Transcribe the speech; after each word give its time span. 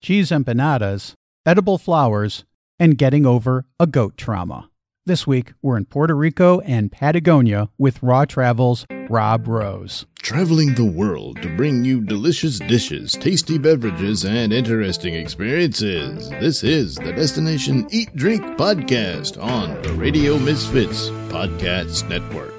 cheese 0.00 0.30
empanadas, 0.30 1.14
edible 1.44 1.78
flowers, 1.78 2.44
and 2.78 2.98
getting 2.98 3.26
over 3.26 3.64
a 3.80 3.86
goat 3.86 4.16
trauma. 4.16 4.70
This 5.06 5.26
week, 5.26 5.54
we're 5.62 5.78
in 5.78 5.86
Puerto 5.86 6.14
Rico 6.14 6.60
and 6.60 6.92
Patagonia 6.92 7.70
with 7.78 8.02
Raw 8.02 8.26
Travel's 8.26 8.86
Rob 9.08 9.48
Rose. 9.48 10.04
Traveling 10.18 10.74
the 10.74 10.84
world 10.84 11.40
to 11.40 11.56
bring 11.56 11.82
you 11.82 12.02
delicious 12.02 12.58
dishes, 12.58 13.12
tasty 13.12 13.56
beverages, 13.56 14.26
and 14.26 14.52
interesting 14.52 15.14
experiences. 15.14 16.28
This 16.28 16.62
is 16.62 16.96
the 16.96 17.12
Destination 17.14 17.86
Eat 17.90 18.14
Drink 18.14 18.42
Podcast 18.58 19.42
on 19.42 19.80
the 19.80 19.94
Radio 19.94 20.38
Misfits 20.38 21.08
Podcast 21.30 22.06
Network. 22.06 22.52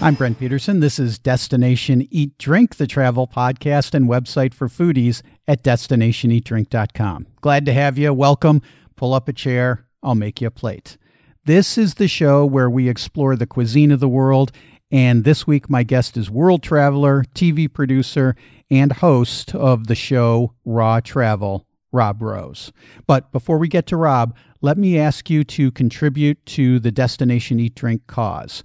I'm 0.00 0.14
Brent 0.14 0.38
Peterson. 0.38 0.80
This 0.80 0.98
is 0.98 1.18
Destination 1.18 2.06
Eat 2.10 2.36
Drink, 2.38 2.76
the 2.76 2.86
travel 2.86 3.26
podcast 3.26 3.94
and 3.94 4.06
website 4.06 4.52
for 4.52 4.68
foodies 4.68 5.22
at 5.46 5.62
destinationeatdrink.com. 5.62 7.26
Glad 7.40 7.66
to 7.66 7.72
have 7.72 7.98
you. 7.98 8.12
Welcome. 8.12 8.62
Pull 8.96 9.12
up 9.12 9.28
a 9.28 9.32
chair 9.32 9.86
I'll 10.04 10.14
make 10.14 10.40
you 10.40 10.48
a 10.48 10.52
plate. 10.52 10.98
This 11.46 11.76
is 11.76 11.94
the 11.94 12.08
show 12.08 12.44
where 12.44 12.70
we 12.70 12.88
explore 12.88 13.34
the 13.34 13.46
cuisine 13.46 13.90
of 13.90 14.00
the 14.00 14.08
world. 14.08 14.52
And 14.90 15.24
this 15.24 15.46
week, 15.46 15.68
my 15.68 15.82
guest 15.82 16.16
is 16.16 16.30
world 16.30 16.62
traveler, 16.62 17.24
TV 17.34 17.72
producer, 17.72 18.36
and 18.70 18.92
host 18.92 19.54
of 19.54 19.86
the 19.86 19.94
show 19.94 20.54
Raw 20.64 21.00
Travel, 21.00 21.66
Rob 21.90 22.22
Rose. 22.22 22.70
But 23.06 23.32
before 23.32 23.58
we 23.58 23.66
get 23.66 23.86
to 23.88 23.96
Rob, 23.96 24.36
let 24.60 24.78
me 24.78 24.98
ask 24.98 25.28
you 25.28 25.42
to 25.44 25.70
contribute 25.70 26.44
to 26.46 26.78
the 26.78 26.92
Destination 26.92 27.58
Eat 27.58 27.74
Drink 27.74 28.06
cause. 28.06 28.62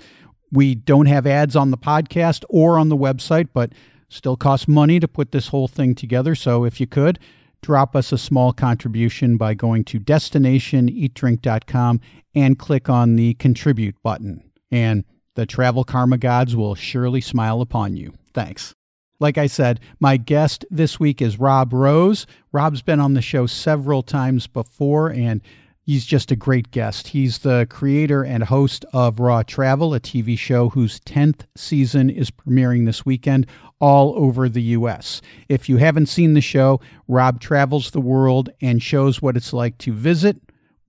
We 0.52 0.75
don't 0.75 1.07
have 1.07 1.27
ads 1.27 1.55
on 1.55 1.71
the 1.71 1.77
podcast 1.77 2.43
or 2.49 2.77
on 2.77 2.89
the 2.89 2.97
website, 2.97 3.49
but 3.53 3.71
still 4.09 4.35
costs 4.35 4.67
money 4.67 4.99
to 4.99 5.07
put 5.07 5.31
this 5.31 5.47
whole 5.47 5.67
thing 5.67 5.95
together. 5.95 6.35
So 6.35 6.65
if 6.65 6.81
you 6.81 6.87
could, 6.87 7.19
drop 7.61 7.95
us 7.95 8.11
a 8.11 8.17
small 8.17 8.51
contribution 8.51 9.37
by 9.37 9.53
going 9.53 9.85
to 9.85 9.99
destinationeatdrink.com 9.99 12.01
and 12.35 12.59
click 12.59 12.89
on 12.89 13.16
the 13.16 13.33
contribute 13.35 13.95
button. 14.03 14.43
And 14.71 15.05
the 15.35 15.45
travel 15.45 15.83
karma 15.83 16.17
gods 16.17 16.55
will 16.55 16.75
surely 16.75 17.21
smile 17.21 17.61
upon 17.61 17.95
you. 17.95 18.13
Thanks. 18.33 18.73
Like 19.19 19.38
I 19.38 19.47
said, 19.47 19.79
my 19.99 20.17
guest 20.17 20.66
this 20.69 20.99
week 20.99 21.21
is 21.21 21.39
Rob 21.39 21.73
Rose. 21.73 22.25
Rob's 22.51 22.81
been 22.81 23.01
on 23.01 23.13
the 23.13 23.21
show 23.21 23.45
several 23.47 24.01
times 24.01 24.47
before, 24.47 25.09
and 25.09 25.41
He's 25.89 26.05
just 26.05 26.31
a 26.31 26.35
great 26.35 26.69
guest. 26.69 27.07
He's 27.07 27.39
the 27.39 27.65
creator 27.67 28.21
and 28.21 28.43
host 28.43 28.85
of 28.93 29.19
Raw 29.19 29.41
Travel, 29.41 29.95
a 29.95 29.99
TV 29.99 30.37
show 30.37 30.69
whose 30.69 30.99
10th 30.99 31.47
season 31.55 32.11
is 32.11 32.29
premiering 32.29 32.85
this 32.85 33.07
weekend 33.07 33.47
all 33.79 34.13
over 34.15 34.47
the 34.47 34.61
U.S. 34.61 35.19
If 35.47 35.67
you 35.67 35.77
haven't 35.77 36.05
seen 36.05 36.35
the 36.35 36.41
show, 36.41 36.79
Rob 37.07 37.39
travels 37.39 37.89
the 37.89 38.01
world 38.01 38.51
and 38.61 38.83
shows 38.83 39.19
what 39.19 39.35
it's 39.35 39.51
like 39.51 39.79
to 39.79 39.91
visit, 39.91 40.37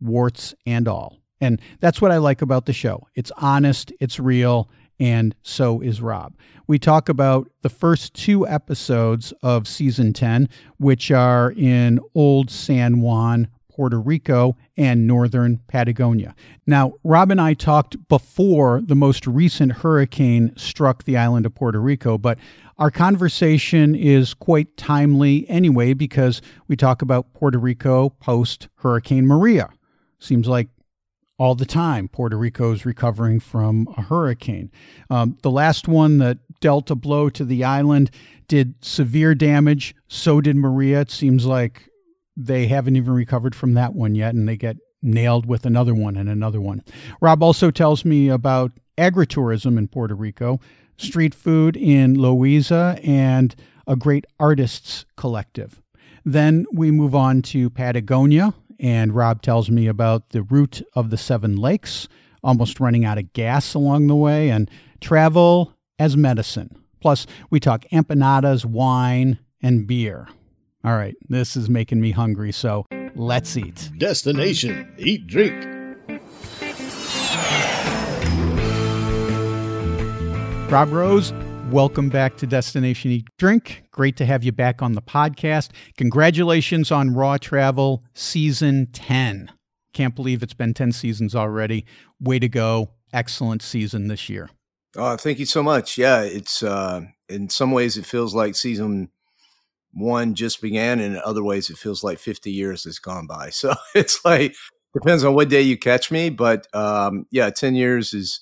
warts 0.03 0.55
and 0.67 0.87
all. 0.87 1.17
And 1.41 1.63
that's 1.79 2.03
what 2.03 2.13
I 2.13 2.19
like 2.19 2.43
about 2.43 2.67
the 2.67 2.75
show. 2.75 3.09
It's 3.15 3.33
honest, 3.39 3.95
it's 4.01 4.21
real, 4.21 4.69
and 4.99 5.35
so 5.43 5.81
is 5.81 6.03
Rob. 6.03 6.37
We 6.67 6.79
talk 6.79 7.09
about 7.09 7.51
the 7.63 7.71
first 7.71 8.13
two 8.13 8.47
episodes 8.47 9.33
of 9.43 9.67
season 9.67 10.13
10, 10.13 10.51
which 10.77 11.11
are 11.11 11.55
in 11.57 12.01
Old 12.15 12.51
San 12.51 13.01
Juan, 13.01 13.49
Puerto 13.81 13.99
Rico, 13.99 14.59
and 14.77 15.07
northern 15.07 15.59
Patagonia. 15.67 16.35
Now, 16.67 16.93
Rob 17.03 17.31
and 17.31 17.41
I 17.41 17.55
talked 17.55 17.97
before 18.09 18.83
the 18.85 18.95
most 18.95 19.27
recent 19.27 19.73
hurricane 19.73 20.53
struck 20.55 21.05
the 21.05 21.17
island 21.17 21.47
of 21.47 21.55
Puerto 21.55 21.81
Rico, 21.81 22.19
but 22.19 22.39
our 22.77 22.91
conversation 22.91 23.95
is 23.95 24.35
quite 24.35 24.77
timely 24.77 25.49
anyway 25.49 25.95
because 25.95 26.43
we 26.69 26.77
talk 26.77 27.01
about 27.01 27.33
Puerto 27.33 27.59
Rico 27.59 28.11
post 28.21 28.69
Hurricane 28.75 29.27
Maria. 29.27 29.71
Seems 30.19 30.47
like 30.47 30.69
all 31.39 31.55
the 31.55 31.65
time 31.65 32.07
Puerto 32.07 32.37
Rico 32.37 32.73
is 32.73 32.85
recovering 32.85 33.41
from 33.41 33.89
a 33.97 34.03
hurricane. 34.03 34.71
Um, 35.09 35.39
the 35.41 35.51
last 35.51 35.89
one 35.89 36.19
that 36.19 36.37
dealt 36.61 36.91
a 36.91 36.95
blow 36.95 37.31
to 37.31 37.47
the 37.47 37.65
island 37.65 38.11
did 38.47 38.75
severe 38.83 39.35
damage. 39.35 39.95
So 40.07 40.43
did 40.43 40.57
Maria. 40.57 41.01
It 41.01 41.11
seems 41.11 41.47
like 41.47 41.90
they 42.37 42.67
haven't 42.67 42.97
even 42.97 43.13
recovered 43.13 43.55
from 43.55 43.75
that 43.75 43.95
one 43.95 44.15
yet, 44.15 44.35
and 44.35 44.49
they 44.49 44.57
get 44.57 44.77
nailed 45.03 45.47
with 45.47 45.67
another 45.67 45.95
one 45.95 46.17
and 46.17 46.29
another 46.29 46.61
one. 46.61 46.83
Rob 47.21 47.43
also 47.43 47.71
tells 47.71 48.05
me 48.05 48.29
about 48.29 48.73
agritourism 48.99 49.79
in 49.79 49.89
Puerto 49.89 50.15
Rico, 50.15 50.61
street 50.97 51.35
food 51.35 51.77
in 51.77 52.17
Loíza, 52.17 53.01
and 53.07 53.55
a 53.87 53.97
great 53.97 54.27
artists 54.39 55.07
collective. 55.17 55.81
Then 56.25 56.67
we 56.73 56.91
move 56.91 57.15
on 57.15 57.43
to 57.43 57.71
Patagonia, 57.71 58.55
and 58.79 59.15
Rob 59.15 59.43
tells 59.43 59.71
me 59.71 59.87
about 59.87 60.31
the 60.31 60.43
route 60.43 60.83
of 60.95 61.11
the 61.11 61.17
Seven 61.17 61.57
Lakes, 61.57 62.09
almost 62.43 62.81
running 62.81 63.05
out 63.05 63.19
of 63.19 63.33
gas 63.33 63.75
along 63.75 64.07
the 64.07 64.17
way, 64.17 64.51
and 64.51 64.71
travel 65.01 65.73
as 65.99 66.17
medicine. 66.17 66.77
Plus, 67.01 67.27
we 67.49 67.59
talk 67.59 67.85
empanadas, 67.93 68.65
wine, 68.65 69.39
and 69.63 69.87
beer. 69.87 70.29
All 70.83 70.97
right, 70.97 71.15
this 71.29 71.59
is 71.59 71.69
making 71.69 72.01
me 72.01 72.11
hungry, 72.11 72.53
so 72.53 72.87
let's 73.15 73.55
eat. 73.55 73.91
Destination 73.99 74.91
Eat 74.97 75.27
Drink. 75.27 75.67
Rob 80.73 80.91
Rose, 80.91 81.35
welcome 81.69 82.09
back 82.09 82.39
to 82.39 82.47
Destination 82.47 83.11
Eat 83.11 83.29
Drink. 83.37 83.83
Great 83.91 84.17
to 84.17 84.25
have 84.25 84.43
you 84.43 84.53
back 84.53 84.81
on 84.81 84.95
the 84.95 85.03
podcast. 85.03 85.69
Congratulations 85.99 86.91
on 86.91 87.13
Raw 87.13 87.37
Travel 87.37 88.03
Season 88.15 88.89
10. 88.91 89.51
Can't 89.93 90.17
believe 90.17 90.43
it's 90.43 90.55
been 90.55 90.73
10 90.73 90.93
seasons 90.93 91.35
already. 91.35 91.85
Way 92.21 92.39
to 92.39 92.49
go. 92.49 92.93
Excellent 93.13 93.61
season 93.61 94.09
this 94.09 94.31
year. 94.31 94.49
Oh, 94.97 95.19
thank 95.19 95.39
you 95.39 95.47
so 95.47 95.63
much. 95.63 95.99
Yeah, 95.99 96.23
it's 96.23 96.63
uh 96.63 97.03
in 97.29 97.51
some 97.51 97.71
ways 97.71 97.99
it 97.99 98.07
feels 98.07 98.35
like 98.35 98.57
season 98.57 99.11
one 99.93 100.35
just 100.35 100.61
began, 100.63 101.01
and 101.01 101.17
in 101.17 101.23
other 101.25 101.43
ways, 101.43 101.71
it 101.71 101.79
feels 101.79 102.05
like 102.05 102.19
50 102.19 102.51
years 102.51 102.85
has 102.85 102.99
gone 102.99 103.27
by. 103.27 103.51
So 103.61 103.75
it's 103.95 104.25
like, 104.25 104.55
depends 104.95 105.25
on 105.25 105.35
what 105.35 105.49
day 105.49 105.63
you 105.63 105.77
catch 105.77 106.11
me. 106.11 106.31
But 106.31 106.67
um, 106.75 107.27
yeah, 107.31 107.51
10 107.51 107.75
years 107.75 108.15
is 108.15 108.41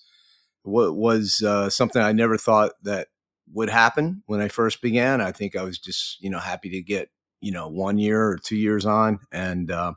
what 0.63 0.95
was 0.95 1.43
uh, 1.45 1.71
something 1.71 2.01
I 2.01 2.13
never 2.13 2.37
thought 2.37 2.73
that 2.83 3.09
would 3.53 3.71
happen 3.71 4.23
when 4.27 4.41
I 4.41 4.49
first 4.49 4.83
began. 4.83 5.21
I 5.21 5.33
think 5.33 5.57
I 5.57 5.63
was 5.63 5.79
just, 5.79 6.23
you 6.23 6.31
know, 6.31 6.39
happy 6.39 6.71
to 6.71 6.83
get, 6.83 7.09
you 7.41 7.53
know, 7.53 7.69
one 7.69 7.99
year 7.99 8.23
or 8.23 8.39
two 8.39 8.57
years 8.57 8.85
on. 8.85 9.21
And, 9.33 9.71
uh, 9.71 9.95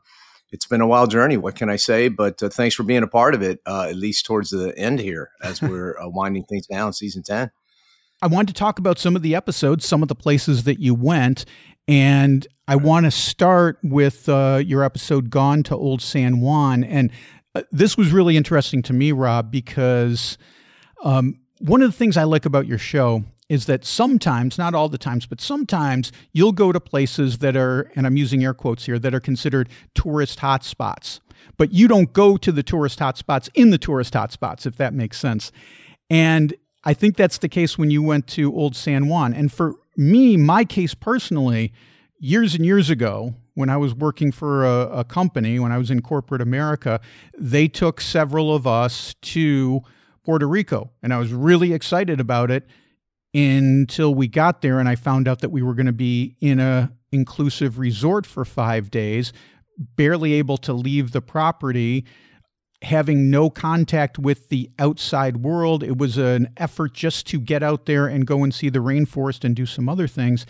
it's 0.52 0.66
been 0.66 0.82
a 0.82 0.88
wild 0.88 1.10
journey. 1.12 1.38
What 1.38 1.56
can 1.56 1.70
I 1.70 1.78
say? 1.78 2.10
But 2.10 2.44
uh, 2.44 2.50
thanks 2.50 2.76
for 2.76 2.84
being 2.84 3.04
a 3.04 3.08
part 3.08 3.34
of 3.34 3.42
it, 3.42 3.60
uh, 3.66 3.88
at 3.90 3.96
least 3.96 4.26
towards 4.26 4.50
the 4.50 4.78
end 4.78 5.00
here 5.00 5.30
as 5.42 5.62
we're 5.62 5.98
uh, 5.98 6.10
winding 6.10 6.44
things 6.44 6.68
down, 6.68 6.92
season 6.94 7.24
10. 7.24 7.52
I 8.22 8.28
wanted 8.28 8.54
to 8.54 8.60
talk 8.60 8.78
about 8.78 9.00
some 9.00 9.16
of 9.16 9.24
the 9.24 9.34
episodes, 9.34 9.86
some 9.86 10.04
of 10.04 10.08
the 10.08 10.16
places 10.16 10.64
that 10.66 10.80
you 10.80 10.94
went. 10.94 11.46
And 11.88 12.48
I 12.68 12.76
want 12.76 13.06
to 13.06 13.12
start 13.12 13.80
with 13.84 14.30
uh, 14.30 14.62
your 14.64 14.84
episode 14.84 15.32
Gone 15.32 15.64
to 15.64 15.76
Old 15.76 16.02
San 16.02 16.40
Juan. 16.40 16.84
And 16.84 17.12
uh, 17.56 17.64
this 17.72 17.98
was 17.98 18.12
really 18.12 18.38
interesting 18.38 18.84
to 18.84 18.94
me, 18.94 19.12
Rob, 19.12 19.52
because 19.52 20.38
um, 21.04 21.40
one 21.60 21.82
of 21.82 21.92
the 21.92 21.98
things 21.98 22.16
I 22.16 22.24
like 22.24 22.46
about 22.46 22.68
your 22.68 22.78
show 22.78 23.24
is 23.50 23.66
that 23.66 23.84
sometimes, 23.84 24.58
not 24.58 24.76
all 24.76 24.88
the 24.88 24.98
times, 24.98 25.26
but 25.26 25.42
sometimes 25.42 26.12
you'll 26.32 26.54
go 26.54 26.72
to 26.72 26.80
places 26.80 27.40
that 27.40 27.58
are, 27.58 27.92
and 27.96 28.06
I'm 28.06 28.16
using 28.16 28.44
air 28.44 28.54
quotes 28.54 28.86
here, 28.86 29.00
that 29.00 29.14
are 29.14 29.20
considered 29.20 29.68
tourist 29.96 30.40
hotspots. 30.40 31.20
But 31.58 31.74
you 31.74 31.88
don't 31.88 32.14
go 32.14 32.38
to 32.38 32.52
the 32.52 32.64
tourist 32.64 33.00
hotspots 33.00 33.50
in 33.56 33.72
the 33.72 33.78
tourist 33.78 34.14
hotspots, 34.14 34.66
if 34.66 34.78
that 34.78 34.94
makes 34.94 35.18
sense. 35.18 35.52
And 36.10 36.54
I 36.84 36.94
think 36.94 37.16
that's 37.16 37.38
the 37.38 37.50
case 37.50 37.78
when 37.78 37.92
you 37.92 38.02
went 38.02 38.28
to 38.28 38.54
Old 38.54 38.76
San 38.76 39.08
Juan. 39.08 39.34
And 39.34 39.52
for 39.52 39.76
me, 39.96 40.36
my 40.38 40.66
case 40.66 40.94
personally, 40.94 41.74
years 42.20 42.56
and 42.56 42.66
years 42.66 42.90
ago, 42.90 43.36
when 43.54 43.70
I 43.70 43.78
was 43.78 43.94
working 43.94 44.32
for 44.32 44.66
a, 44.66 45.00
a, 45.00 45.04
company, 45.04 45.60
when 45.60 45.72
I 45.72 45.78
was 45.78 45.92
in 45.92 46.02
corporate 46.02 46.42
America, 46.42 47.00
they 47.38 47.68
took 47.68 48.00
several 48.00 48.56
of 48.56 48.66
us 48.66 49.14
to 49.22 49.82
Puerto 50.24 50.48
Rico. 50.48 50.92
And 51.04 51.14
I 51.14 51.18
was 51.18 51.34
really 51.34 51.74
excited 51.74 52.20
about 52.20 52.50
it 52.50 52.68
until 53.34 54.16
we 54.16 54.28
got 54.28 54.62
there 54.62 54.80
and 54.80 54.88
I 54.88 54.96
found 54.96 55.28
out 55.28 55.40
that 55.40 55.50
we 55.50 55.62
were 55.62 55.74
going 55.74 55.86
to 55.86 55.94
be 55.94 56.36
in 56.42 56.60
a 56.60 56.92
inclusive 57.12 57.78
resort 57.78 58.26
for 58.26 58.46
5 58.46 58.90
days, 58.90 59.34
barely 59.96 60.34
able 60.34 60.58
to 60.58 60.74
leave 60.74 61.12
the 61.12 61.22
property 61.22 62.06
having 62.82 63.30
no 63.30 63.50
contact 63.50 64.18
with 64.18 64.50
the 64.50 64.70
outside 64.80 65.38
world. 65.38 65.84
It 65.84 65.98
was 65.98 66.18
an 66.18 66.50
effort 66.58 66.94
just 66.94 67.28
to 67.28 67.40
get 67.40 67.62
out 67.62 67.86
there 67.86 68.08
and 68.08 68.26
go 68.26 68.44
and 68.44 68.54
see 68.54 68.70
the 68.70 68.80
rainforest 68.80 69.44
and 69.44 69.56
do 69.56 69.66
some 69.66 69.88
other 69.88 70.08
things. 70.08 70.46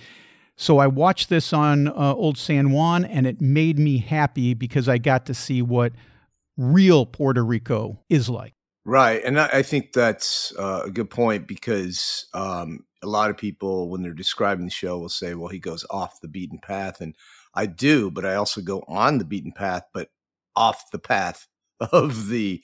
So 0.56 0.78
I 0.78 0.88
watched 0.88 1.30
this 1.30 1.54
on 1.54 1.88
uh, 1.88 2.14
Old 2.14 2.38
San 2.38 2.72
Juan 2.72 3.04
and 3.04 3.26
it 3.26 3.42
made 3.42 3.80
me 3.80 3.98
happy 3.98 4.54
because 4.54 4.88
I 4.88 4.98
got 4.98 5.26
to 5.26 5.34
see 5.34 5.62
what 5.62 5.94
real 6.58 7.06
Puerto 7.06 7.44
Rico 7.44 8.00
is 8.10 8.30
like. 8.30 8.54
Right. 8.86 9.22
And 9.24 9.40
I 9.40 9.62
think 9.62 9.94
that's 9.94 10.54
uh, 10.58 10.84
a 10.86 10.90
good 10.90 11.10
point 11.10 11.48
because 11.48 12.28
um, 12.34 12.86
a 13.04 13.08
lot 13.08 13.30
of 13.30 13.38
people, 13.38 13.90
when 13.90 14.02
they're 14.02 14.14
describing 14.14 14.66
the 14.66 14.72
show, 14.72 14.98
will 14.98 15.10
say, 15.10 15.36
well, 15.36 15.50
he 15.50 15.60
goes 15.60 15.86
off 15.90 16.22
the 16.22 16.28
beaten 16.28 16.60
path. 16.60 17.02
And 17.02 17.16
I 17.54 17.68
do, 17.68 18.10
but 18.10 18.26
I 18.26 18.36
also 18.36 18.62
go 18.62 18.84
on 18.88 19.18
the 19.18 19.26
beaten 19.26 19.52
path, 19.52 19.84
but 19.94 20.10
off 20.56 20.90
the 20.92 21.00
path 21.00 21.48
of 21.92 22.28
the 22.28 22.64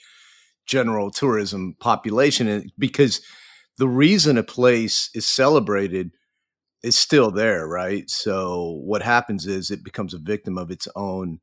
general 0.66 1.12
tourism 1.12 1.75
population. 1.80 2.72
because 2.78 3.22
the 3.78 3.88
reason 3.88 4.38
a 4.38 4.44
place 4.44 5.10
is 5.14 5.25
celebrated 5.28 6.12
is 6.84 6.98
still 6.98 7.31
there, 7.31 7.68
right? 7.68 8.10
So 8.10 8.81
what 8.84 9.02
happens 9.02 9.46
is 9.48 9.72
it 9.72 9.84
becomes 9.84 10.14
a 10.14 10.19
victim 10.19 10.58
of 10.58 10.72
its 10.72 10.88
own 10.96 11.40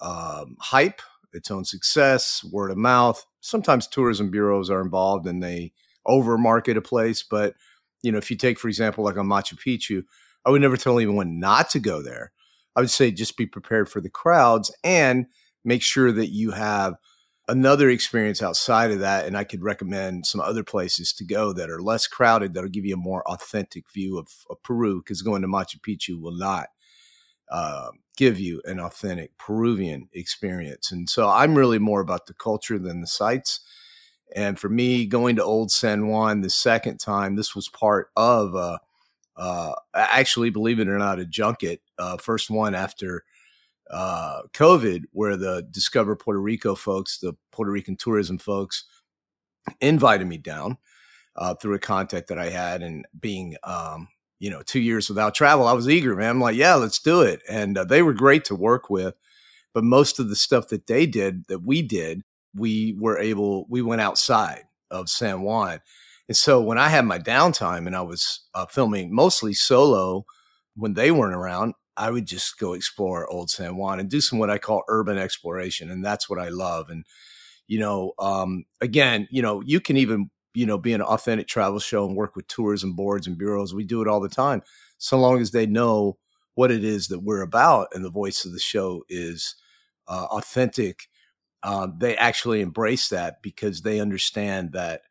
um, 0.00 0.56
hype, 0.60 1.00
its 1.32 1.50
own 1.50 1.64
success, 1.64 2.44
word 2.50 2.70
of 2.70 2.76
mouth. 2.76 3.24
Sometimes 3.40 3.86
tourism 3.86 4.30
bureaus 4.30 4.70
are 4.70 4.80
involved 4.80 5.26
and 5.26 5.42
they 5.42 5.72
over 6.06 6.38
market 6.38 6.76
a 6.76 6.82
place, 6.82 7.22
but 7.22 7.54
you 8.02 8.12
know, 8.12 8.18
if 8.18 8.30
you 8.30 8.36
take, 8.36 8.58
for 8.58 8.68
example, 8.68 9.04
like 9.04 9.16
on 9.16 9.26
Machu 9.26 9.54
Picchu, 9.54 10.04
I 10.44 10.50
would 10.50 10.62
never 10.62 10.76
tell 10.76 10.98
anyone 10.98 11.40
not 11.40 11.70
to 11.70 11.80
go 11.80 12.02
there. 12.02 12.32
I 12.76 12.80
would 12.80 12.90
say 12.90 13.10
just 13.10 13.36
be 13.36 13.46
prepared 13.46 13.88
for 13.88 14.00
the 14.00 14.10
crowds 14.10 14.72
and 14.84 15.26
make 15.66 15.82
sure 15.82 16.12
that 16.12 16.28
you 16.28 16.52
have 16.52 16.94
another 17.48 17.90
experience 17.90 18.42
outside 18.42 18.90
of 18.90 19.00
that. 19.00 19.26
And 19.26 19.36
I 19.36 19.44
could 19.44 19.62
recommend 19.62 20.26
some 20.26 20.40
other 20.40 20.64
places 20.64 21.12
to 21.14 21.24
go 21.24 21.52
that 21.52 21.70
are 21.70 21.82
less 21.82 22.06
crowded, 22.06 22.54
that'll 22.54 22.70
give 22.70 22.86
you 22.86 22.94
a 22.94 22.98
more 22.98 23.22
authentic 23.28 23.90
view 23.92 24.18
of, 24.18 24.28
of 24.48 24.62
Peru, 24.62 25.00
because 25.00 25.22
going 25.22 25.42
to 25.42 25.48
Machu 25.48 25.78
Picchu 25.80 26.20
will 26.20 26.36
not 26.36 26.68
uh, 27.50 27.90
give 28.16 28.40
you 28.40 28.62
an 28.64 28.80
authentic 28.80 29.36
Peruvian 29.38 30.08
experience. 30.12 30.90
And 30.90 31.08
so 31.08 31.28
I'm 31.28 31.54
really 31.54 31.78
more 31.78 32.00
about 32.00 32.26
the 32.26 32.34
culture 32.34 32.78
than 32.78 33.00
the 33.00 33.06
sites. 33.06 33.60
And 34.34 34.58
for 34.58 34.68
me, 34.68 35.06
going 35.06 35.36
to 35.36 35.44
Old 35.44 35.70
San 35.70 36.08
Juan 36.08 36.40
the 36.40 36.50
second 36.50 36.98
time, 36.98 37.36
this 37.36 37.54
was 37.54 37.68
part 37.68 38.10
of, 38.16 38.56
uh, 38.56 38.78
uh, 39.36 39.74
actually, 39.94 40.50
believe 40.50 40.80
it 40.80 40.88
or 40.88 40.98
not, 40.98 41.20
a 41.20 41.24
junket. 41.24 41.80
Uh, 41.96 42.16
first 42.16 42.50
one 42.50 42.74
after 42.74 43.22
uh, 43.90 44.42
COVID, 44.52 45.04
where 45.12 45.36
the 45.36 45.66
Discover 45.70 46.16
Puerto 46.16 46.40
Rico 46.40 46.74
folks, 46.74 47.18
the 47.18 47.34
Puerto 47.52 47.70
Rican 47.70 47.96
tourism 47.96 48.38
folks, 48.38 48.84
invited 49.80 50.26
me 50.26 50.38
down 50.38 50.78
uh, 51.36 51.54
through 51.54 51.74
a 51.74 51.80
contact 51.80 52.28
that 52.28 52.38
I 52.38 52.50
had, 52.50 52.82
and 52.82 53.06
being 53.18 53.56
um, 53.62 54.08
you 54.38 54.50
know 54.50 54.62
two 54.62 54.80
years 54.80 55.08
without 55.08 55.34
travel, 55.34 55.66
I 55.66 55.72
was 55.72 55.88
eager, 55.88 56.16
man. 56.16 56.30
I'm 56.30 56.40
like, 56.40 56.56
yeah, 56.56 56.74
let's 56.74 56.98
do 56.98 57.22
it, 57.22 57.42
and 57.48 57.78
uh, 57.78 57.84
they 57.84 58.02
were 58.02 58.14
great 58.14 58.44
to 58.46 58.54
work 58.54 58.90
with. 58.90 59.14
But 59.74 59.84
most 59.84 60.18
of 60.18 60.30
the 60.30 60.36
stuff 60.36 60.68
that 60.68 60.86
they 60.86 61.04
did, 61.04 61.46
that 61.48 61.62
we 61.62 61.82
did, 61.82 62.22
we 62.54 62.96
were 62.98 63.18
able, 63.18 63.66
we 63.68 63.82
went 63.82 64.00
outside 64.00 64.62
of 64.90 65.10
San 65.10 65.42
Juan. 65.42 65.80
And 66.28 66.36
so 66.36 66.60
when 66.60 66.78
I 66.78 66.88
had 66.88 67.04
my 67.04 67.18
downtime 67.18 67.86
and 67.86 67.94
I 67.94 68.00
was 68.00 68.40
uh, 68.54 68.66
filming 68.66 69.14
mostly 69.14 69.52
solo 69.52 70.24
when 70.74 70.94
they 70.94 71.10
weren't 71.10 71.34
around, 71.34 71.74
I 71.96 72.10
would 72.10 72.26
just 72.26 72.58
go 72.58 72.74
explore 72.74 73.30
Old 73.30 73.50
San 73.50 73.76
Juan 73.76 74.00
and 74.00 74.10
do 74.10 74.20
some 74.20 74.38
what 74.38 74.50
I 74.50 74.58
call 74.58 74.82
urban 74.88 75.18
exploration. 75.18 75.90
And 75.90 76.04
that's 76.04 76.28
what 76.28 76.40
I 76.40 76.48
love. 76.48 76.90
And, 76.90 77.04
you 77.66 77.78
know, 77.78 78.12
um, 78.18 78.64
again, 78.80 79.28
you 79.30 79.42
know, 79.42 79.62
you 79.62 79.80
can 79.80 79.96
even, 79.96 80.30
you 80.54 80.66
know, 80.66 80.78
be 80.78 80.92
an 80.92 81.02
authentic 81.02 81.48
travel 81.48 81.78
show 81.80 82.06
and 82.06 82.16
work 82.16 82.36
with 82.36 82.48
tourism 82.48 82.94
boards 82.94 83.26
and 83.26 83.38
bureaus. 83.38 83.74
We 83.74 83.84
do 83.84 84.02
it 84.02 84.08
all 84.08 84.20
the 84.20 84.28
time, 84.28 84.62
so 84.98 85.18
long 85.18 85.40
as 85.40 85.50
they 85.50 85.66
know 85.66 86.18
what 86.54 86.70
it 86.70 86.84
is 86.84 87.08
that 87.08 87.20
we're 87.20 87.42
about 87.42 87.88
and 87.92 88.04
the 88.04 88.10
voice 88.10 88.44
of 88.44 88.52
the 88.52 88.58
show 88.58 89.02
is 89.08 89.56
uh, 90.08 90.26
authentic 90.30 91.08
um, 91.62 91.96
they 91.98 92.16
actually 92.16 92.60
embrace 92.60 93.08
that 93.08 93.42
because 93.42 93.82
they 93.82 94.00
understand 94.00 94.72
that 94.72 95.02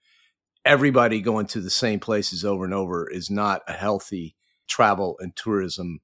everybody 0.64 1.22
going 1.22 1.48
to 1.48 1.60
the 1.60 1.70
same 1.70 2.00
places 2.00 2.46
over 2.46 2.64
and 2.64 2.74
over 2.74 3.10
is 3.10 3.30
not 3.30 3.62
a 3.68 3.74
healthy 3.74 4.36
travel 4.68 5.18
and 5.20 5.36
tourism 5.36 6.00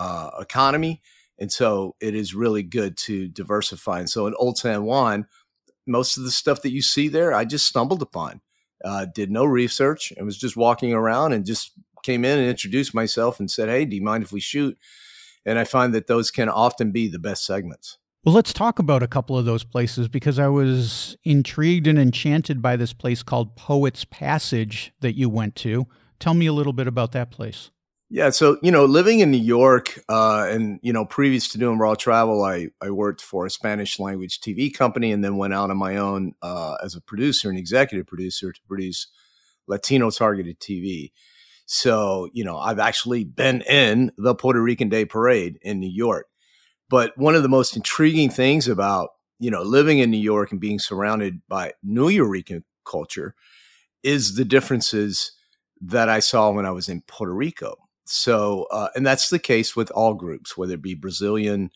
uh, 0.00 0.30
economy. 0.40 1.02
And 1.38 1.52
so 1.52 1.94
it 2.00 2.14
is 2.14 2.34
really 2.34 2.62
good 2.62 2.96
to 2.98 3.28
diversify. 3.28 3.98
And 3.98 4.08
so 4.08 4.26
in 4.26 4.34
Old 4.38 4.56
San 4.56 4.84
Juan, 4.84 5.26
most 5.86 6.16
of 6.16 6.24
the 6.24 6.30
stuff 6.30 6.62
that 6.62 6.72
you 6.72 6.80
see 6.80 7.08
there, 7.08 7.34
I 7.34 7.44
just 7.44 7.66
stumbled 7.66 8.00
upon. 8.00 8.40
Uh, 8.82 9.04
did 9.14 9.30
no 9.30 9.44
research 9.44 10.10
and 10.16 10.24
was 10.24 10.38
just 10.38 10.56
walking 10.56 10.94
around 10.94 11.34
and 11.34 11.44
just 11.44 11.72
came 12.02 12.24
in 12.24 12.38
and 12.38 12.48
introduced 12.48 12.94
myself 12.94 13.38
and 13.38 13.50
said, 13.50 13.68
Hey, 13.68 13.84
do 13.84 13.94
you 13.94 14.02
mind 14.02 14.24
if 14.24 14.32
we 14.32 14.40
shoot? 14.40 14.78
And 15.44 15.58
I 15.58 15.64
find 15.64 15.94
that 15.94 16.06
those 16.06 16.30
can 16.30 16.48
often 16.48 16.90
be 16.90 17.06
the 17.06 17.18
best 17.18 17.44
segments. 17.44 17.98
Well, 18.24 18.34
let's 18.34 18.54
talk 18.54 18.78
about 18.78 19.02
a 19.02 19.08
couple 19.08 19.36
of 19.36 19.44
those 19.44 19.64
places 19.64 20.08
because 20.08 20.38
I 20.38 20.48
was 20.48 21.16
intrigued 21.24 21.86
and 21.86 21.98
enchanted 21.98 22.62
by 22.62 22.76
this 22.76 22.94
place 22.94 23.22
called 23.22 23.54
Poets 23.54 24.06
Passage 24.06 24.92
that 25.00 25.16
you 25.16 25.28
went 25.28 25.56
to. 25.56 25.86
Tell 26.18 26.34
me 26.34 26.46
a 26.46 26.52
little 26.54 26.72
bit 26.72 26.86
about 26.86 27.12
that 27.12 27.30
place. 27.30 27.70
Yeah, 28.12 28.30
so 28.30 28.58
you 28.60 28.72
know, 28.72 28.86
living 28.86 29.20
in 29.20 29.30
New 29.30 29.36
York, 29.38 30.00
uh, 30.08 30.46
and 30.50 30.80
you 30.82 30.92
know, 30.92 31.04
previous 31.04 31.46
to 31.50 31.58
doing 31.58 31.78
Raw 31.78 31.94
Travel, 31.94 32.42
I 32.42 32.68
I 32.80 32.90
worked 32.90 33.20
for 33.22 33.46
a 33.46 33.50
Spanish 33.50 34.00
language 34.00 34.40
TV 34.40 34.74
company, 34.74 35.12
and 35.12 35.22
then 35.22 35.36
went 35.36 35.54
out 35.54 35.70
on 35.70 35.76
my 35.76 35.96
own 35.96 36.34
uh, 36.42 36.76
as 36.82 36.96
a 36.96 37.00
producer 37.00 37.48
and 37.48 37.58
executive 37.58 38.08
producer 38.08 38.50
to 38.52 38.60
produce 38.66 39.06
Latino 39.68 40.10
targeted 40.10 40.58
TV. 40.60 41.12
So 41.66 42.28
you 42.32 42.44
know, 42.44 42.58
I've 42.58 42.80
actually 42.80 43.24
been 43.24 43.62
in 43.62 44.10
the 44.18 44.34
Puerto 44.34 44.60
Rican 44.60 44.88
Day 44.88 45.04
Parade 45.04 45.58
in 45.62 45.78
New 45.80 45.90
York. 45.90 46.26
But 46.90 47.16
one 47.18 47.34
of 47.36 47.42
the 47.42 47.48
most 47.50 47.76
intriguing 47.76 48.30
things 48.30 48.68
about, 48.68 49.10
you 49.40 49.50
know, 49.50 49.62
living 49.62 50.00
in 50.00 50.10
New 50.10 50.18
York 50.18 50.52
and 50.52 50.60
being 50.60 50.78
surrounded 50.80 51.42
by 51.48 51.74
New 51.82 52.08
Nuyorican 52.10 52.64
culture 52.86 53.34
is 54.04 54.36
the 54.36 54.44
differences 54.46 55.32
that 55.82 56.08
I 56.10 56.20
saw 56.20 56.50
when 56.52 56.66
I 56.66 56.72
was 56.72 56.88
in 56.88 57.02
Puerto 57.02 57.34
Rico. 57.34 57.79
So, 58.04 58.66
uh, 58.70 58.88
and 58.94 59.06
that's 59.06 59.30
the 59.30 59.38
case 59.38 59.76
with 59.76 59.90
all 59.92 60.14
groups, 60.14 60.56
whether 60.56 60.74
it 60.74 60.82
be 60.82 60.94
Brazilian 60.94 61.70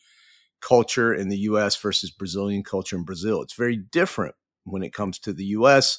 culture 0.60 1.14
in 1.14 1.28
the 1.28 1.38
US 1.38 1.76
versus 1.76 2.10
Brazilian 2.10 2.62
culture 2.62 2.96
in 2.96 3.04
Brazil. 3.04 3.42
It's 3.42 3.54
very 3.54 3.76
different 3.76 4.34
when 4.64 4.82
it 4.82 4.94
comes 4.94 5.18
to 5.20 5.32
the 5.32 5.44
US. 5.46 5.98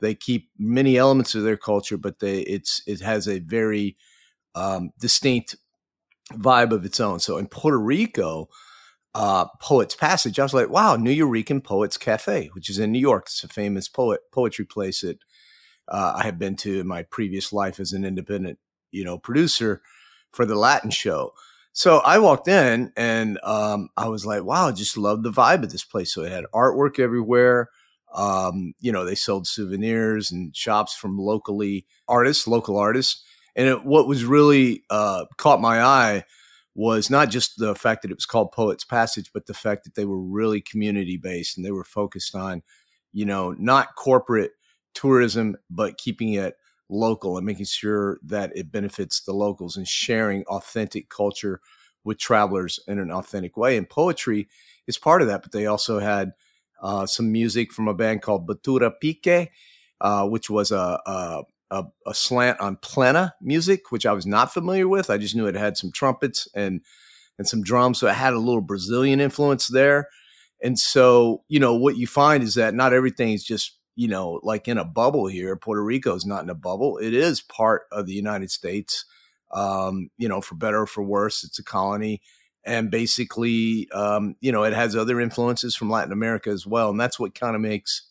They 0.00 0.14
keep 0.14 0.50
many 0.58 0.96
elements 0.96 1.34
of 1.34 1.42
their 1.42 1.56
culture, 1.56 1.96
but 1.96 2.18
they 2.18 2.40
it's 2.40 2.82
it 2.86 3.00
has 3.00 3.26
a 3.26 3.38
very 3.38 3.96
um, 4.54 4.90
distinct 4.98 5.56
vibe 6.32 6.72
of 6.72 6.84
its 6.84 7.00
own. 7.00 7.20
So 7.20 7.38
in 7.38 7.46
Puerto 7.46 7.78
Rico, 7.78 8.48
uh, 9.14 9.46
Poets 9.60 9.94
Passage, 9.94 10.38
I 10.38 10.42
was 10.42 10.54
like, 10.54 10.68
wow, 10.68 10.96
Nuyorican 10.96 11.62
Poets 11.62 11.96
Cafe, 11.96 12.50
which 12.52 12.68
is 12.68 12.78
in 12.78 12.92
New 12.92 12.98
York. 12.98 13.24
It's 13.26 13.44
a 13.44 13.48
famous 13.48 13.88
poet 13.88 14.20
poetry 14.32 14.64
place 14.64 15.00
that 15.02 15.18
uh, 15.88 16.14
I 16.16 16.24
have 16.24 16.38
been 16.38 16.56
to 16.56 16.80
in 16.80 16.86
my 16.86 17.02
previous 17.04 17.52
life 17.52 17.78
as 17.78 17.92
an 17.92 18.04
independent, 18.04 18.58
you 18.94 19.04
know, 19.04 19.18
producer 19.18 19.82
for 20.32 20.46
the 20.46 20.56
Latin 20.56 20.90
show. 20.90 21.32
So 21.72 21.98
I 21.98 22.18
walked 22.18 22.46
in 22.46 22.92
and 22.96 23.38
um, 23.42 23.88
I 23.96 24.08
was 24.08 24.24
like, 24.24 24.44
wow, 24.44 24.68
I 24.68 24.72
just 24.72 24.96
love 24.96 25.22
the 25.24 25.32
vibe 25.32 25.64
of 25.64 25.72
this 25.72 25.84
place. 25.84 26.14
So 26.14 26.22
it 26.22 26.30
had 26.30 26.44
artwork 26.54 27.00
everywhere. 27.00 27.70
Um, 28.14 28.74
you 28.78 28.92
know, 28.92 29.04
they 29.04 29.16
sold 29.16 29.48
souvenirs 29.48 30.30
and 30.30 30.56
shops 30.56 30.94
from 30.94 31.18
locally 31.18 31.86
artists, 32.06 32.46
local 32.46 32.78
artists. 32.78 33.24
And 33.56 33.68
it, 33.68 33.84
what 33.84 34.06
was 34.06 34.24
really 34.24 34.84
uh, 34.88 35.24
caught 35.36 35.60
my 35.60 35.82
eye 35.82 36.24
was 36.76 37.10
not 37.10 37.30
just 37.30 37.58
the 37.58 37.74
fact 37.74 38.02
that 38.02 38.10
it 38.10 38.16
was 38.16 38.26
called 38.26 38.52
Poets 38.52 38.84
Passage, 38.84 39.30
but 39.32 39.46
the 39.46 39.54
fact 39.54 39.82
that 39.84 39.96
they 39.96 40.04
were 40.04 40.20
really 40.20 40.60
community 40.60 41.16
based 41.16 41.56
and 41.56 41.66
they 41.66 41.70
were 41.72 41.84
focused 41.84 42.36
on, 42.36 42.62
you 43.12 43.24
know, 43.24 43.52
not 43.58 43.96
corporate 43.96 44.52
tourism, 44.92 45.56
but 45.68 45.98
keeping 45.98 46.34
it 46.34 46.56
local 46.88 47.36
and 47.36 47.46
making 47.46 47.66
sure 47.66 48.18
that 48.22 48.52
it 48.54 48.70
benefits 48.70 49.20
the 49.20 49.32
locals 49.32 49.76
and 49.76 49.88
sharing 49.88 50.44
authentic 50.44 51.08
culture 51.08 51.60
with 52.04 52.18
travelers 52.18 52.78
in 52.86 52.98
an 52.98 53.10
authentic 53.10 53.56
way. 53.56 53.76
And 53.76 53.88
poetry 53.88 54.48
is 54.86 54.98
part 54.98 55.22
of 55.22 55.28
that, 55.28 55.42
but 55.42 55.52
they 55.52 55.66
also 55.66 55.98
had 55.98 56.32
uh, 56.82 57.06
some 57.06 57.32
music 57.32 57.72
from 57.72 57.88
a 57.88 57.94
band 57.94 58.22
called 58.22 58.46
Batura 58.46 58.92
Pique, 59.00 59.50
uh, 60.00 60.26
which 60.26 60.50
was 60.50 60.70
a, 60.70 61.00
a, 61.06 61.42
a, 61.70 61.84
a, 62.06 62.14
slant 62.14 62.60
on 62.60 62.76
plena 62.76 63.34
music, 63.40 63.90
which 63.90 64.04
I 64.04 64.12
was 64.12 64.26
not 64.26 64.52
familiar 64.52 64.86
with. 64.86 65.08
I 65.08 65.16
just 65.16 65.34
knew 65.34 65.46
it 65.46 65.54
had 65.54 65.76
some 65.76 65.90
trumpets 65.92 66.46
and 66.54 66.82
and 67.36 67.48
some 67.48 67.62
drums, 67.62 67.98
so 67.98 68.06
it 68.06 68.14
had 68.14 68.32
a 68.32 68.38
little 68.38 68.60
Brazilian 68.60 69.20
influence 69.20 69.66
there. 69.66 70.08
And 70.62 70.78
so, 70.78 71.42
you 71.48 71.58
know, 71.58 71.74
what 71.74 71.96
you 71.96 72.06
find 72.06 72.44
is 72.44 72.54
that 72.54 72.74
not 72.74 72.92
everything 72.92 73.32
is 73.32 73.42
just 73.42 73.76
you 73.96 74.08
know 74.08 74.40
like 74.42 74.68
in 74.68 74.78
a 74.78 74.84
bubble 74.84 75.26
here. 75.26 75.56
Puerto 75.56 75.82
Rico 75.82 76.14
is 76.14 76.26
not 76.26 76.42
in 76.42 76.50
a 76.50 76.54
bubble; 76.54 76.98
it 76.98 77.14
is 77.14 77.40
part 77.40 77.82
of 77.92 78.06
the 78.06 78.14
United 78.14 78.50
States. 78.50 79.04
Um, 79.52 80.10
you 80.18 80.28
know, 80.28 80.40
for 80.40 80.56
better 80.56 80.82
or 80.82 80.86
for 80.86 81.02
worse, 81.02 81.44
it's 81.44 81.58
a 81.58 81.64
colony. 81.64 82.20
And 82.66 82.90
basically, 82.90 83.88
um, 83.92 84.36
you 84.40 84.50
know, 84.50 84.64
it 84.64 84.72
has 84.72 84.96
other 84.96 85.20
influences 85.20 85.76
from 85.76 85.90
Latin 85.90 86.12
America 86.12 86.48
as 86.50 86.66
well. 86.66 86.90
And 86.90 86.98
that's 86.98 87.20
what 87.20 87.34
kind 87.34 87.54
of 87.54 87.60
makes 87.60 88.08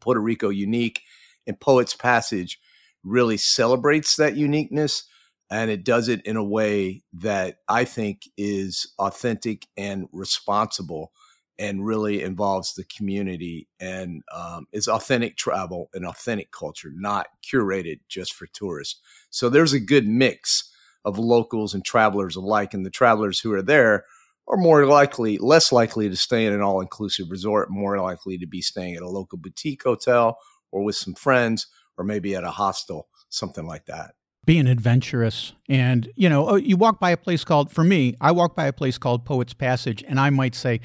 Puerto 0.00 0.20
Rico 0.20 0.48
unique. 0.48 1.02
And 1.46 1.58
Poets 1.58 1.94
Passage 1.94 2.58
really 3.04 3.36
celebrates 3.36 4.16
that 4.16 4.36
uniqueness 4.36 5.04
and 5.50 5.70
it 5.70 5.84
does 5.84 6.08
it 6.08 6.22
in 6.26 6.36
a 6.36 6.44
way 6.44 7.02
that 7.12 7.58
I 7.68 7.84
think 7.84 8.28
is 8.36 8.92
authentic 8.98 9.66
and 9.76 10.08
responsible 10.12 11.12
and 11.58 11.86
really 11.86 12.22
involves 12.22 12.74
the 12.74 12.84
community 12.84 13.68
and 13.80 14.22
um, 14.34 14.66
is 14.72 14.88
authentic 14.88 15.36
travel 15.36 15.88
and 15.94 16.06
authentic 16.06 16.50
culture, 16.52 16.90
not 16.94 17.28
curated 17.42 18.00
just 18.08 18.34
for 18.34 18.46
tourists. 18.52 19.00
So 19.30 19.48
there's 19.48 19.72
a 19.72 19.80
good 19.80 20.06
mix 20.06 20.70
of 21.04 21.18
locals 21.18 21.72
and 21.72 21.84
travelers 21.84 22.36
alike, 22.36 22.74
and 22.74 22.84
the 22.84 22.90
travelers 22.90 23.40
who 23.40 23.52
are 23.52 23.62
there 23.62 24.04
are 24.48 24.56
more 24.56 24.86
likely, 24.86 25.38
less 25.38 25.72
likely 25.72 26.08
to 26.08 26.16
stay 26.16 26.46
in 26.46 26.52
an 26.52 26.60
all 26.60 26.80
inclusive 26.80 27.30
resort, 27.30 27.70
more 27.70 27.98
likely 27.98 28.38
to 28.38 28.46
be 28.46 28.60
staying 28.60 28.94
at 28.94 29.02
a 29.02 29.08
local 29.08 29.38
boutique 29.38 29.82
hotel 29.82 30.38
or 30.70 30.84
with 30.84 30.96
some 30.96 31.14
friends 31.14 31.66
or 31.96 32.04
maybe 32.04 32.34
at 32.34 32.44
a 32.44 32.50
hostel, 32.50 33.08
something 33.28 33.66
like 33.66 33.86
that. 33.86 34.12
Being 34.44 34.68
adventurous. 34.68 35.54
And, 35.68 36.08
you 36.14 36.28
know, 36.28 36.48
oh, 36.48 36.54
you 36.54 36.76
walk 36.76 37.00
by 37.00 37.10
a 37.10 37.16
place 37.16 37.42
called, 37.42 37.72
for 37.72 37.82
me, 37.82 38.14
I 38.20 38.30
walk 38.30 38.54
by 38.54 38.66
a 38.66 38.72
place 38.72 38.98
called 38.98 39.24
Poets 39.24 39.54
Passage, 39.54 40.04
and 40.06 40.20
I 40.20 40.30
might 40.30 40.54
say, 40.54 40.80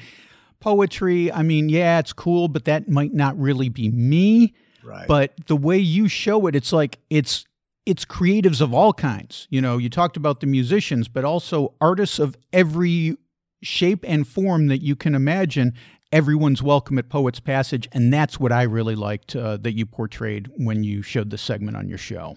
poetry, 0.62 1.30
I 1.30 1.42
mean, 1.42 1.68
yeah, 1.68 1.98
it's 1.98 2.14
cool, 2.14 2.48
but 2.48 2.64
that 2.64 2.88
might 2.88 3.12
not 3.12 3.38
really 3.38 3.68
be 3.68 3.90
me. 3.90 4.54
Right. 4.82 5.06
But 5.06 5.34
the 5.46 5.56
way 5.56 5.78
you 5.78 6.08
show 6.08 6.46
it, 6.46 6.56
it's 6.56 6.72
like 6.72 6.98
it's 7.10 7.44
it's 7.84 8.04
creatives 8.04 8.60
of 8.60 8.72
all 8.72 8.92
kinds. 8.92 9.46
You 9.50 9.60
know, 9.60 9.76
you 9.76 9.90
talked 9.90 10.16
about 10.16 10.40
the 10.40 10.46
musicians, 10.46 11.08
but 11.08 11.24
also 11.24 11.74
artists 11.80 12.18
of 12.18 12.36
every 12.52 13.16
shape 13.62 14.04
and 14.06 14.26
form 14.26 14.68
that 14.68 14.82
you 14.82 14.96
can 14.96 15.14
imagine. 15.14 15.74
Everyone's 16.12 16.62
welcome 16.62 16.98
at 16.98 17.08
Poets 17.08 17.40
Passage, 17.40 17.88
and 17.92 18.12
that's 18.12 18.38
what 18.38 18.52
I 18.52 18.62
really 18.62 18.94
liked 18.94 19.34
uh, 19.34 19.56
that 19.58 19.72
you 19.72 19.86
portrayed 19.86 20.50
when 20.56 20.84
you 20.84 21.02
showed 21.02 21.30
the 21.30 21.38
segment 21.38 21.76
on 21.76 21.88
your 21.88 21.98
show. 21.98 22.36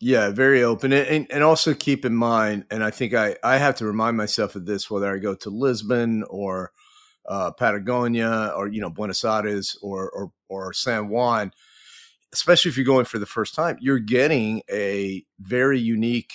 Yeah, 0.00 0.30
very 0.30 0.62
open, 0.62 0.92
and, 0.92 1.26
and 1.30 1.42
also 1.42 1.74
keep 1.74 2.04
in 2.04 2.14
mind, 2.14 2.64
and 2.70 2.82
I 2.84 2.90
think 2.90 3.12
I 3.14 3.36
I 3.42 3.58
have 3.58 3.74
to 3.76 3.86
remind 3.86 4.16
myself 4.16 4.54
of 4.54 4.66
this 4.66 4.90
whether 4.90 5.12
I 5.12 5.18
go 5.18 5.34
to 5.34 5.50
Lisbon 5.50 6.24
or 6.28 6.72
uh, 7.28 7.52
Patagonia 7.52 8.52
or 8.56 8.68
you 8.68 8.80
know 8.80 8.90
Buenos 8.90 9.24
Aires 9.24 9.76
or, 9.82 10.10
or 10.10 10.32
or 10.48 10.72
San 10.72 11.08
Juan, 11.08 11.52
especially 12.32 12.70
if 12.70 12.76
you're 12.76 12.86
going 12.86 13.04
for 13.04 13.18
the 13.18 13.26
first 13.26 13.54
time, 13.54 13.76
you're 13.80 13.98
getting 13.98 14.62
a 14.70 15.24
very 15.38 15.78
unique 15.78 16.32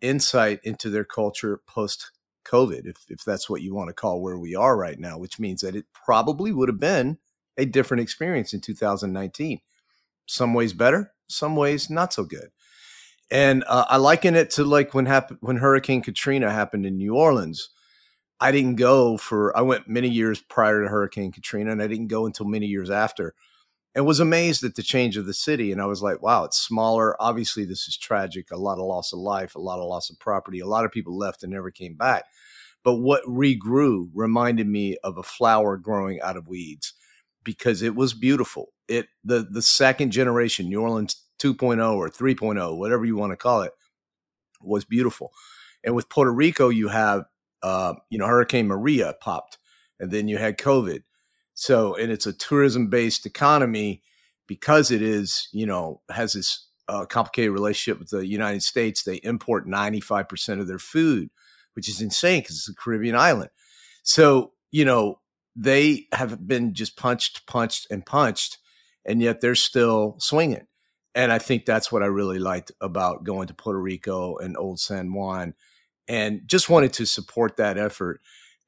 insight 0.00 0.60
into 0.64 0.90
their 0.90 1.04
culture 1.04 1.60
post 1.66 2.10
COVID, 2.44 2.86
if 2.86 3.04
if 3.08 3.24
that's 3.24 3.48
what 3.48 3.62
you 3.62 3.74
want 3.74 3.88
to 3.88 3.94
call 3.94 4.20
where 4.20 4.38
we 4.38 4.54
are 4.54 4.76
right 4.76 4.98
now, 4.98 5.18
which 5.18 5.38
means 5.38 5.62
that 5.62 5.76
it 5.76 5.86
probably 5.92 6.52
would 6.52 6.68
have 6.68 6.80
been 6.80 7.18
a 7.56 7.64
different 7.64 8.02
experience 8.02 8.52
in 8.52 8.60
2019. 8.60 9.60
Some 10.26 10.54
ways 10.54 10.72
better, 10.72 11.12
some 11.28 11.56
ways 11.56 11.88
not 11.90 12.12
so 12.12 12.24
good. 12.24 12.50
And 13.30 13.64
uh, 13.66 13.86
I 13.88 13.96
liken 13.96 14.34
it 14.34 14.50
to 14.50 14.64
like 14.64 14.94
when 14.94 15.06
happened 15.06 15.38
when 15.40 15.56
Hurricane 15.56 16.02
Katrina 16.02 16.50
happened 16.50 16.84
in 16.84 16.98
New 16.98 17.14
Orleans 17.14 17.70
I 18.40 18.52
didn't 18.52 18.76
go 18.76 19.16
for 19.16 19.56
I 19.56 19.62
went 19.62 19.88
many 19.88 20.08
years 20.08 20.40
prior 20.40 20.82
to 20.82 20.88
Hurricane 20.88 21.32
Katrina 21.32 21.72
and 21.72 21.82
I 21.82 21.86
didn't 21.86 22.08
go 22.08 22.26
until 22.26 22.46
many 22.46 22.66
years 22.66 22.90
after. 22.90 23.34
And 23.96 24.04
was 24.04 24.18
amazed 24.18 24.64
at 24.64 24.74
the 24.74 24.82
change 24.82 25.16
of 25.16 25.24
the 25.24 25.32
city. 25.32 25.70
And 25.70 25.80
I 25.80 25.86
was 25.86 26.02
like, 26.02 26.20
wow, 26.20 26.42
it's 26.44 26.58
smaller. 26.58 27.16
Obviously, 27.22 27.64
this 27.64 27.86
is 27.86 27.96
tragic. 27.96 28.50
A 28.50 28.56
lot 28.56 28.78
of 28.78 28.86
loss 28.86 29.12
of 29.12 29.20
life, 29.20 29.54
a 29.54 29.60
lot 29.60 29.78
of 29.78 29.86
loss 29.86 30.10
of 30.10 30.18
property. 30.18 30.58
A 30.58 30.66
lot 30.66 30.84
of 30.84 30.90
people 30.90 31.16
left 31.16 31.44
and 31.44 31.52
never 31.52 31.70
came 31.70 31.94
back. 31.94 32.24
But 32.82 32.96
what 32.96 33.24
regrew 33.24 34.10
reminded 34.12 34.66
me 34.66 34.96
of 35.04 35.16
a 35.16 35.22
flower 35.22 35.76
growing 35.76 36.20
out 36.20 36.36
of 36.36 36.48
weeds 36.48 36.92
because 37.44 37.82
it 37.82 37.94
was 37.94 38.14
beautiful. 38.14 38.72
It 38.88 39.06
the 39.22 39.46
the 39.48 39.62
second 39.62 40.10
generation, 40.10 40.68
New 40.68 40.80
Orleans 40.80 41.22
2.0 41.38 41.94
or 41.94 42.10
3.0, 42.10 42.76
whatever 42.76 43.04
you 43.04 43.16
want 43.16 43.32
to 43.32 43.36
call 43.36 43.62
it, 43.62 43.72
was 44.60 44.84
beautiful. 44.84 45.32
And 45.84 45.94
with 45.94 46.08
Puerto 46.08 46.32
Rico, 46.32 46.68
you 46.68 46.88
have 46.88 47.24
uh, 47.64 47.94
you 48.10 48.18
know, 48.18 48.26
Hurricane 48.26 48.68
Maria 48.68 49.14
popped, 49.20 49.56
and 49.98 50.10
then 50.10 50.28
you 50.28 50.36
had 50.36 50.58
COVID. 50.58 51.02
So, 51.54 51.96
and 51.96 52.12
it's 52.12 52.26
a 52.26 52.32
tourism 52.34 52.88
based 52.88 53.24
economy 53.24 54.02
because 54.46 54.90
it 54.90 55.00
is, 55.00 55.48
you 55.50 55.64
know, 55.64 56.02
has 56.10 56.34
this 56.34 56.68
uh, 56.88 57.06
complicated 57.06 57.52
relationship 57.52 57.98
with 57.98 58.10
the 58.10 58.26
United 58.26 58.62
States. 58.62 59.02
They 59.02 59.16
import 59.16 59.66
95% 59.66 60.60
of 60.60 60.68
their 60.68 60.78
food, 60.78 61.30
which 61.72 61.88
is 61.88 62.02
insane 62.02 62.42
because 62.42 62.56
it's 62.56 62.68
a 62.68 62.74
Caribbean 62.74 63.16
island. 63.16 63.48
So, 64.02 64.52
you 64.70 64.84
know, 64.84 65.20
they 65.56 66.06
have 66.12 66.46
been 66.46 66.74
just 66.74 66.98
punched, 66.98 67.46
punched, 67.46 67.86
and 67.90 68.04
punched, 68.04 68.58
and 69.06 69.22
yet 69.22 69.40
they're 69.40 69.54
still 69.54 70.16
swinging. 70.18 70.66
And 71.14 71.32
I 71.32 71.38
think 71.38 71.64
that's 71.64 71.90
what 71.90 72.02
I 72.02 72.06
really 72.06 72.40
liked 72.40 72.72
about 72.82 73.24
going 73.24 73.46
to 73.46 73.54
Puerto 73.54 73.80
Rico 73.80 74.36
and 74.36 74.54
Old 74.54 74.80
San 74.80 75.14
Juan 75.14 75.54
and 76.08 76.42
just 76.46 76.68
wanted 76.68 76.92
to 76.94 77.06
support 77.06 77.56
that 77.56 77.78
effort 77.78 78.20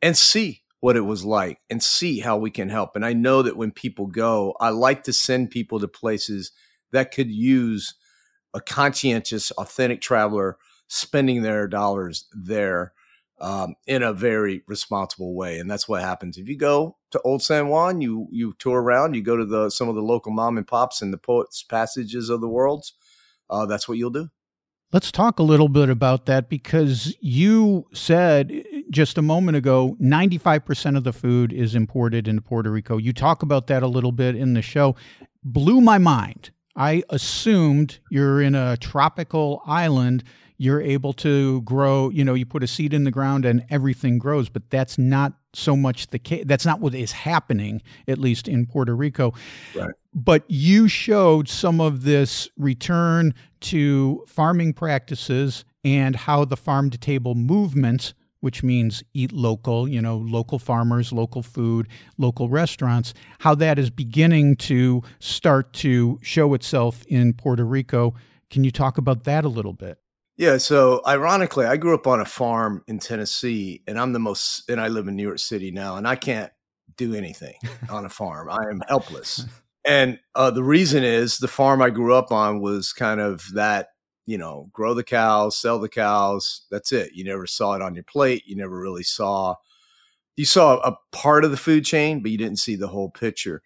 and 0.02 0.16
see 0.16 0.62
what 0.80 0.96
it 0.96 1.02
was 1.02 1.24
like 1.24 1.58
and 1.70 1.82
see 1.82 2.20
how 2.20 2.36
we 2.36 2.50
can 2.50 2.68
help. 2.68 2.96
And 2.96 3.04
I 3.04 3.12
know 3.12 3.42
that 3.42 3.56
when 3.56 3.72
people 3.72 4.06
go, 4.06 4.54
I 4.60 4.70
like 4.70 5.04
to 5.04 5.12
send 5.12 5.50
people 5.50 5.80
to 5.80 5.88
places 5.88 6.52
that 6.92 7.12
could 7.12 7.30
use 7.30 7.94
a 8.54 8.60
conscientious, 8.60 9.50
authentic 9.52 10.00
traveler 10.00 10.58
spending 10.88 11.42
their 11.42 11.66
dollars 11.66 12.26
there 12.32 12.92
um, 13.40 13.74
in 13.86 14.02
a 14.02 14.12
very 14.12 14.62
responsible 14.66 15.34
way. 15.34 15.58
And 15.58 15.70
that's 15.70 15.88
what 15.88 16.00
happens 16.00 16.38
if 16.38 16.48
you 16.48 16.56
go 16.56 16.96
to 17.10 17.20
Old 17.22 17.42
San 17.42 17.68
Juan. 17.68 18.00
You 18.00 18.28
you 18.30 18.54
tour 18.58 18.80
around. 18.80 19.14
You 19.14 19.22
go 19.22 19.36
to 19.36 19.44
the 19.44 19.70
some 19.70 19.88
of 19.88 19.94
the 19.94 20.02
local 20.02 20.32
mom 20.32 20.56
and 20.56 20.66
pops 20.66 21.02
and 21.02 21.12
the 21.12 21.18
poets 21.18 21.62
passages 21.62 22.30
of 22.30 22.40
the 22.40 22.48
world. 22.48 22.86
Uh, 23.50 23.66
that's 23.66 23.88
what 23.88 23.98
you'll 23.98 24.10
do. 24.10 24.30
Let's 24.92 25.10
talk 25.10 25.40
a 25.40 25.42
little 25.42 25.68
bit 25.68 25.90
about 25.90 26.26
that 26.26 26.48
because 26.48 27.16
you 27.20 27.86
said 27.92 28.64
just 28.88 29.18
a 29.18 29.22
moment 29.22 29.56
ago 29.56 29.96
95% 30.00 30.96
of 30.96 31.02
the 31.02 31.12
food 31.12 31.52
is 31.52 31.74
imported 31.74 32.28
into 32.28 32.40
Puerto 32.40 32.70
Rico. 32.70 32.96
You 32.96 33.12
talk 33.12 33.42
about 33.42 33.66
that 33.66 33.82
a 33.82 33.88
little 33.88 34.12
bit 34.12 34.36
in 34.36 34.54
the 34.54 34.62
show. 34.62 34.94
Blew 35.42 35.80
my 35.80 35.98
mind. 35.98 36.50
I 36.76 37.02
assumed 37.10 37.98
you're 38.10 38.40
in 38.40 38.54
a 38.54 38.76
tropical 38.76 39.62
island 39.66 40.22
you're 40.58 40.80
able 40.80 41.12
to 41.12 41.60
grow 41.62 42.10
you 42.10 42.24
know 42.24 42.34
you 42.34 42.46
put 42.46 42.62
a 42.62 42.66
seed 42.66 42.94
in 42.94 43.04
the 43.04 43.10
ground 43.10 43.44
and 43.44 43.64
everything 43.70 44.18
grows 44.18 44.48
but 44.48 44.68
that's 44.70 44.96
not 44.98 45.34
so 45.52 45.76
much 45.76 46.08
the 46.08 46.18
case 46.18 46.44
that's 46.46 46.64
not 46.64 46.80
what 46.80 46.94
is 46.94 47.12
happening 47.12 47.82
at 48.08 48.18
least 48.18 48.48
in 48.48 48.66
Puerto 48.66 48.94
Rico 48.94 49.34
right. 49.74 49.90
but 50.14 50.44
you 50.48 50.88
showed 50.88 51.48
some 51.48 51.80
of 51.80 52.04
this 52.04 52.48
return 52.56 53.34
to 53.66 54.24
farming 54.26 54.72
practices 54.72 55.64
and 55.84 56.16
how 56.16 56.44
the 56.44 56.56
farm 56.56 56.90
to 56.90 56.98
table 56.98 57.34
movement 57.34 58.14
which 58.40 58.62
means 58.62 59.02
eat 59.12 59.32
local, 59.32 59.88
you 59.88 60.00
know, 60.00 60.18
local 60.18 60.58
farmers, 60.60 61.12
local 61.12 61.42
food, 61.42 61.88
local 62.16 62.48
restaurants, 62.48 63.14
how 63.40 63.56
that 63.56 63.76
is 63.76 63.90
beginning 63.90 64.54
to 64.54 65.02
start 65.18 65.72
to 65.72 66.18
show 66.22 66.54
itself 66.54 67.04
in 67.06 67.32
Puerto 67.32 67.64
Rico. 67.64 68.14
Can 68.50 68.62
you 68.62 68.70
talk 68.70 68.98
about 68.98 69.24
that 69.24 69.44
a 69.44 69.48
little 69.48 69.72
bit? 69.72 69.98
Yeah, 70.36 70.58
so 70.58 71.00
ironically, 71.06 71.64
I 71.64 71.76
grew 71.76 71.94
up 71.94 72.06
on 72.06 72.20
a 72.20 72.24
farm 72.26 72.84
in 72.86 72.98
Tennessee, 72.98 73.82
and 73.88 73.98
I'm 73.98 74.12
the 74.12 74.18
most, 74.18 74.68
and 74.68 74.80
I 74.80 74.88
live 74.88 75.08
in 75.08 75.16
New 75.16 75.22
York 75.22 75.38
City 75.38 75.70
now, 75.70 75.96
and 75.96 76.06
I 76.06 76.14
can't 76.14 76.52
do 76.96 77.14
anything 77.14 77.54
on 77.88 78.04
a 78.04 78.10
farm. 78.10 78.50
I 78.50 78.70
am 78.70 78.80
helpless. 78.86 79.44
And 79.86 80.18
uh, 80.34 80.50
the 80.50 80.64
reason 80.64 81.04
is 81.04 81.38
the 81.38 81.48
farm 81.48 81.80
I 81.80 81.90
grew 81.90 82.14
up 82.14 82.32
on 82.32 82.60
was 82.60 82.92
kind 82.92 83.20
of 83.20 83.44
that, 83.54 83.90
you 84.26 84.36
know, 84.36 84.68
grow 84.72 84.94
the 84.94 85.04
cows, 85.04 85.56
sell 85.56 85.78
the 85.78 85.88
cows. 85.88 86.62
That's 86.70 86.90
it. 86.92 87.12
You 87.14 87.24
never 87.24 87.46
saw 87.46 87.74
it 87.74 87.82
on 87.82 87.94
your 87.94 88.04
plate. 88.04 88.42
You 88.46 88.56
never 88.56 88.76
really 88.76 89.04
saw, 89.04 89.54
you 90.36 90.44
saw 90.44 90.78
a 90.78 90.96
part 91.12 91.44
of 91.44 91.52
the 91.52 91.56
food 91.56 91.84
chain, 91.84 92.20
but 92.20 92.32
you 92.32 92.38
didn't 92.38 92.58
see 92.58 92.74
the 92.74 92.88
whole 92.88 93.10
picture. 93.10 93.62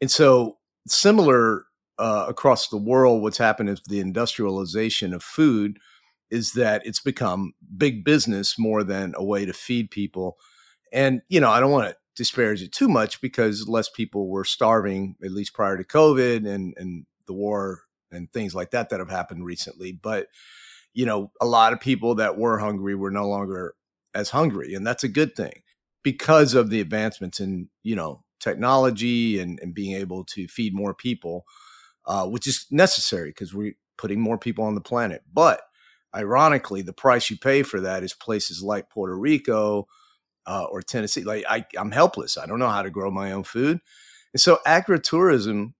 And 0.00 0.10
so, 0.10 0.58
similar 0.86 1.64
uh, 1.98 2.26
across 2.28 2.68
the 2.68 2.76
world, 2.76 3.22
what's 3.22 3.38
happened 3.38 3.70
is 3.70 3.80
the 3.86 4.00
industrialization 4.00 5.14
of 5.14 5.22
food 5.22 5.78
is 6.30 6.52
that 6.52 6.86
it's 6.86 7.00
become 7.00 7.52
big 7.76 8.04
business 8.04 8.58
more 8.58 8.84
than 8.84 9.14
a 9.16 9.24
way 9.24 9.46
to 9.46 9.52
feed 9.52 9.90
people. 9.90 10.36
And, 10.92 11.22
you 11.28 11.40
know, 11.40 11.50
I 11.50 11.60
don't 11.60 11.72
want 11.72 11.88
to 11.88 11.96
disparage 12.18 12.62
it 12.62 12.72
too 12.72 12.88
much 12.88 13.22
because 13.22 13.66
less 13.66 13.88
people 13.88 14.28
were 14.28 14.44
starving, 14.44 15.16
at 15.24 15.30
least 15.30 15.54
prior 15.54 15.78
to 15.78 15.84
COVID 15.84 16.46
and, 16.46 16.74
and 16.76 17.06
the 17.26 17.32
war 17.32 17.84
and 18.12 18.30
things 18.32 18.54
like 18.54 18.72
that 18.72 18.90
that 18.90 19.00
have 19.00 19.10
happened 19.10 19.46
recently. 19.46 19.92
But, 19.92 20.26
you 20.92 21.06
know, 21.06 21.32
a 21.40 21.46
lot 21.46 21.72
of 21.72 21.80
people 21.80 22.16
that 22.16 22.36
were 22.36 22.58
hungry 22.58 22.94
were 22.94 23.10
no 23.10 23.26
longer 23.26 23.74
as 24.14 24.30
hungry. 24.30 24.74
And 24.74 24.86
that's 24.86 25.04
a 25.04 25.08
good 25.08 25.34
thing 25.34 25.62
because 26.02 26.52
of 26.52 26.68
the 26.68 26.80
advancements 26.80 27.40
in, 27.40 27.70
you 27.82 27.96
know, 27.96 28.24
technology 28.40 29.40
and, 29.40 29.58
and 29.62 29.74
being 29.74 29.96
able 29.96 30.24
to 30.24 30.46
feed 30.46 30.74
more 30.74 30.94
people 30.94 31.46
uh, 32.08 32.26
which 32.26 32.46
is 32.46 32.66
necessary 32.70 33.28
because 33.30 33.54
we're 33.54 33.74
putting 33.98 34.18
more 34.18 34.38
people 34.38 34.64
on 34.64 34.74
the 34.74 34.80
planet. 34.80 35.22
But 35.32 35.60
ironically, 36.16 36.80
the 36.80 36.94
price 36.94 37.28
you 37.28 37.36
pay 37.36 37.62
for 37.62 37.80
that 37.82 38.02
is 38.02 38.14
places 38.14 38.62
like 38.62 38.88
Puerto 38.88 39.16
Rico 39.16 39.86
uh, 40.48 40.64
or 40.72 40.82
Tennessee. 40.82 41.24
Like 41.24 41.44
I, 41.50 41.66
I'm 41.78 41.92
helpless. 41.92 42.38
I 42.38 42.46
don't 42.46 42.60
know 42.60 42.70
how 42.70 42.82
to 42.82 42.90
grow 42.90 43.12
my 43.12 43.32
own 43.32 43.44
food, 43.44 43.80
and 44.34 44.40
so 44.42 44.60
agritourism, 44.66 45.74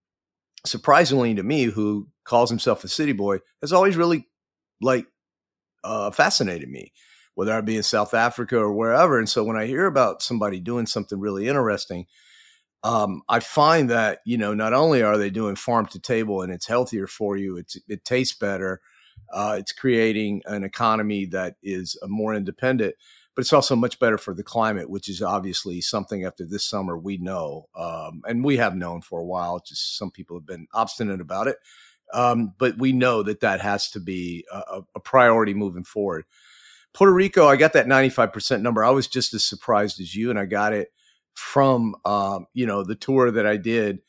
surprisingly 0.65 1.35
to 1.35 1.43
me, 1.43 1.65
who 1.65 2.09
calls 2.25 2.49
himself 2.51 2.83
a 2.83 2.89
city 2.89 3.13
boy, 3.13 3.39
has 3.61 3.73
always 3.73 3.97
really 3.97 4.27
like 4.81 5.07
uh, 5.83 6.11
fascinated 6.11 6.69
me. 6.69 6.93
whether 7.35 7.53
I 7.53 7.61
be 7.61 7.77
in 7.77 7.83
South 7.83 8.13
Africa 8.13 8.57
or 8.59 8.73
wherever. 8.73 9.17
And 9.19 9.29
so 9.29 9.43
when 9.45 9.57
I 9.57 9.67
hear 9.67 9.87
about 9.87 10.21
somebody 10.23 10.59
doing 10.61 10.87
something 10.87 11.19
really 11.19 11.47
interesting, 11.47 12.07
um, 12.83 13.23
I 13.29 13.39
find 13.41 13.89
that 13.91 14.19
you 14.25 14.37
know 14.37 14.53
not 14.53 14.73
only 14.73 15.03
are 15.03 15.17
they 15.17 15.29
doing 15.31 15.55
farm 15.57 15.87
to 15.87 15.99
table 15.99 16.41
and 16.41 16.53
it's 16.53 16.67
healthier 16.67 17.07
for 17.07 17.37
you, 17.37 17.57
it's 17.57 17.77
it 17.89 18.05
tastes 18.05 18.37
better, 18.37 18.81
uh, 19.33 19.57
it's 19.59 19.73
creating 19.73 20.43
an 20.45 20.63
economy 20.63 21.25
that 21.27 21.55
is 21.63 21.97
uh, 22.03 22.07
more 22.07 22.33
independent, 22.35 22.95
but 23.35 23.41
it's 23.41 23.53
also 23.53 23.75
much 23.75 23.99
better 23.99 24.17
for 24.17 24.33
the 24.33 24.43
climate, 24.43 24.89
which 24.89 25.07
is 25.07 25.21
obviously 25.21 25.81
something 25.81 26.25
after 26.25 26.45
this 26.45 26.65
summer 26.65 26.97
we 26.97 27.17
know, 27.17 27.67
um, 27.75 28.21
and 28.27 28.43
we 28.43 28.57
have 28.57 28.75
known 28.75 29.01
for 29.01 29.19
a 29.19 29.25
while. 29.25 29.61
Just 29.65 29.97
some 29.97 30.11
people 30.11 30.37
have 30.37 30.45
been 30.45 30.67
obstinate 30.73 31.21
about 31.21 31.47
it, 31.47 31.57
um, 32.13 32.53
but 32.57 32.77
we 32.77 32.91
know 32.91 33.23
that 33.23 33.41
that 33.41 33.61
has 33.61 33.89
to 33.91 33.99
be 33.99 34.45
a, 34.51 34.81
a 34.95 34.99
priority 34.99 35.53
moving 35.53 35.83
forward. 35.83 36.25
Puerto 36.93 37.13
Rico, 37.13 37.47
I 37.47 37.55
got 37.55 37.73
that 37.73 37.85
95% 37.85 38.61
number. 38.61 38.83
I 38.83 38.89
was 38.89 39.07
just 39.07 39.33
as 39.33 39.43
surprised 39.43 39.99
as 39.99 40.15
you, 40.15 40.29
and 40.29 40.39
I 40.39 40.45
got 40.45 40.73
it 40.73 40.91
from 41.33 41.95
um, 42.05 42.47
you 42.53 42.65
know 42.65 42.83
the 42.83 42.95
tour 42.95 43.31
that 43.31 43.45
I 43.45 43.57
did 43.57 43.99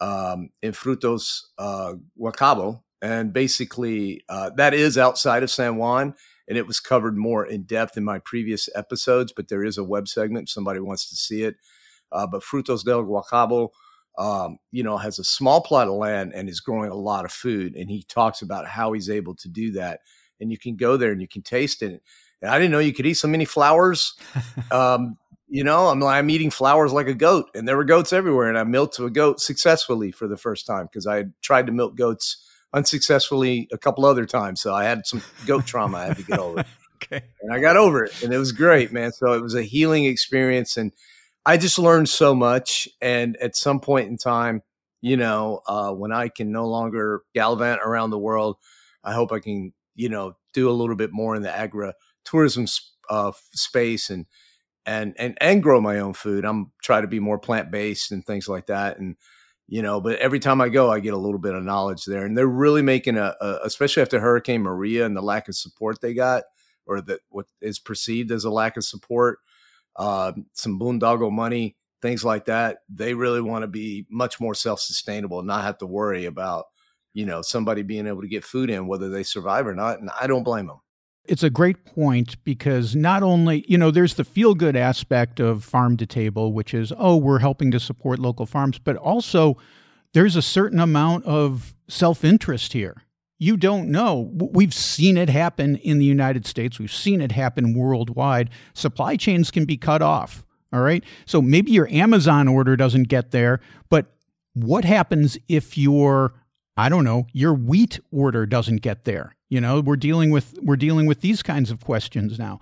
um, 0.00 0.50
in 0.62 0.72
Frutos 0.72 1.42
uh, 1.58 1.94
Guacabo, 2.18 2.82
and 3.02 3.32
basically 3.32 4.24
uh, 4.28 4.50
that 4.56 4.74
is 4.74 4.96
outside 4.96 5.42
of 5.42 5.50
San 5.50 5.76
Juan, 5.76 6.14
and 6.48 6.56
it 6.56 6.66
was 6.66 6.80
covered 6.80 7.16
more 7.16 7.44
in 7.44 7.62
depth 7.62 7.96
in 7.96 8.04
my 8.04 8.18
previous 8.18 8.68
episodes. 8.74 9.32
But 9.36 9.48
there 9.48 9.62
is 9.62 9.78
a 9.78 9.84
web 9.84 10.08
segment 10.08 10.48
if 10.48 10.52
somebody 10.52 10.80
wants 10.80 11.08
to 11.10 11.16
see 11.16 11.42
it. 11.42 11.56
Uh, 12.10 12.26
but 12.26 12.42
Frutos 12.42 12.84
del 12.84 13.04
Guacabo, 13.04 13.68
um, 14.16 14.58
you 14.72 14.82
know, 14.82 14.96
has 14.96 15.18
a 15.18 15.24
small 15.24 15.60
plot 15.60 15.88
of 15.88 15.94
land 15.94 16.32
and 16.34 16.48
is 16.48 16.60
growing 16.60 16.90
a 16.90 16.96
lot 16.96 17.26
of 17.26 17.32
food, 17.32 17.76
and 17.76 17.90
he 17.90 18.02
talks 18.02 18.40
about 18.42 18.66
how 18.66 18.92
he's 18.92 19.10
able 19.10 19.34
to 19.36 19.48
do 19.48 19.72
that. 19.72 20.00
And 20.40 20.50
you 20.50 20.58
can 20.58 20.76
go 20.76 20.96
there 20.96 21.12
and 21.12 21.20
you 21.20 21.28
can 21.28 21.42
taste 21.42 21.82
it. 21.82 22.02
And 22.40 22.50
I 22.50 22.58
didn't 22.58 22.70
know 22.70 22.78
you 22.78 22.94
could 22.94 23.06
eat 23.06 23.14
so 23.14 23.28
many 23.28 23.44
flowers. 23.44 24.14
Um, 24.70 25.16
you 25.50 25.64
know, 25.64 25.86
I'm 25.86 26.02
I'm 26.02 26.28
eating 26.28 26.50
flowers 26.50 26.92
like 26.92 27.06
a 27.06 27.14
goat, 27.14 27.48
and 27.54 27.66
there 27.66 27.76
were 27.76 27.84
goats 27.84 28.12
everywhere, 28.12 28.50
and 28.50 28.58
I 28.58 28.64
milked 28.64 28.98
a 28.98 29.08
goat 29.08 29.40
successfully 29.40 30.12
for 30.12 30.28
the 30.28 30.36
first 30.36 30.66
time 30.66 30.84
because 30.84 31.06
I 31.06 31.16
had 31.16 31.32
tried 31.40 31.66
to 31.66 31.72
milk 31.72 31.96
goats 31.96 32.44
unsuccessfully 32.72 33.68
a 33.72 33.78
couple 33.78 34.04
other 34.04 34.26
times, 34.26 34.60
so 34.60 34.74
I 34.74 34.84
had 34.84 35.06
some 35.06 35.22
goat 35.46 35.66
trauma 35.66 35.98
I 35.98 36.06
had 36.06 36.16
to 36.16 36.22
get 36.22 36.38
over. 36.38 36.64
okay, 36.96 37.22
and 37.40 37.52
I 37.52 37.60
got 37.60 37.76
over 37.76 38.04
it, 38.04 38.22
and 38.22 38.32
it 38.32 38.38
was 38.38 38.52
great, 38.52 38.92
man. 38.92 39.12
So 39.12 39.32
it 39.32 39.42
was 39.42 39.54
a 39.54 39.62
healing 39.62 40.04
experience, 40.04 40.76
and 40.76 40.92
I 41.46 41.56
just 41.56 41.78
learned 41.78 42.08
so 42.08 42.34
much. 42.34 42.88
And 43.00 43.36
at 43.38 43.56
some 43.56 43.80
point 43.80 44.08
in 44.08 44.16
time, 44.16 44.62
you 45.00 45.16
know, 45.16 45.62
uh, 45.66 45.92
when 45.92 46.12
I 46.12 46.28
can 46.28 46.52
no 46.52 46.66
longer 46.66 47.22
gallivant 47.34 47.80
around 47.84 48.10
the 48.10 48.18
world, 48.18 48.56
I 49.04 49.12
hope 49.12 49.32
I 49.32 49.38
can, 49.38 49.72
you 49.94 50.08
know, 50.08 50.36
do 50.52 50.68
a 50.68 50.72
little 50.72 50.96
bit 50.96 51.10
more 51.12 51.36
in 51.36 51.42
the 51.42 51.56
agri 51.56 51.92
tourism 52.24 52.66
uh, 53.08 53.32
space 53.52 54.10
and 54.10 54.26
and 54.84 55.14
and 55.18 55.36
and 55.40 55.62
grow 55.62 55.80
my 55.80 55.98
own 55.98 56.14
food. 56.14 56.44
I'm 56.44 56.72
trying 56.82 57.02
to 57.02 57.08
be 57.08 57.20
more 57.20 57.38
plant 57.38 57.70
based 57.70 58.10
and 58.10 58.24
things 58.24 58.48
like 58.48 58.66
that. 58.66 58.98
And 58.98 59.16
you 59.68 59.82
know, 59.82 60.00
but 60.00 60.18
every 60.18 60.40
time 60.40 60.62
I 60.62 60.70
go, 60.70 60.90
I 60.90 60.98
get 60.98 61.12
a 61.12 61.18
little 61.18 61.38
bit 61.38 61.54
of 61.54 61.62
knowledge 61.62 62.06
there. 62.06 62.24
And 62.24 62.36
they're 62.36 62.46
really 62.46 62.80
making 62.80 63.18
a, 63.18 63.36
a 63.40 63.58
especially 63.64 64.02
after 64.02 64.18
Hurricane 64.18 64.62
Maria 64.62 65.04
and 65.04 65.14
the 65.14 65.22
lack 65.22 65.46
of 65.48 65.56
support 65.56 66.00
they 66.00 66.14
got, 66.14 66.44
or 66.86 67.02
that 67.02 67.20
what 67.28 67.46
is 67.60 67.78
perceived 67.78 68.32
as 68.32 68.44
a 68.44 68.50
lack 68.50 68.78
of 68.78 68.84
support, 68.84 69.40
uh, 69.96 70.32
some 70.54 70.80
boondoggle 70.80 71.30
money, 71.30 71.76
things 72.00 72.24
like 72.24 72.46
that. 72.46 72.78
They 72.88 73.12
really 73.12 73.42
want 73.42 73.62
to 73.62 73.68
be 73.68 74.06
much 74.10 74.40
more 74.40 74.54
self 74.54 74.80
sustainable 74.80 75.40
and 75.40 75.48
not 75.48 75.64
have 75.64 75.78
to 75.78 75.86
worry 75.86 76.24
about 76.24 76.64
you 77.12 77.26
know 77.26 77.42
somebody 77.42 77.82
being 77.82 78.06
able 78.06 78.22
to 78.22 78.28
get 78.28 78.44
food 78.44 78.70
in 78.70 78.86
whether 78.86 79.10
they 79.10 79.22
survive 79.22 79.66
or 79.66 79.74
not. 79.74 80.00
And 80.00 80.08
I 80.18 80.26
don't 80.26 80.44
blame 80.44 80.68
them 80.68 80.80
it's 81.28 81.42
a 81.42 81.50
great 81.50 81.84
point 81.84 82.42
because 82.42 82.96
not 82.96 83.22
only, 83.22 83.64
you 83.68 83.76
know, 83.76 83.90
there's 83.90 84.14
the 84.14 84.24
feel 84.24 84.54
good 84.54 84.74
aspect 84.74 85.40
of 85.40 85.62
farm 85.62 85.96
to 85.98 86.06
table, 86.06 86.52
which 86.52 86.72
is, 86.72 86.92
oh, 86.98 87.16
we're 87.16 87.38
helping 87.38 87.70
to 87.70 87.78
support 87.78 88.18
local 88.18 88.46
farms, 88.46 88.78
but 88.78 88.96
also 88.96 89.56
there's 90.14 90.36
a 90.36 90.42
certain 90.42 90.80
amount 90.80 91.24
of 91.26 91.74
self 91.88 92.24
interest 92.24 92.72
here. 92.72 93.02
You 93.38 93.56
don't 93.56 93.90
know. 93.90 94.30
We've 94.32 94.74
seen 94.74 95.16
it 95.16 95.28
happen 95.28 95.76
in 95.76 95.98
the 95.98 96.04
United 96.04 96.46
States, 96.46 96.78
we've 96.78 96.92
seen 96.92 97.20
it 97.20 97.32
happen 97.32 97.74
worldwide. 97.74 98.50
Supply 98.74 99.16
chains 99.16 99.50
can 99.50 99.64
be 99.64 99.76
cut 99.76 100.02
off. 100.02 100.44
All 100.72 100.80
right. 100.80 101.04
So 101.24 101.40
maybe 101.40 101.70
your 101.70 101.88
Amazon 101.88 102.48
order 102.48 102.76
doesn't 102.76 103.04
get 103.04 103.30
there, 103.30 103.60
but 103.88 104.06
what 104.54 104.84
happens 104.84 105.38
if 105.48 105.78
your, 105.78 106.34
I 106.78 106.88
don't 106.88 107.02
know, 107.02 107.26
your 107.32 107.52
wheat 107.54 107.98
order 108.12 108.46
doesn't 108.46 108.82
get 108.82 109.04
there? 109.04 109.34
You 109.48 109.60
know, 109.60 109.80
we're 109.80 109.96
dealing 109.96 110.30
with 110.30 110.56
we're 110.62 110.76
dealing 110.76 111.06
with 111.06 111.22
these 111.22 111.42
kinds 111.42 111.72
of 111.72 111.80
questions 111.80 112.38
now. 112.38 112.60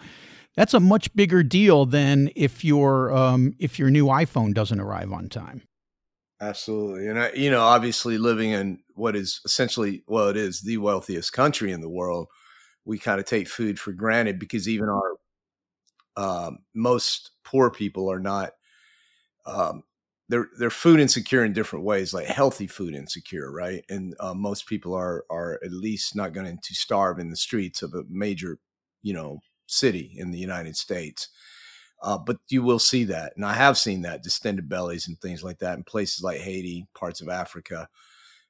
That's 0.57 0.73
a 0.73 0.81
much 0.81 1.15
bigger 1.15 1.43
deal 1.43 1.85
than 1.85 2.31
if 2.35 2.65
your 2.65 3.15
um, 3.15 3.53
if 3.59 3.79
your 3.79 3.91
new 3.91 4.07
iPhone 4.07 4.55
doesn't 4.55 4.81
arrive 4.81 5.13
on 5.13 5.29
time. 5.29 5.63
Absolutely, 6.41 7.09
and 7.09 7.19
I, 7.19 7.33
you 7.33 7.51
know, 7.51 7.61
obviously, 7.61 8.17
living 8.17 8.51
in 8.51 8.79
what 8.95 9.15
is 9.15 9.41
essentially 9.45 10.03
well, 10.07 10.29
it 10.29 10.39
is 10.39 10.63
the 10.63 10.79
wealthiest 10.79 11.35
country 11.35 11.71
in 11.71 11.83
the 11.83 11.91
world. 11.91 12.29
We 12.87 12.99
kind 12.99 13.21
of 13.21 13.27
take 13.27 13.49
food 13.49 13.79
for 13.79 13.93
granted 13.93 14.39
because 14.39 14.67
even 14.67 14.89
our 14.89 15.17
um, 16.17 16.59
most 16.75 17.33
poor 17.45 17.71
people 17.71 18.11
are 18.11 18.21
not 18.21 18.53
um, 19.45 19.83
they're 20.29 20.49
they're 20.59 20.71
food 20.71 21.01
insecure 21.01 21.45
in 21.45 21.53
different 21.53 21.85
ways, 21.85 22.13
like 22.13 22.27
healthy 22.27 22.67
food 22.67 22.95
insecure, 22.95 23.51
right? 23.51 23.85
And 23.89 24.15
uh, 24.21 24.35
most 24.35 24.67
people 24.67 24.95
are 24.95 25.25
are 25.31 25.61
at 25.65 25.73
least 25.73 26.17
not 26.17 26.33
going 26.33 26.59
to 26.59 26.75
starve 26.75 27.19
in 27.19 27.31
the 27.31 27.37
streets 27.37 27.83
of 27.83 27.95
a 27.95 28.03
major, 28.09 28.59
you 29.03 29.15
know, 29.15 29.41
city 29.67 30.15
in 30.17 30.31
the 30.31 30.39
United 30.39 30.77
States. 30.77 31.29
Uh, 32.03 32.19
but 32.19 32.37
you 32.49 32.63
will 32.63 32.79
see 32.79 33.05
that, 33.05 33.33
and 33.37 33.45
I 33.45 33.55
have 33.55 33.79
seen 33.79 34.03
that 34.03 34.23
distended 34.23 34.69
bellies 34.69 35.09
and 35.09 35.19
things 35.19 35.43
like 35.43 35.59
that 35.61 35.79
in 35.79 35.85
places 35.85 36.23
like 36.23 36.41
Haiti, 36.41 36.87
parts 36.95 37.21
of 37.21 37.29
Africa. 37.29 37.89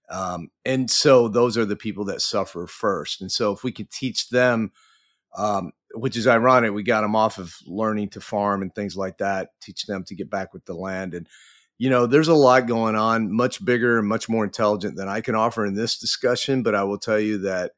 Um, 0.09 0.51
and 0.65 0.91
so 0.91 1.29
those 1.29 1.57
are 1.57 1.65
the 1.65 1.77
people 1.77 2.05
that 2.07 2.23
suffer 2.23 2.67
first. 2.67 3.21
And 3.21 3.31
so 3.31 3.53
if 3.53 3.65
we 3.65 3.73
could 3.73 3.91
teach 3.91 4.29
them, 4.29 4.73
um, 5.37 5.73
which 5.95 6.17
is 6.17 6.27
ironic, 6.27 6.73
we 6.73 6.83
got 6.83 7.03
them 7.03 7.17
off 7.17 7.39
of 7.39 7.55
learning 7.67 8.11
to 8.11 8.21
farm 8.21 8.63
and 8.63 8.75
things 8.75 8.97
like 8.97 9.19
that, 9.19 9.51
teach 9.61 9.87
them 9.87 10.05
to 10.05 10.15
get 10.15 10.31
back 10.31 10.53
with 10.53 10.65
the 10.65 10.75
land 10.75 11.15
and 11.15 11.29
you 11.79 11.91
know, 11.91 12.07
there's 12.07 12.29
a 12.29 12.35
lot 12.35 12.67
going 12.67 12.97
on, 12.97 13.33
much 13.33 13.65
bigger 13.65 13.99
and 13.99 14.09
much 14.09 14.29
more 14.29 14.45
intelligent 14.45 14.97
than 14.97 15.09
I 15.09 15.21
can 15.21 15.35
offer 15.35 15.67
in 15.67 15.75
this 15.75 15.99
discussion. 15.99 16.63
But 16.63 16.75
I 16.75 16.85
will 16.85 16.99
tell 16.99 17.21
you 17.21 17.39
that 17.39 17.73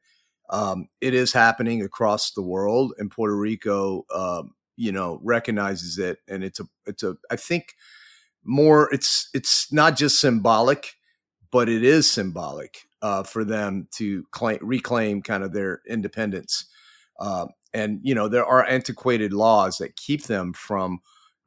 um, 0.49 0.87
it 1.01 1.13
is 1.13 1.33
happening 1.33 1.81
across 1.81 2.31
the 2.31 2.41
world, 2.41 2.93
and 2.97 3.11
Puerto 3.11 3.35
Rico, 3.35 4.05
um, 4.13 4.55
you 4.77 4.91
know, 4.91 5.19
recognizes 5.21 5.99
it, 5.99 6.19
and 6.27 6.43
it's 6.43 6.59
a, 6.59 6.65
it's 6.85 7.03
a, 7.03 7.17
I 7.29 7.35
think 7.35 7.75
more, 8.43 8.91
it's, 8.93 9.29
it's 9.33 9.71
not 9.71 9.97
just 9.97 10.19
symbolic, 10.19 10.95
but 11.51 11.67
it 11.69 11.83
is 11.83 12.09
symbolic 12.11 12.87
uh, 13.01 13.23
for 13.23 13.43
them 13.43 13.87
to 13.91 14.23
claim, 14.31 14.59
reclaim 14.61 15.21
kind 15.21 15.43
of 15.43 15.53
their 15.53 15.81
independence. 15.87 16.65
Uh, 17.19 17.47
and 17.73 17.99
you 18.03 18.15
know, 18.15 18.27
there 18.27 18.45
are 18.45 18.65
antiquated 18.65 19.33
laws 19.33 19.77
that 19.77 19.95
keep 19.95 20.23
them 20.23 20.53
from 20.53 20.99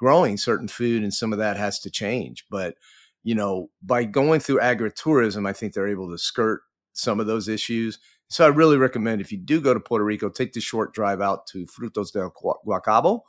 growing 0.02 0.36
certain 0.36 0.66
food 0.66 1.04
and 1.04 1.14
some 1.14 1.32
of 1.32 1.38
that 1.38 1.56
has 1.56 1.78
to 1.78 1.88
change 1.88 2.44
but 2.50 2.74
you 3.22 3.36
know 3.36 3.70
by 3.84 4.02
going 4.02 4.40
through 4.40 4.58
agritourism 4.58 5.48
i 5.48 5.52
think 5.52 5.72
they're 5.72 5.86
able 5.86 6.10
to 6.10 6.18
skirt 6.18 6.62
some 6.92 7.20
of 7.20 7.28
those 7.28 7.46
issues. 7.48 8.00
So 8.28 8.44
i 8.44 8.48
really 8.48 8.76
recommend 8.76 9.20
if 9.20 9.30
you 9.30 9.38
do 9.38 9.60
go 9.60 9.72
to 9.72 9.78
puerto 9.78 10.04
rico 10.04 10.28
take 10.28 10.54
the 10.54 10.60
short 10.60 10.92
drive 10.92 11.20
out 11.20 11.46
to 11.52 11.66
frutos 11.66 12.12
del 12.12 12.32
guacabo 12.66 13.20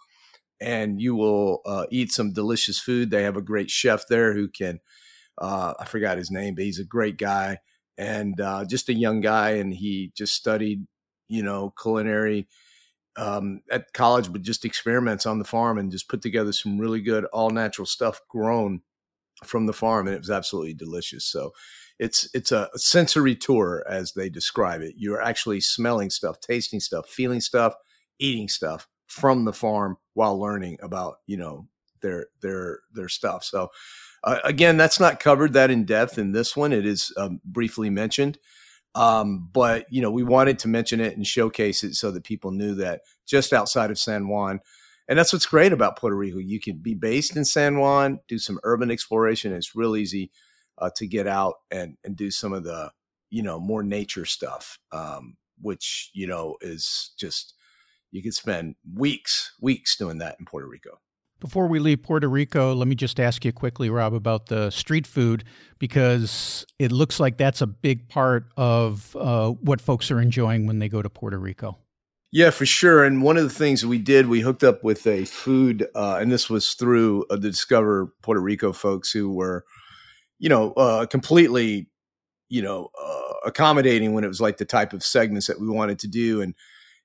and 0.60 1.00
you 1.00 1.14
will 1.14 1.62
uh, 1.68 1.86
eat 1.92 2.12
some 2.12 2.32
delicious 2.32 2.80
food. 2.80 3.12
They 3.12 3.24
have 3.24 3.38
a 3.38 3.42
great 3.42 3.70
chef 3.70 4.08
there 4.08 4.34
who 4.34 4.48
can 4.48 4.80
uh, 5.38 5.76
i 5.80 5.86
forgot 5.86 6.18
his 6.18 6.32
name 6.32 6.56
but 6.56 6.64
he's 6.64 6.80
a 6.80 6.86
great 6.86 7.18
guy 7.20 7.60
and 8.00 8.42
uh, 8.42 8.66
just 8.66 8.90
a 8.90 8.96
young 8.96 9.22
guy 9.22 9.52
and 9.52 9.76
he 9.76 10.12
just 10.18 10.34
studied 10.34 10.88
you 11.28 11.44
know 11.44 11.72
culinary 11.80 12.48
um, 13.18 13.62
at 13.72 13.94
college, 13.94 14.32
but 14.32 14.42
just 14.42 14.66
experiments 14.66 15.26
on 15.26 15.40
the 15.40 15.46
farm 15.46 15.78
and 15.78 15.92
just 15.92 16.10
put 16.10 16.22
together 16.22 16.52
some 16.52 16.80
really 16.80 17.02
good 17.02 17.26
all 17.26 17.50
natural 17.50 17.86
stuff 17.86 18.22
grown 18.30 18.82
from 19.44 19.66
the 19.66 19.74
farm, 19.74 20.08
and 20.08 20.16
it 20.16 20.20
was 20.20 20.32
absolutely 20.32 20.74
delicious. 20.74 21.26
So 21.26 21.52
it's 22.00 22.28
it's 22.34 22.52
a 22.52 22.70
sensory 22.76 23.36
tour 23.36 23.84
as 23.88 24.14
they 24.14 24.30
describe 24.30 24.82
it. 24.82 24.96
You're 24.98 25.22
actually 25.22 25.62
smelling 25.62 26.10
stuff, 26.10 26.40
tasting 26.40 26.80
stuff, 26.80 27.08
feeling 27.08 27.42
stuff, 27.42 27.76
eating 28.20 28.50
stuff 28.50 28.88
from 29.08 29.46
the 29.46 29.54
farm 29.54 29.98
while 30.14 30.40
learning 30.40 30.80
about 30.82 31.18
you 31.28 31.38
know 31.38 31.68
their 32.02 32.28
their 32.42 32.80
their 32.94 33.10
stuff. 33.10 33.44
So 33.44 33.70
uh, 34.24 34.40
again, 34.44 34.78
that's 34.78 35.00
not 35.00 35.20
covered 35.20 35.54
that 35.54 35.70
in 35.72 35.86
depth 35.86 36.18
in 36.18 36.32
this 36.32 36.56
one. 36.56 36.74
It 36.74 36.86
is 36.86 37.14
um, 37.18 37.42
briefly 37.44 37.90
mentioned. 37.90 38.38
Um, 38.96 39.50
but 39.52 39.86
you 39.92 40.02
know, 40.02 40.12
we 40.12 40.24
wanted 40.24 40.60
to 40.60 40.68
mention 40.68 41.00
it 41.00 41.16
and 41.16 41.26
showcase 41.26 41.84
it 41.84 41.96
so 41.96 42.12
that 42.12 42.24
people 42.24 42.52
knew 42.52 42.76
that 42.76 43.02
just 43.26 43.54
outside 43.54 43.92
of 43.92 43.98
San 43.98 44.28
Juan, 44.28 44.60
and 45.08 45.18
that's 45.18 45.34
what's 45.34 45.46
great 45.46 45.74
about 45.74 45.98
Puerto 45.98 46.16
Rico. 46.16 46.38
You 46.38 46.60
can 46.60 46.78
be 46.78 46.94
based 46.94 47.36
in 47.36 47.46
San 47.46 47.80
Juan, 47.80 48.20
do 48.28 48.38
some 48.38 48.60
urban 48.64 48.92
exploration. 48.92 49.54
It's 49.54 49.76
real 49.76 49.96
easy 49.96 50.32
uh, 50.78 50.90
to 50.96 51.08
get 51.08 51.28
out 51.28 51.56
and 51.72 51.98
and 52.04 52.16
do 52.16 52.30
some 52.32 52.54
of 52.54 52.64
the 52.64 52.92
you 53.30 53.42
know 53.42 53.60
more 53.60 53.84
nature 53.84 54.26
stuff, 54.26 54.78
um, 54.92 55.38
which 55.62 56.12
you 56.14 56.28
know 56.28 56.58
is 56.62 57.12
just 57.18 57.56
you 58.12 58.22
could 58.22 58.36
spend 58.36 58.76
weeks, 58.96 59.54
weeks 59.60 59.98
doing 59.98 60.20
that 60.20 60.36
in 60.40 60.46
Puerto 60.46 60.68
Rico. 60.68 61.00
Before 61.40 61.68
we 61.68 61.80
leave 61.80 62.04
Puerto 62.04 62.30
Rico, 62.30 62.74
let 62.74 62.88
me 62.88 62.96
just 62.96 63.20
ask 63.20 63.44
you 63.44 63.52
quickly, 63.52 63.90
Rob, 63.90 64.14
about 64.14 64.46
the 64.46 64.70
street 64.70 65.06
food 65.06 65.44
because 65.78 66.66
it 66.80 66.92
looks 66.92 67.20
like 67.20 67.38
that's 67.38 67.62
a 67.62 67.68
big 67.68 68.08
part 68.08 68.46
of 68.56 69.16
uh, 69.20 69.50
what 69.50 69.82
folks 69.82 70.10
are 70.10 70.22
enjoying 70.22 70.68
when 70.68 70.80
they 70.80 70.88
go 70.88 71.02
to 71.02 71.10
Puerto 71.10 71.38
Rico. 71.38 71.78
Yeah, 72.32 72.50
for 72.50 72.66
sure. 72.66 73.04
And 73.04 73.22
one 73.22 73.38
of 73.38 73.44
the 73.44 73.50
things 73.50 73.86
we 73.86 74.00
did, 74.00 74.28
we 74.28 74.40
hooked 74.40 74.64
up 74.64 74.84
with 74.84 75.06
a 75.06 75.26
food, 75.26 75.88
uh, 75.94 76.18
and 76.20 76.32
this 76.32 76.50
was 76.50 76.74
through 76.74 77.26
uh, 77.30 77.36
the 77.36 77.52
Discover 77.52 78.12
Puerto 78.24 78.42
Rico 78.42 78.74
folks 78.74 79.12
who 79.12 79.32
were, 79.32 79.66
you 80.40 80.50
know, 80.50 80.72
uh, 80.74 81.06
completely, 81.06 81.90
you 82.50 82.64
know, 82.64 82.90
uh, 83.00 83.34
accommodating 83.46 84.14
when 84.14 84.24
it 84.24 84.30
was 84.30 84.42
like 84.42 84.58
the 84.58 84.66
type 84.66 84.94
of 84.94 85.04
segments 85.04 85.46
that 85.46 85.60
we 85.62 85.68
wanted 85.68 86.00
to 86.00 86.08
do. 86.08 86.42
And 86.42 86.56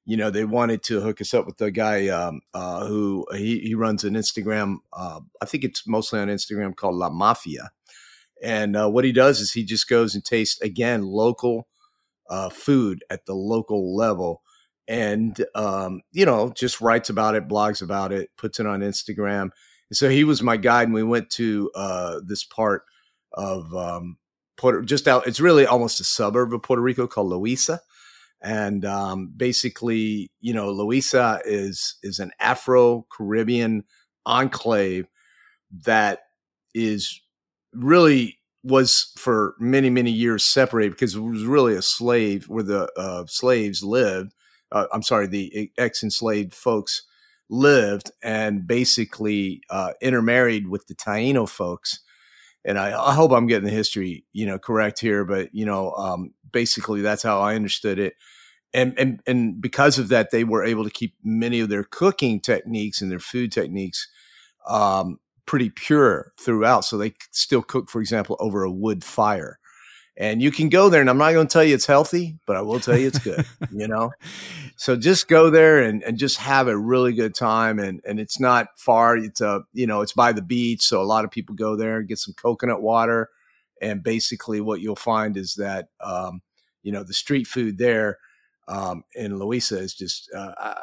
you 0.08 0.16
know, 0.16 0.30
they 0.30 0.46
wanted 0.46 0.82
to 0.84 1.02
hook 1.02 1.20
us 1.20 1.34
up 1.34 1.44
with 1.44 1.58
the 1.58 1.70
guy 1.70 2.08
um, 2.08 2.40
uh, 2.54 2.86
who 2.86 3.26
he, 3.32 3.58
he 3.58 3.74
runs 3.74 4.04
an 4.04 4.14
Instagram. 4.14 4.78
Uh, 4.90 5.20
I 5.42 5.44
think 5.44 5.64
it's 5.64 5.86
mostly 5.86 6.18
on 6.18 6.28
Instagram 6.28 6.74
called 6.74 6.94
La 6.94 7.10
Mafia. 7.10 7.72
And 8.42 8.74
uh, 8.74 8.88
what 8.88 9.04
he 9.04 9.12
does 9.12 9.38
is 9.38 9.52
he 9.52 9.64
just 9.64 9.86
goes 9.86 10.14
and 10.14 10.24
tastes 10.24 10.62
again 10.62 11.02
local 11.02 11.68
uh, 12.30 12.48
food 12.48 13.04
at 13.10 13.26
the 13.26 13.34
local 13.34 13.94
level, 13.94 14.40
and 14.86 15.44
um, 15.54 16.00
you 16.12 16.24
know 16.24 16.52
just 16.56 16.80
writes 16.80 17.10
about 17.10 17.34
it, 17.34 17.46
blogs 17.46 17.82
about 17.82 18.10
it, 18.10 18.30
puts 18.38 18.58
it 18.58 18.66
on 18.66 18.80
Instagram. 18.80 19.50
And 19.90 19.96
so 19.96 20.08
he 20.08 20.24
was 20.24 20.42
my 20.42 20.56
guide, 20.56 20.84
and 20.84 20.94
we 20.94 21.02
went 21.02 21.28
to 21.32 21.70
uh, 21.74 22.20
this 22.24 22.44
part 22.44 22.84
of 23.34 23.74
um, 23.74 24.16
Puerto, 24.56 24.80
just 24.82 25.06
out. 25.06 25.26
It's 25.26 25.40
really 25.40 25.66
almost 25.66 26.00
a 26.00 26.04
suburb 26.04 26.54
of 26.54 26.62
Puerto 26.62 26.82
Rico 26.82 27.06
called 27.06 27.30
Loíza 27.30 27.80
and 28.40 28.84
um, 28.84 29.32
basically, 29.36 30.30
you 30.40 30.54
know, 30.54 30.72
Loíza 30.72 31.40
is 31.44 31.96
is 32.02 32.18
an 32.18 32.30
Afro 32.40 33.06
Caribbean 33.10 33.84
enclave 34.26 35.06
that 35.84 36.20
is 36.74 37.20
really 37.72 38.38
was 38.62 39.12
for 39.16 39.54
many 39.58 39.90
many 39.90 40.10
years 40.10 40.44
separated 40.44 40.90
because 40.92 41.14
it 41.14 41.20
was 41.20 41.44
really 41.44 41.74
a 41.74 41.82
slave 41.82 42.48
where 42.48 42.64
the 42.64 42.90
uh, 42.96 43.24
slaves 43.26 43.82
lived. 43.82 44.34
Uh, 44.70 44.86
I'm 44.92 45.02
sorry, 45.02 45.26
the 45.26 45.70
ex 45.78 46.02
enslaved 46.02 46.54
folks 46.54 47.02
lived 47.50 48.10
and 48.22 48.66
basically 48.66 49.62
uh, 49.70 49.92
intermarried 50.00 50.68
with 50.68 50.86
the 50.86 50.94
Taino 50.94 51.48
folks. 51.48 52.00
And 52.64 52.78
I, 52.78 52.88
I, 52.88 53.14
hope 53.14 53.30
I'm 53.30 53.46
getting 53.46 53.64
the 53.64 53.70
history, 53.70 54.26
you 54.32 54.44
know, 54.44 54.58
correct 54.58 55.00
here, 55.00 55.24
but 55.24 55.54
you 55.54 55.64
know, 55.64 55.92
um, 55.92 56.34
basically 56.52 57.00
that's 57.00 57.22
how 57.22 57.40
I 57.40 57.54
understood 57.54 57.98
it. 57.98 58.14
And, 58.74 58.98
and 58.98 59.22
and 59.26 59.60
because 59.62 59.98
of 59.98 60.08
that, 60.08 60.30
they 60.30 60.44
were 60.44 60.62
able 60.62 60.84
to 60.84 60.90
keep 60.90 61.14
many 61.24 61.60
of 61.60 61.70
their 61.70 61.84
cooking 61.84 62.38
techniques 62.38 63.00
and 63.00 63.10
their 63.10 63.18
food 63.18 63.50
techniques 63.50 64.08
um, 64.68 65.18
pretty 65.46 65.70
pure 65.70 66.32
throughout. 66.38 66.84
So 66.84 66.98
they 66.98 67.14
still 67.30 67.62
cook, 67.62 67.88
for 67.88 68.00
example, 68.00 68.36
over 68.38 68.62
a 68.62 68.70
wood 68.70 69.02
fire. 69.02 69.58
And 70.18 70.42
you 70.42 70.50
can 70.50 70.68
go 70.68 70.88
there, 70.88 71.00
and 71.00 71.08
I'm 71.08 71.16
not 71.16 71.32
going 71.32 71.46
to 71.46 71.52
tell 71.52 71.62
you 71.62 71.76
it's 71.76 71.86
healthy, 71.86 72.36
but 72.44 72.56
I 72.56 72.60
will 72.60 72.80
tell 72.80 72.98
you 72.98 73.06
it's 73.06 73.20
good. 73.20 73.46
you 73.72 73.86
know, 73.86 74.10
so 74.76 74.96
just 74.96 75.28
go 75.28 75.48
there 75.48 75.78
and, 75.78 76.02
and 76.02 76.18
just 76.18 76.38
have 76.38 76.66
a 76.66 76.76
really 76.76 77.12
good 77.12 77.36
time. 77.36 77.78
And 77.78 78.00
and 78.04 78.18
it's 78.18 78.40
not 78.40 78.66
far. 78.76 79.16
It's 79.16 79.40
a 79.40 79.62
you 79.72 79.86
know 79.86 80.00
it's 80.00 80.12
by 80.12 80.32
the 80.32 80.42
beach, 80.42 80.82
so 80.82 81.00
a 81.00 81.04
lot 81.04 81.24
of 81.24 81.30
people 81.30 81.54
go 81.54 81.76
there 81.76 81.98
and 81.98 82.08
get 82.08 82.18
some 82.18 82.34
coconut 82.34 82.82
water. 82.82 83.30
And 83.80 84.02
basically, 84.02 84.60
what 84.60 84.80
you'll 84.80 84.96
find 84.96 85.36
is 85.36 85.54
that 85.54 85.88
um, 86.00 86.42
you 86.82 86.92
know 86.92 87.02
the 87.02 87.14
street 87.14 87.46
food 87.46 87.78
there 87.78 88.18
um, 88.68 89.02
in 89.14 89.32
Loíza 89.32 89.78
is 89.78 89.94
just 89.94 90.30
uh, 90.34 90.52
uh, 90.58 90.74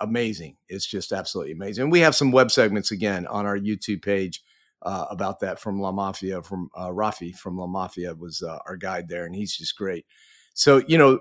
amazing. 0.00 0.56
It's 0.68 0.86
just 0.86 1.12
absolutely 1.12 1.52
amazing. 1.52 1.84
And 1.84 1.92
we 1.92 2.00
have 2.00 2.14
some 2.14 2.32
web 2.32 2.50
segments 2.50 2.90
again 2.90 3.26
on 3.26 3.46
our 3.46 3.58
YouTube 3.58 4.02
page 4.02 4.42
uh, 4.82 5.06
about 5.10 5.40
that 5.40 5.58
from 5.58 5.80
La 5.80 5.92
Mafia, 5.92 6.42
from 6.42 6.70
uh, 6.74 6.88
Rafi 6.88 7.34
from 7.34 7.58
La 7.58 7.66
Mafia 7.66 8.14
was 8.14 8.42
uh, 8.42 8.58
our 8.66 8.76
guide 8.76 9.08
there, 9.08 9.26
and 9.26 9.34
he's 9.34 9.56
just 9.56 9.76
great. 9.76 10.06
So 10.54 10.82
you 10.86 10.98
know, 10.98 11.20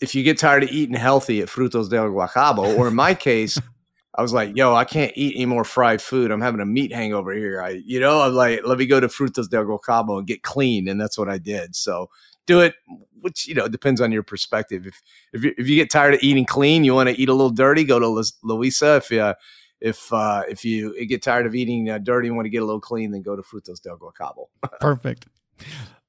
if 0.00 0.14
you 0.14 0.22
get 0.22 0.38
tired 0.38 0.62
of 0.62 0.70
eating 0.70 0.96
healthy 0.96 1.40
at 1.40 1.48
Frutos 1.48 1.90
del 1.90 2.10
Guacabo, 2.10 2.78
or 2.78 2.88
in 2.88 2.94
my 2.94 3.14
case. 3.14 3.60
I 4.14 4.22
was 4.22 4.32
like, 4.32 4.56
yo, 4.56 4.74
I 4.74 4.84
can't 4.84 5.12
eat 5.14 5.36
any 5.36 5.46
more 5.46 5.64
fried 5.64 6.02
food. 6.02 6.30
I'm 6.30 6.40
having 6.40 6.60
a 6.60 6.66
meat 6.66 6.92
hangover 6.92 7.32
here. 7.32 7.62
I, 7.62 7.80
you 7.84 8.00
know, 8.00 8.22
I'm 8.22 8.34
like, 8.34 8.60
let 8.64 8.78
me 8.78 8.86
go 8.86 8.98
to 8.98 9.06
Frutos 9.06 9.48
del 9.48 9.64
Guacabo 9.64 10.18
and 10.18 10.26
get 10.26 10.42
clean. 10.42 10.88
And 10.88 11.00
that's 11.00 11.16
what 11.16 11.28
I 11.28 11.38
did. 11.38 11.76
So 11.76 12.10
do 12.46 12.60
it 12.60 12.74
which 13.20 13.46
you 13.46 13.54
know 13.54 13.68
depends 13.68 14.00
on 14.00 14.12
your 14.12 14.22
perspective. 14.22 14.86
If 14.86 15.02
if 15.32 15.44
you, 15.44 15.54
if 15.58 15.68
you 15.68 15.76
get 15.76 15.90
tired 15.90 16.14
of 16.14 16.22
eating 16.22 16.46
clean, 16.46 16.84
you 16.84 16.94
want 16.94 17.08
to 17.08 17.20
eat 17.20 17.28
a 17.28 17.34
little 17.34 17.50
dirty, 17.50 17.84
go 17.84 17.98
to 17.98 18.06
Loíza. 18.44 18.98
If 18.98 19.10
you 19.10 19.34
if 19.80 20.12
uh, 20.12 20.42
if 20.48 20.64
you 20.64 21.06
get 21.06 21.22
tired 21.22 21.46
of 21.46 21.54
eating 21.54 21.90
uh, 21.90 21.98
dirty 21.98 22.28
and 22.28 22.36
want 22.36 22.46
to 22.46 22.50
get 22.50 22.62
a 22.62 22.64
little 22.64 22.80
clean, 22.80 23.10
then 23.10 23.22
go 23.22 23.36
to 23.36 23.42
Frutos 23.42 23.80
del 23.80 23.98
Guacabo. 23.98 24.46
Perfect. 24.80 25.26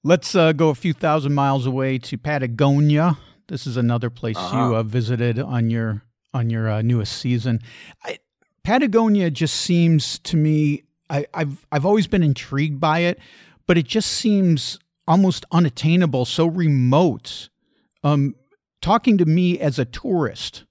Let's 0.03 0.35
uh, 0.35 0.53
go 0.53 0.69
a 0.69 0.75
few 0.75 0.93
thousand 0.93 1.33
miles 1.33 1.65
away 1.65 1.99
to 1.99 2.17
Patagonia. 2.17 3.17
This 3.47 3.67
is 3.67 3.77
another 3.77 4.09
place 4.09 4.37
uh-huh. 4.37 4.57
you 4.57 4.75
uh, 4.75 4.83
visited 4.83 5.39
on 5.39 5.69
your 5.69 6.03
on 6.33 6.49
your 6.49 6.69
uh, 6.69 6.81
newest 6.81 7.17
season. 7.17 7.59
I, 8.03 8.19
Patagonia 8.63 9.31
just 9.31 9.55
seems 9.55 10.19
to 10.19 10.37
me 10.37 10.83
I, 11.11 11.25
I've 11.33 11.65
I've 11.71 11.85
always 11.85 12.07
been 12.07 12.23
intrigued 12.23 12.79
by 12.79 12.99
it, 12.99 13.19
but 13.67 13.77
it 13.77 13.85
just 13.85 14.09
seems 14.09 14.79
almost 15.07 15.45
unattainable, 15.51 16.25
so 16.25 16.47
remote. 16.47 17.49
Um, 18.03 18.35
talking 18.81 19.17
to 19.17 19.25
me 19.25 19.59
as 19.59 19.77
a 19.77 19.85
tourist, 19.85 20.63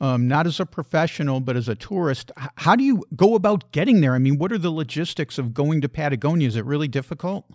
um, 0.00 0.26
not 0.26 0.46
as 0.46 0.58
a 0.58 0.66
professional, 0.66 1.40
but 1.40 1.56
as 1.56 1.68
a 1.68 1.76
tourist, 1.76 2.32
how 2.56 2.74
do 2.74 2.82
you 2.82 3.04
go 3.14 3.36
about 3.36 3.70
getting 3.72 4.00
there? 4.00 4.14
I 4.14 4.18
mean, 4.18 4.36
what 4.36 4.52
are 4.52 4.58
the 4.58 4.72
logistics 4.72 5.38
of 5.38 5.54
going 5.54 5.80
to 5.80 5.88
Patagonia? 5.88 6.48
Is 6.48 6.56
it 6.56 6.64
really 6.64 6.88
difficult? 6.88 7.46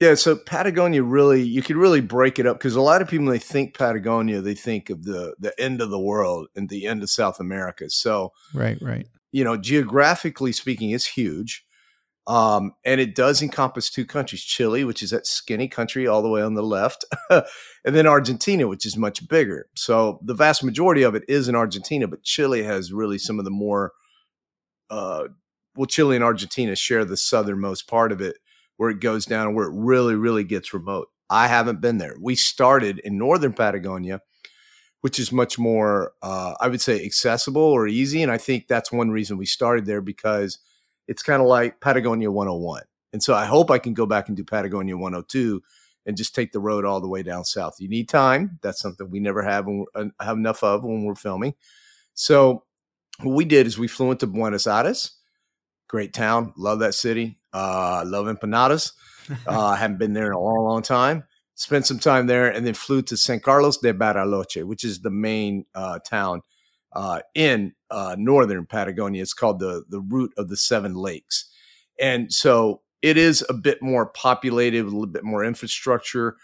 Yeah, 0.00 0.14
so 0.14 0.34
Patagonia 0.34 1.02
really 1.02 1.42
you 1.42 1.62
could 1.62 1.76
really 1.76 2.00
break 2.00 2.38
it 2.38 2.46
up 2.46 2.56
because 2.58 2.74
a 2.74 2.80
lot 2.80 3.02
of 3.02 3.08
people 3.08 3.26
they 3.26 3.38
think 3.38 3.76
Patagonia, 3.76 4.40
they 4.40 4.54
think 4.54 4.88
of 4.88 5.04
the 5.04 5.34
the 5.38 5.58
end 5.60 5.82
of 5.82 5.90
the 5.90 6.00
world 6.00 6.48
and 6.56 6.70
the 6.70 6.86
end 6.86 7.02
of 7.02 7.10
South 7.10 7.38
America. 7.38 7.90
So 7.90 8.32
right, 8.54 8.78
right. 8.80 9.06
You 9.30 9.44
know, 9.44 9.58
geographically 9.58 10.52
speaking, 10.52 10.90
it's 10.90 11.06
huge. 11.06 11.64
Um, 12.26 12.72
and 12.84 13.00
it 13.00 13.14
does 13.14 13.42
encompass 13.42 13.90
two 13.90 14.06
countries 14.06 14.42
Chile, 14.42 14.84
which 14.84 15.02
is 15.02 15.10
that 15.10 15.26
skinny 15.26 15.68
country 15.68 16.06
all 16.06 16.22
the 16.22 16.28
way 16.28 16.42
on 16.42 16.54
the 16.54 16.62
left, 16.62 17.04
and 17.30 17.44
then 17.84 18.06
Argentina, 18.06 18.68
which 18.68 18.86
is 18.86 18.96
much 18.96 19.26
bigger. 19.28 19.68
So 19.74 20.20
the 20.22 20.34
vast 20.34 20.62
majority 20.62 21.02
of 21.02 21.14
it 21.14 21.24
is 21.28 21.48
in 21.48 21.54
Argentina, 21.54 22.06
but 22.06 22.22
Chile 22.22 22.62
has 22.62 22.92
really 22.92 23.18
some 23.18 23.38
of 23.38 23.44
the 23.44 23.50
more, 23.50 23.92
uh, 24.90 25.24
well, 25.76 25.86
Chile 25.86 26.14
and 26.14 26.24
Argentina 26.24 26.76
share 26.76 27.04
the 27.04 27.16
southernmost 27.16 27.88
part 27.88 28.12
of 28.12 28.20
it 28.20 28.36
where 28.80 28.88
it 28.88 28.98
goes 28.98 29.26
down 29.26 29.46
and 29.46 29.54
where 29.54 29.66
it 29.66 29.74
really, 29.74 30.14
really 30.14 30.42
gets 30.42 30.72
remote. 30.72 31.08
I 31.28 31.48
haven't 31.48 31.82
been 31.82 31.98
there. 31.98 32.16
We 32.18 32.34
started 32.34 32.98
in 33.00 33.18
northern 33.18 33.52
Patagonia, 33.52 34.22
which 35.02 35.18
is 35.18 35.30
much 35.30 35.58
more, 35.58 36.14
uh, 36.22 36.54
I 36.62 36.68
would 36.68 36.80
say, 36.80 37.04
accessible 37.04 37.60
or 37.60 37.86
easy. 37.86 38.22
And 38.22 38.32
I 38.32 38.38
think 38.38 38.68
that's 38.68 38.90
one 38.90 39.10
reason 39.10 39.36
we 39.36 39.44
started 39.44 39.84
there 39.84 40.00
because 40.00 40.58
it's 41.08 41.22
kind 41.22 41.42
of 41.42 41.46
like 41.46 41.82
Patagonia 41.82 42.30
101. 42.30 42.84
And 43.12 43.22
so 43.22 43.34
I 43.34 43.44
hope 43.44 43.70
I 43.70 43.76
can 43.76 43.92
go 43.92 44.06
back 44.06 44.28
and 44.28 44.36
do 44.36 44.44
Patagonia 44.44 44.96
102 44.96 45.60
and 46.06 46.16
just 46.16 46.34
take 46.34 46.52
the 46.52 46.58
road 46.58 46.86
all 46.86 47.02
the 47.02 47.08
way 47.08 47.22
down 47.22 47.44
south. 47.44 47.74
You 47.80 47.88
need 47.90 48.08
time. 48.08 48.58
That's 48.62 48.80
something 48.80 49.10
we 49.10 49.20
never 49.20 49.42
have 49.42 49.68
uh, 49.94 50.06
have 50.22 50.38
enough 50.38 50.64
of 50.64 50.84
when 50.84 51.04
we're 51.04 51.14
filming. 51.16 51.52
So 52.14 52.64
what 53.20 53.34
we 53.34 53.44
did 53.44 53.66
is 53.66 53.78
we 53.78 53.88
flew 53.88 54.10
into 54.10 54.26
Buenos 54.26 54.66
Aires. 54.66 55.18
Great 55.86 56.14
town. 56.14 56.54
Love 56.56 56.78
that 56.78 56.94
city. 56.94 57.39
Uh, 57.52 58.04
love 58.06 58.26
empanadas. 58.26 58.92
Uh, 59.46 59.66
I 59.66 59.76
haven't 59.76 59.98
been 59.98 60.12
there 60.12 60.26
in 60.26 60.32
a 60.32 60.40
long, 60.40 60.64
long 60.64 60.82
time. 60.82 61.22
Spent 61.54 61.86
some 61.86 62.00
time 62.00 62.26
there 62.26 62.48
and 62.48 62.66
then 62.66 62.74
flew 62.74 63.00
to 63.02 63.16
San 63.16 63.38
Carlos 63.38 63.76
de 63.76 63.94
Bariloche, 63.94 64.64
which 64.64 64.82
is 64.82 65.02
the 65.02 65.10
main 65.10 65.66
uh, 65.72 66.00
town 66.00 66.42
uh, 66.94 67.20
in 67.36 67.72
uh, 67.90 68.16
northern 68.18 68.66
Patagonia. 68.66 69.22
It's 69.22 69.34
called 69.34 69.60
the 69.60 69.84
the 69.88 70.00
route 70.00 70.32
of 70.36 70.48
the 70.48 70.56
seven 70.56 70.94
lakes, 70.94 71.48
and 72.00 72.32
so 72.32 72.80
it 73.02 73.16
is 73.16 73.44
a 73.48 73.54
bit 73.54 73.80
more 73.82 74.06
populated 74.06 74.80
a 74.80 74.84
little 74.84 75.06
bit 75.06 75.22
more 75.22 75.44
infrastructure. 75.44 76.36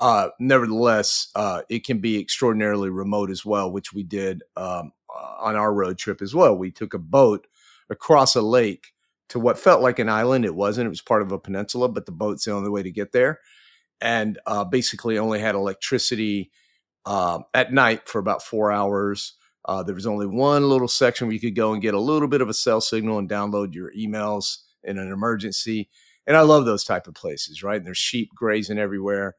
Uh, 0.00 0.28
nevertheless, 0.38 1.28
uh, 1.34 1.62
it 1.70 1.86
can 1.86 1.98
be 1.98 2.18
extraordinarily 2.18 2.90
remote 2.90 3.30
as 3.30 3.44
well, 3.44 3.70
which 3.70 3.94
we 3.94 4.02
did 4.02 4.42
um, 4.56 4.92
on 5.40 5.56
our 5.56 5.72
road 5.72 5.96
trip 5.96 6.20
as 6.20 6.34
well. 6.34 6.56
We 6.56 6.70
took 6.70 6.94
a 6.94 6.98
boat 6.98 7.46
across 7.88 8.34
a 8.34 8.42
lake 8.42 8.93
to 9.30 9.40
what 9.40 9.58
felt 9.58 9.82
like 9.82 9.98
an 9.98 10.08
island. 10.08 10.44
It 10.44 10.54
wasn't. 10.54 10.86
It 10.86 10.90
was 10.90 11.00
part 11.02 11.22
of 11.22 11.32
a 11.32 11.38
peninsula, 11.38 11.88
but 11.88 12.06
the 12.06 12.12
boat's 12.12 12.44
the 12.44 12.52
only 12.52 12.70
way 12.70 12.82
to 12.82 12.90
get 12.90 13.12
there, 13.12 13.40
and 14.00 14.38
uh, 14.46 14.64
basically 14.64 15.18
only 15.18 15.40
had 15.40 15.54
electricity 15.54 16.50
uh, 17.06 17.40
at 17.52 17.72
night 17.72 18.08
for 18.08 18.18
about 18.18 18.42
four 18.42 18.72
hours. 18.72 19.34
Uh, 19.66 19.82
there 19.82 19.94
was 19.94 20.06
only 20.06 20.26
one 20.26 20.68
little 20.68 20.88
section 20.88 21.26
where 21.26 21.34
you 21.34 21.40
could 21.40 21.54
go 21.54 21.72
and 21.72 21.82
get 21.82 21.94
a 21.94 22.00
little 22.00 22.28
bit 22.28 22.42
of 22.42 22.48
a 22.48 22.54
cell 22.54 22.80
signal 22.80 23.18
and 23.18 23.30
download 23.30 23.74
your 23.74 23.90
emails 23.94 24.58
in 24.82 24.98
an 24.98 25.10
emergency. 25.10 25.88
And 26.26 26.36
I 26.36 26.42
love 26.42 26.64
those 26.64 26.84
type 26.84 27.06
of 27.06 27.14
places, 27.14 27.62
right? 27.62 27.76
And 27.76 27.86
there's 27.86 27.98
sheep 27.98 28.30
grazing 28.34 28.78
everywhere. 28.78 29.34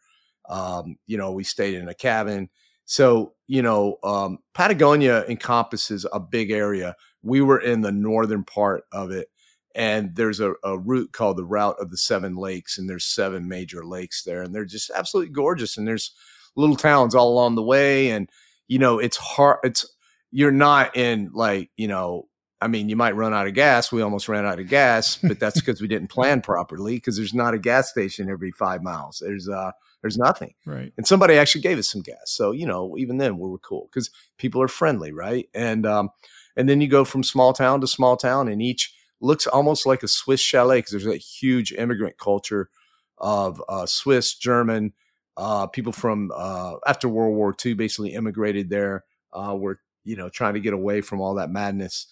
Um, 0.49 0.97
you 1.07 1.17
know, 1.17 1.31
we 1.31 1.43
stayed 1.43 1.75
in 1.75 1.89
a 1.89 1.93
cabin. 1.93 2.49
So, 2.85 3.33
you 3.47 3.61
know, 3.61 3.97
um, 4.03 4.39
Patagonia 4.53 5.25
encompasses 5.27 6.05
a 6.11 6.19
big 6.19 6.51
area. 6.51 6.95
We 7.23 7.41
were 7.41 7.59
in 7.59 7.81
the 7.81 7.91
northern 7.91 8.43
part 8.43 8.83
of 8.91 9.11
it, 9.11 9.27
and 9.75 10.15
there's 10.15 10.39
a, 10.39 10.53
a 10.63 10.77
route 10.77 11.11
called 11.11 11.37
the 11.37 11.45
Route 11.45 11.75
of 11.79 11.91
the 11.91 11.97
Seven 11.97 12.35
Lakes, 12.35 12.77
and 12.77 12.89
there's 12.89 13.05
seven 13.05 13.47
major 13.47 13.85
lakes 13.85 14.23
there, 14.23 14.41
and 14.41 14.55
they're 14.55 14.65
just 14.65 14.89
absolutely 14.95 15.33
gorgeous. 15.33 15.77
And 15.77 15.87
there's 15.87 16.11
little 16.55 16.75
towns 16.75 17.13
all 17.13 17.31
along 17.31 17.55
the 17.55 17.63
way, 17.63 18.09
and 18.09 18.29
you 18.67 18.79
know, 18.79 18.99
it's 18.99 19.17
hard. 19.17 19.59
It's 19.63 19.85
you're 20.31 20.51
not 20.51 20.95
in 20.95 21.31
like 21.33 21.69
you 21.75 21.87
know 21.87 22.27
I 22.61 22.67
mean, 22.67 22.89
you 22.89 22.95
might 22.95 23.15
run 23.15 23.33
out 23.33 23.47
of 23.47 23.53
gas. 23.53 23.91
We 23.91 24.01
almost 24.01 24.29
ran 24.29 24.45
out 24.45 24.59
of 24.59 24.67
gas, 24.67 25.17
but 25.23 25.39
that's 25.39 25.59
because 25.59 25.81
we 25.81 25.87
didn't 25.87 26.07
plan 26.09 26.41
properly. 26.41 26.95
Because 26.95 27.17
there's 27.17 27.33
not 27.33 27.53
a 27.53 27.59
gas 27.59 27.89
station 27.89 28.29
every 28.29 28.51
five 28.51 28.81
miles. 28.81 29.21
There's 29.23 29.47
uh, 29.47 29.71
there's 30.01 30.17
nothing. 30.17 30.53
Right. 30.65 30.93
And 30.97 31.05
somebody 31.05 31.35
actually 31.35 31.61
gave 31.61 31.77
us 31.77 31.89
some 31.89 32.01
gas. 32.01 32.17
So 32.25 32.51
you 32.51 32.65
know, 32.65 32.97
even 32.97 33.17
then 33.17 33.37
we 33.37 33.49
were 33.49 33.59
cool 33.59 33.89
because 33.91 34.09
people 34.37 34.61
are 34.61 34.67
friendly, 34.67 35.11
right? 35.11 35.47
And 35.53 35.85
um, 35.85 36.09
and 36.55 36.67
then 36.67 36.81
you 36.81 36.87
go 36.87 37.05
from 37.05 37.23
small 37.23 37.53
town 37.53 37.81
to 37.81 37.87
small 37.87 38.17
town, 38.17 38.47
and 38.47 38.61
each 38.61 38.93
looks 39.25 39.47
almost 39.47 39.85
like 39.85 40.03
a 40.03 40.07
Swiss 40.07 40.39
chalet 40.39 40.77
because 40.77 40.91
there's 40.91 41.07
a 41.07 41.17
huge 41.17 41.73
immigrant 41.73 42.17
culture 42.17 42.69
of 43.17 43.61
uh, 43.67 43.85
Swiss, 43.85 44.35
German, 44.35 44.93
uh, 45.37 45.67
people 45.67 45.91
from 45.91 46.31
uh, 46.33 46.75
after 46.87 47.09
World 47.09 47.35
War 47.35 47.55
II 47.65 47.73
basically 47.73 48.13
immigrated 48.13 48.69
there. 48.69 49.03
Uh, 49.33 49.53
were 49.53 49.79
you 50.05 50.15
know 50.15 50.29
trying 50.29 50.53
to 50.53 50.61
get 50.61 50.73
away 50.73 51.01
from 51.01 51.19
all 51.19 51.33
that 51.33 51.49
madness 51.49 52.07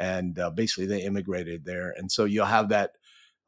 and 0.00 0.38
uh, 0.38 0.50
basically 0.50 0.86
they 0.86 1.02
immigrated 1.02 1.66
there. 1.66 1.92
And 1.96 2.10
so 2.10 2.24
you'll 2.24 2.46
have 2.46 2.70
that 2.70 2.92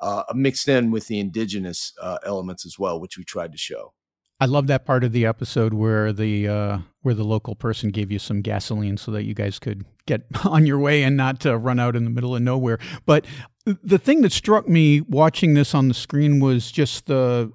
uh, 0.01 0.25
mixed 0.35 0.69
in 0.69 0.91
with 0.91 1.07
the 1.07 1.19
indigenous 1.19 1.95
elements 2.25 2.67
as 2.67 2.79
well, 2.79 3.01
which 3.01 3.17
we 3.17 3.25
tried 3.25 3.53
to 3.53 3.59
show. 3.59 3.95
I 4.41 4.47
love 4.47 4.67
that 4.67 4.85
part 4.85 5.05
of 5.05 5.13
the 5.13 5.25
episode 5.25 5.73
where 5.73 6.13
the 6.13 6.83
where 7.05 7.15
the 7.15 7.25
local 7.25 7.55
person 7.55 7.91
gave 7.91 8.11
you 8.11 8.19
some 8.19 8.43
gasoline 8.43 8.97
so 8.97 9.11
that 9.13 9.25
you 9.25 9.35
guys 9.35 9.59
could 9.59 9.85
get 10.07 10.23
on 10.45 10.67
your 10.67 10.79
way 10.79 11.03
and 11.03 11.17
not 11.17 11.47
uh, 11.47 11.57
run 11.57 11.79
out 11.79 11.95
in 11.95 12.05
the 12.05 12.11
middle 12.11 12.35
of 12.35 12.43
nowhere. 12.43 12.79
But 13.07 13.27
the 13.65 13.99
thing 13.99 14.23
that 14.23 14.33
struck 14.33 14.69
me 14.69 15.01
watching 15.03 15.55
this 15.55 15.75
on 15.75 15.89
the 15.89 15.95
screen 15.95 16.41
was 16.41 16.71
just 16.71 17.07
the 17.07 17.51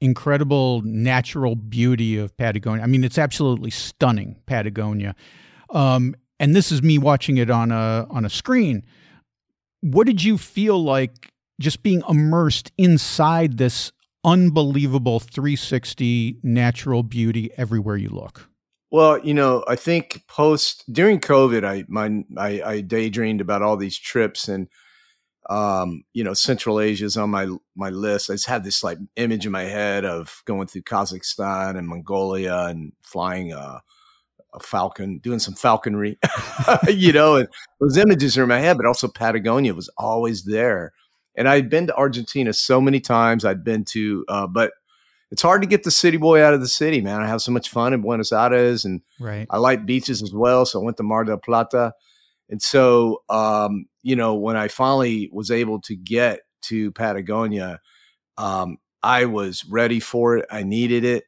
incredible 0.00 0.82
natural 0.82 1.54
beauty 1.54 2.16
of 2.16 2.36
Patagonia. 2.36 2.82
I 2.82 2.86
mean, 2.86 3.04
it's 3.04 3.18
absolutely 3.18 3.70
stunning, 3.70 4.36
Patagonia. 4.46 5.14
Um, 5.70 6.16
and 6.40 6.56
this 6.56 6.72
is 6.72 6.82
me 6.82 6.98
watching 6.98 7.36
it 7.36 7.50
on 7.50 7.70
a 7.70 8.06
on 8.10 8.24
a 8.24 8.30
screen 8.30 8.82
what 9.82 10.06
did 10.06 10.22
you 10.22 10.38
feel 10.38 10.82
like 10.82 11.32
just 11.60 11.82
being 11.82 12.02
immersed 12.08 12.72
inside 12.78 13.58
this 13.58 13.92
unbelievable 14.24 15.18
360 15.20 16.38
natural 16.42 17.02
beauty 17.02 17.50
everywhere 17.56 17.96
you 17.96 18.08
look 18.08 18.48
well 18.92 19.18
you 19.24 19.34
know 19.34 19.64
i 19.66 19.74
think 19.74 20.22
post 20.28 20.84
during 20.92 21.18
covid 21.18 21.64
i 21.64 21.84
my 21.88 22.22
i, 22.38 22.62
I 22.74 22.80
daydreamed 22.82 23.40
about 23.40 23.62
all 23.62 23.76
these 23.76 23.98
trips 23.98 24.48
and 24.48 24.68
um 25.50 26.04
you 26.12 26.22
know 26.22 26.34
central 26.34 26.78
asia 26.78 27.04
is 27.04 27.16
on 27.16 27.30
my 27.30 27.48
my 27.74 27.90
list 27.90 28.30
i 28.30 28.34
just 28.34 28.46
had 28.46 28.62
this 28.62 28.84
like 28.84 28.98
image 29.16 29.44
in 29.44 29.50
my 29.50 29.64
head 29.64 30.04
of 30.04 30.42
going 30.44 30.68
through 30.68 30.82
kazakhstan 30.82 31.76
and 31.76 31.88
mongolia 31.88 32.66
and 32.66 32.92
flying 33.02 33.52
uh 33.52 33.80
a 34.54 34.60
falcon, 34.60 35.18
doing 35.18 35.38
some 35.38 35.54
falconry, 35.54 36.18
you 36.88 37.12
know, 37.12 37.36
and 37.36 37.48
those 37.80 37.96
images 37.96 38.36
are 38.36 38.42
in 38.42 38.48
my 38.48 38.58
head, 38.58 38.76
but 38.76 38.86
also 38.86 39.08
Patagonia 39.08 39.74
was 39.74 39.88
always 39.96 40.44
there. 40.44 40.92
And 41.36 41.48
I'd 41.48 41.70
been 41.70 41.86
to 41.86 41.96
Argentina 41.96 42.52
so 42.52 42.80
many 42.80 43.00
times. 43.00 43.44
I'd 43.44 43.64
been 43.64 43.84
to, 43.92 44.24
uh, 44.28 44.46
but 44.46 44.72
it's 45.32 45.40
hard 45.40 45.62
to 45.62 45.66
get 45.66 45.82
the 45.82 45.90
city 45.90 46.18
boy 46.18 46.44
out 46.44 46.52
of 46.52 46.60
the 46.60 46.68
city, 46.68 47.00
man. 47.00 47.22
I 47.22 47.26
have 47.26 47.40
so 47.40 47.52
much 47.52 47.70
fun 47.70 47.94
in 47.94 48.02
Buenos 48.02 48.32
Aires 48.32 48.84
and 48.84 49.00
right. 49.18 49.46
I 49.48 49.56
like 49.56 49.86
beaches 49.86 50.22
as 50.22 50.34
well. 50.34 50.66
So 50.66 50.78
I 50.78 50.84
went 50.84 50.98
to 50.98 51.02
Mar 51.02 51.24
del 51.24 51.38
Plata. 51.38 51.94
And 52.50 52.60
so, 52.60 53.22
um, 53.30 53.86
you 54.02 54.14
know, 54.14 54.34
when 54.34 54.56
I 54.56 54.68
finally 54.68 55.30
was 55.32 55.50
able 55.50 55.80
to 55.82 55.96
get 55.96 56.40
to 56.64 56.92
Patagonia, 56.92 57.80
um, 58.36 58.76
I 59.02 59.24
was 59.24 59.64
ready 59.64 60.00
for 60.00 60.36
it. 60.36 60.46
I 60.50 60.64
needed 60.64 61.02
it. 61.02 61.24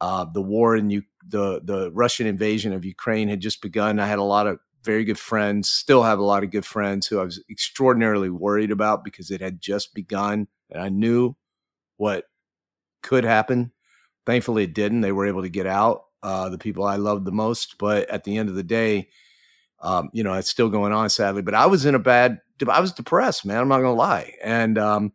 Uh, 0.00 0.24
the 0.32 0.40
war 0.40 0.76
in 0.76 0.90
U- 0.90 1.02
the 1.26 1.60
the 1.64 1.90
Russian 1.90 2.28
invasion 2.28 2.72
of 2.72 2.84
Ukraine 2.84 3.26
had 3.26 3.40
just 3.40 3.60
begun. 3.60 3.98
I 3.98 4.06
had 4.06 4.20
a 4.20 4.22
lot 4.22 4.46
of 4.46 4.60
very 4.84 5.04
good 5.04 5.18
friends, 5.18 5.68
still 5.68 6.04
have 6.04 6.20
a 6.20 6.24
lot 6.24 6.44
of 6.44 6.52
good 6.52 6.64
friends 6.64 7.08
who 7.08 7.18
I 7.18 7.24
was 7.24 7.42
extraordinarily 7.50 8.30
worried 8.30 8.70
about 8.70 9.02
because 9.02 9.32
it 9.32 9.40
had 9.40 9.60
just 9.60 9.94
begun, 9.94 10.46
and 10.70 10.80
I 10.80 10.90
knew 10.90 11.34
what 11.96 12.26
could 13.08 13.24
happen. 13.24 13.72
Thankfully, 14.26 14.64
it 14.64 14.74
didn't. 14.74 15.00
They 15.00 15.12
were 15.12 15.26
able 15.26 15.42
to 15.42 15.48
get 15.48 15.66
out. 15.66 16.04
Uh, 16.22 16.50
the 16.50 16.58
people 16.58 16.84
I 16.84 16.96
loved 16.96 17.24
the 17.24 17.32
most, 17.32 17.78
but 17.78 18.10
at 18.10 18.24
the 18.24 18.36
end 18.36 18.48
of 18.48 18.54
the 18.54 18.62
day, 18.62 19.08
um, 19.80 20.10
you 20.12 20.24
know, 20.24 20.34
it's 20.34 20.50
still 20.50 20.68
going 20.68 20.92
on, 20.92 21.08
sadly. 21.08 21.42
But 21.42 21.54
I 21.54 21.66
was 21.66 21.86
in 21.86 21.94
a 21.94 21.98
bad. 21.98 22.40
I 22.68 22.80
was 22.80 22.92
depressed, 22.92 23.46
man. 23.46 23.58
I'm 23.58 23.68
not 23.68 23.78
gonna 23.78 23.94
lie, 23.94 24.34
and 24.42 24.76
um, 24.76 25.12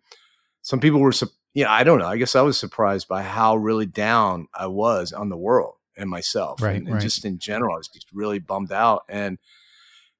some 0.61 0.79
people 0.79 1.01
were 1.01 1.13
yeah, 1.53 1.71
I 1.71 1.83
don't 1.83 1.99
know. 1.99 2.07
I 2.07 2.17
guess 2.17 2.35
I 2.35 2.41
was 2.41 2.57
surprised 2.57 3.07
by 3.07 3.21
how 3.21 3.57
really 3.57 3.85
down 3.85 4.47
I 4.55 4.67
was 4.67 5.11
on 5.11 5.29
the 5.29 5.37
world 5.37 5.75
and 5.95 6.09
myself, 6.09 6.61
right, 6.61 6.77
and, 6.77 6.87
and 6.87 6.95
right. 6.95 7.03
just 7.03 7.25
in 7.25 7.37
general, 7.37 7.75
I 7.75 7.77
was 7.77 7.89
just 7.89 8.07
really 8.13 8.39
bummed 8.39 8.71
out. 8.71 9.03
And 9.09 9.37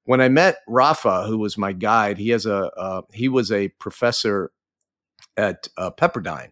when 0.04 0.22
I 0.22 0.30
met 0.30 0.58
Rafa, 0.68 1.24
who 1.24 1.38
was 1.38 1.58
my 1.58 1.72
guide, 1.72 2.18
he 2.18 2.30
has 2.30 2.46
a 2.46 2.70
uh, 2.78 3.02
he 3.14 3.30
was 3.30 3.52
a 3.52 3.70
professor 3.70 4.52
at 5.38 5.70
uh, 5.78 5.92
Pepperdine, 5.92 6.52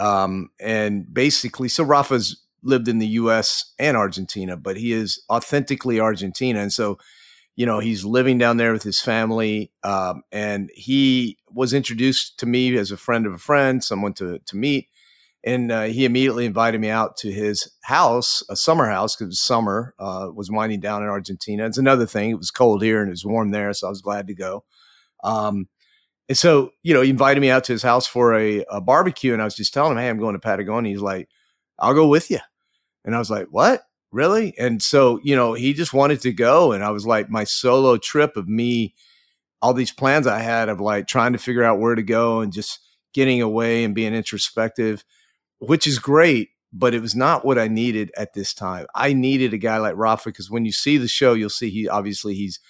um, 0.00 0.50
and 0.58 1.12
basically, 1.12 1.68
so 1.68 1.84
Rafa's 1.84 2.42
lived 2.62 2.88
in 2.88 2.98
the 2.98 3.06
U.S. 3.06 3.72
and 3.78 3.96
Argentina, 3.96 4.56
but 4.56 4.76
he 4.76 4.92
is 4.92 5.22
authentically 5.30 6.00
Argentina, 6.00 6.60
and 6.60 6.72
so 6.72 6.98
you 7.60 7.66
know, 7.66 7.78
he's 7.78 8.06
living 8.06 8.38
down 8.38 8.56
there 8.56 8.72
with 8.72 8.82
his 8.82 9.02
family. 9.02 9.70
Um, 9.82 10.22
and 10.32 10.70
he 10.74 11.36
was 11.50 11.74
introduced 11.74 12.38
to 12.38 12.46
me 12.46 12.74
as 12.78 12.90
a 12.90 12.96
friend 12.96 13.26
of 13.26 13.34
a 13.34 13.38
friend, 13.38 13.84
someone 13.84 14.14
to, 14.14 14.38
to 14.38 14.56
meet. 14.56 14.88
And 15.44 15.70
uh, 15.70 15.82
he 15.82 16.06
immediately 16.06 16.46
invited 16.46 16.80
me 16.80 16.88
out 16.88 17.18
to 17.18 17.30
his 17.30 17.70
house, 17.82 18.42
a 18.48 18.56
summer 18.56 18.88
house, 18.88 19.14
because 19.14 19.38
summer 19.40 19.94
uh, 19.98 20.28
was 20.32 20.50
winding 20.50 20.80
down 20.80 21.02
in 21.02 21.10
Argentina. 21.10 21.66
It's 21.66 21.76
another 21.76 22.06
thing. 22.06 22.30
It 22.30 22.38
was 22.38 22.50
cold 22.50 22.82
here 22.82 23.00
and 23.00 23.08
it 23.08 23.12
was 23.12 23.26
warm 23.26 23.50
there. 23.50 23.74
So 23.74 23.88
I 23.88 23.90
was 23.90 24.00
glad 24.00 24.26
to 24.28 24.34
go. 24.34 24.64
Um, 25.22 25.68
and 26.30 26.38
so, 26.38 26.70
you 26.82 26.94
know, 26.94 27.02
he 27.02 27.10
invited 27.10 27.40
me 27.40 27.50
out 27.50 27.64
to 27.64 27.72
his 27.72 27.82
house 27.82 28.06
for 28.06 28.34
a, 28.34 28.64
a 28.70 28.80
barbecue. 28.80 29.34
And 29.34 29.42
I 29.42 29.44
was 29.44 29.54
just 29.54 29.74
telling 29.74 29.92
him, 29.92 29.98
hey, 29.98 30.08
I'm 30.08 30.18
going 30.18 30.32
to 30.32 30.38
Patagonia. 30.38 30.92
He's 30.92 31.02
like, 31.02 31.28
I'll 31.78 31.92
go 31.92 32.08
with 32.08 32.30
you. 32.30 32.38
And 33.04 33.14
I 33.14 33.18
was 33.18 33.30
like, 33.30 33.48
what? 33.50 33.82
really? 34.12 34.54
And 34.58 34.82
so, 34.82 35.20
you 35.22 35.36
know, 35.36 35.54
he 35.54 35.72
just 35.72 35.94
wanted 35.94 36.20
to 36.22 36.32
go. 36.32 36.72
And 36.72 36.82
I 36.82 36.90
was 36.90 37.06
like, 37.06 37.30
my 37.30 37.44
solo 37.44 37.96
trip 37.96 38.36
of 38.36 38.48
me, 38.48 38.94
all 39.62 39.74
these 39.74 39.92
plans 39.92 40.26
I 40.26 40.40
had 40.40 40.68
of 40.68 40.80
like 40.80 41.06
trying 41.06 41.32
to 41.32 41.38
figure 41.38 41.62
out 41.62 41.78
where 41.78 41.94
to 41.94 42.02
go 42.02 42.40
and 42.40 42.52
just 42.52 42.80
getting 43.12 43.42
away 43.42 43.84
and 43.84 43.94
being 43.94 44.14
introspective, 44.14 45.04
which 45.58 45.86
is 45.86 45.98
great. 45.98 46.50
But 46.72 46.94
it 46.94 47.02
was 47.02 47.16
not 47.16 47.44
what 47.44 47.58
I 47.58 47.66
needed 47.66 48.12
at 48.16 48.32
this 48.32 48.54
time. 48.54 48.86
I 48.94 49.12
needed 49.12 49.52
a 49.52 49.58
guy 49.58 49.78
like 49.78 49.96
Rafa 49.96 50.28
because 50.28 50.50
when 50.50 50.64
you 50.64 50.70
see 50.70 50.98
the 50.98 51.08
show, 51.08 51.34
you'll 51.34 51.50
see 51.50 51.68
he 51.68 51.88
obviously 51.88 52.34
he's 52.34 52.60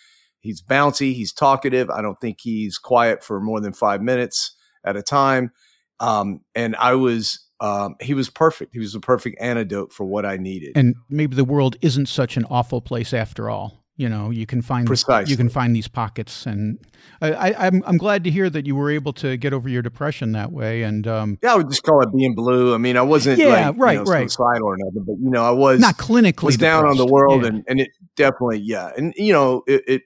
he's 0.41 0.63
bouncy, 0.63 1.15
he's 1.15 1.33
talkative. 1.33 1.91
I 1.91 2.03
don't 2.03 2.21
think 2.21 2.39
he's 2.41 2.79
quiet 2.79 3.23
for 3.23 3.41
more 3.41 3.61
than 3.61 3.73
five 3.73 4.03
minutes 4.03 4.57
at 4.85 4.97
a 4.97 5.03
time. 5.03 5.53
Um, 6.01 6.41
and 6.55 6.75
I 6.77 6.95
was 6.95 7.47
um, 7.61 7.97
he 8.01 8.15
was 8.15 8.31
perfect. 8.31 8.73
He 8.73 8.79
was 8.79 8.95
the 8.95 9.01
perfect 9.01 9.41
antidote 9.41 9.93
for 9.93 10.05
what 10.05 10.25
I 10.25 10.39
needed. 10.39 10.73
And 10.75 10.97
maybe 11.11 11.37
the 11.37 11.45
world 11.45 11.77
isn't 11.83 12.07
such 12.07 12.37
an 12.37 12.47
awful 12.49 12.81
place 12.81 13.13
after 13.13 13.51
all. 13.51 13.81
You 13.97 14.09
know, 14.09 14.31
you 14.31 14.47
can 14.47 14.63
find 14.63 14.87
Precisely. 14.87 15.31
you 15.31 15.37
can 15.37 15.51
find 15.51 15.77
these 15.77 15.87
pockets, 15.87 16.47
and 16.47 16.79
I, 17.21 17.33
I, 17.33 17.67
I'm 17.67 17.83
I'm 17.87 17.99
glad 17.99 18.25
to 18.25 18.31
hear 18.31 18.49
that 18.49 18.65
you 18.65 18.75
were 18.75 18.91
able 18.91 19.13
to 19.15 19.37
get 19.37 19.53
over 19.53 19.69
your 19.69 19.83
depression 19.83 20.33
that 20.33 20.53
way. 20.53 20.85
And 20.85 21.07
um, 21.07 21.39
yeah, 21.43 21.53
I 21.53 21.57
would 21.57 21.69
just 21.69 21.83
call 21.83 22.01
it 22.01 22.09
being 22.17 22.35
blue. 22.35 22.75
I 22.75 22.79
mean, 22.79 22.97
I 22.97 23.03
wasn't 23.03 23.39
yeah, 23.39 23.69
like, 23.69 23.75
right, 23.77 23.93
you 23.99 24.05
know, 24.05 24.11
right, 24.11 24.31
suicidal 24.31 24.69
or 24.69 24.77
nothing, 24.79 25.05
but 25.07 25.17
you 25.23 25.29
know, 25.29 25.45
I 25.45 25.51
was 25.51 25.81
not 25.81 25.99
clinically 25.99 26.45
was 26.45 26.57
down 26.57 26.87
on 26.87 26.97
the 26.97 27.05
world, 27.05 27.43
Yeah. 27.43 27.49
and 27.49 27.65
and 27.69 27.81
it 27.81 27.91
definitely 28.17 28.61
yeah, 28.61 28.91
and 28.97 29.13
you 29.19 29.35
know, 29.35 29.65
it, 29.67 29.83
it 29.87 30.03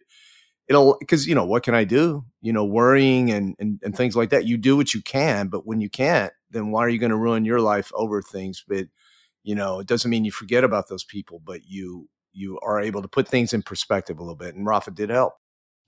it'll 0.68 0.96
because 0.98 1.26
you 1.26 1.34
know 1.34 1.44
what 1.44 1.62
can 1.62 1.74
I 1.74 1.84
do? 1.84 2.24
You 2.40 2.52
know, 2.52 2.64
worrying 2.64 3.30
and, 3.30 3.54
and 3.58 3.80
and 3.82 3.96
things 3.96 4.16
like 4.16 4.30
that. 4.30 4.46
You 4.46 4.56
do 4.56 4.76
what 4.76 4.94
you 4.94 5.02
can, 5.02 5.48
but 5.48 5.66
when 5.66 5.80
you 5.80 5.90
can't, 5.90 6.32
then 6.50 6.70
why 6.70 6.80
are 6.80 6.88
you 6.88 6.98
going 6.98 7.10
to 7.10 7.16
ruin 7.16 7.44
your 7.44 7.60
life 7.60 7.90
over 7.94 8.22
things? 8.22 8.64
But 8.66 8.86
you 9.42 9.54
know, 9.54 9.80
it 9.80 9.86
doesn't 9.86 10.10
mean 10.10 10.24
you 10.24 10.32
forget 10.32 10.64
about 10.64 10.88
those 10.88 11.04
people, 11.04 11.40
but 11.44 11.60
you 11.66 12.08
you 12.32 12.58
are 12.60 12.80
able 12.80 13.02
to 13.02 13.08
put 13.08 13.28
things 13.28 13.52
in 13.52 13.62
perspective 13.62 14.18
a 14.18 14.22
little 14.22 14.36
bit. 14.36 14.54
And 14.54 14.66
Rafa 14.66 14.90
did 14.90 15.10
help. 15.10 15.34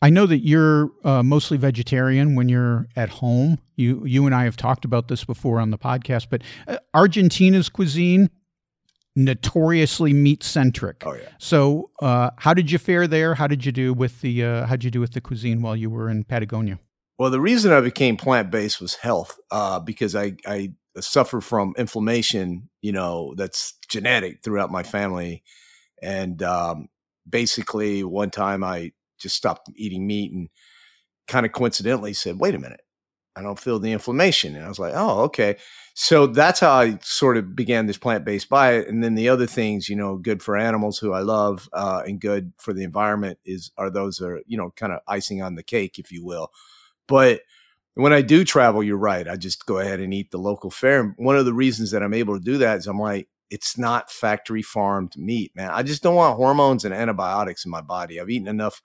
I 0.03 0.11
know 0.11 0.27
that 0.27 0.41
you're 0.41 0.91
uh, 1.05 1.23
mostly 1.23 1.57
vegetarian 1.57 2.35
when 2.35 2.49
you're 2.49 2.87
at 2.97 3.09
home. 3.09 3.59
You 3.77 4.05
you 4.05 4.27
and 4.27 4.35
I 4.35 4.45
have 4.45 4.57
talked 4.57 4.85
about 4.85 5.09
this 5.09 5.25
before 5.25 5.59
on 5.59 5.71
the 5.71 5.79
podcast, 5.79 6.27
but 6.31 6.43
uh, 6.69 6.79
Argentina's 6.95 7.69
cuisine 7.69 8.31
notoriously 9.17 10.13
meat 10.13 10.43
centric. 10.43 11.03
Oh 11.05 11.15
yeah. 11.15 11.29
So, 11.39 11.91
uh, 12.01 12.31
how 12.37 12.55
did 12.55 12.71
you 12.71 12.79
fare 12.79 13.07
there? 13.07 13.35
How 13.35 13.47
did 13.47 13.65
you 13.65 13.73
do 13.73 13.93
with 13.95 14.21
the 14.21 14.45
uh, 14.45 14.67
how 14.67 14.77
did 14.77 14.85
you 14.85 14.91
do 14.91 15.01
with 15.01 15.15
the 15.15 15.21
cuisine 15.21 15.63
while 15.63 15.75
you 15.75 15.91
were 15.91 16.09
in 16.09 16.25
Patagonia? 16.25 16.79
Well, 17.19 17.31
the 17.31 17.41
reason 17.41 17.73
I 17.73 17.81
became 17.81 18.19
plant 18.19 18.51
based 18.51 18.81
was 18.81 18.95
health, 18.95 19.39
uh, 19.51 19.81
because 19.81 20.15
I 20.15 20.37
I 20.47 20.73
suffer 21.01 21.41
from 21.41 21.75
inflammation, 21.77 22.69
you 22.81 22.93
know, 22.93 23.35
that's 23.37 23.75
genetic 23.89 24.43
throughout 24.43 24.71
my 24.71 24.83
family, 24.83 25.43
And 26.03 26.43
um, 26.43 26.89
basically, 27.29 28.05
one 28.05 28.31
time 28.31 28.63
I 28.63 28.93
just 29.19 29.37
stopped 29.37 29.71
eating 29.77 30.07
meat 30.07 30.33
and 30.33 30.49
kind 31.27 31.47
of 31.47 31.53
coincidentally 31.53 32.13
said, 32.13 32.39
wait 32.39 32.55
a 32.55 32.59
minute, 32.59 32.81
I 33.37 33.43
don't 33.43 33.59
feel 33.59 33.79
the 33.79 33.93
inflammation. 33.93 34.57
And 34.57 34.65
I 34.65 34.69
was 34.69 34.79
like, 34.79 34.95
oh, 34.97 35.21
okay. 35.25 35.57
So 35.95 36.27
that's 36.27 36.61
how 36.61 36.73
I 36.73 36.99
sort 37.03 37.37
of 37.37 37.55
began 37.55 37.87
this 37.87 37.99
plant 37.99 38.25
based 38.25 38.49
diet. 38.49 38.89
And 38.89 39.05
then 39.05 39.15
the 39.15 39.29
other 39.29 39.47
things, 39.47 39.89
you 39.89 39.97
know, 39.97 40.17
good 40.17 40.43
for 40.43 40.57
animals 40.57 40.99
who 40.99 41.13
I 41.13 41.21
love 41.21 41.69
uh, 41.73 42.03
and 42.07 42.21
good 42.21 42.53
for 42.59 42.73
the 42.73 42.83
environment 42.83 43.39
is 43.45 43.71
are 43.77 43.91
those 43.91 44.21
are, 44.21 44.41
you 44.47 44.57
know, 44.57 44.71
kind 44.77 44.93
of 44.93 45.01
icing 45.07 45.43
on 45.43 45.55
the 45.55 45.63
cake, 45.63 45.99
if 45.99 46.11
you 46.11 46.25
will. 46.25 46.51
But 47.07 47.43
when 47.95 48.13
I 48.13 48.23
do 48.23 48.45
travel, 48.45 48.83
you're 48.83 48.97
right. 48.97 49.29
I 49.29 49.37
just 49.37 49.65
go 49.67 49.79
ahead 49.79 50.01
and 50.01 50.13
eat 50.13 50.31
the 50.31 50.39
local 50.39 50.71
fare. 50.71 51.01
And 51.01 51.15
one 51.17 51.37
of 51.37 51.47
the 51.47 51.55
reasons 51.55 51.91
that 51.93 52.03
I'm 52.03 52.15
able 52.15 52.39
to 52.39 52.45
do 52.45 52.59
that 52.59 52.79
is 52.79 52.87
I'm 52.87 52.99
like, 52.99 53.29
it's 53.51 53.79
not 53.79 54.11
factory 54.11 54.63
farmed 54.63 55.17
meat, 55.17 55.53
man. 55.55 55.71
I 55.71 55.83
just 55.83 56.03
don't 56.03 56.17
want 56.17 56.37
hormones 56.37 56.85
and 56.85 56.93
antibiotics 56.93 57.65
in 57.65 57.71
my 57.71 57.81
body. 57.81 58.21
I've 58.21 58.31
eaten 58.31 58.49
enough 58.49 58.83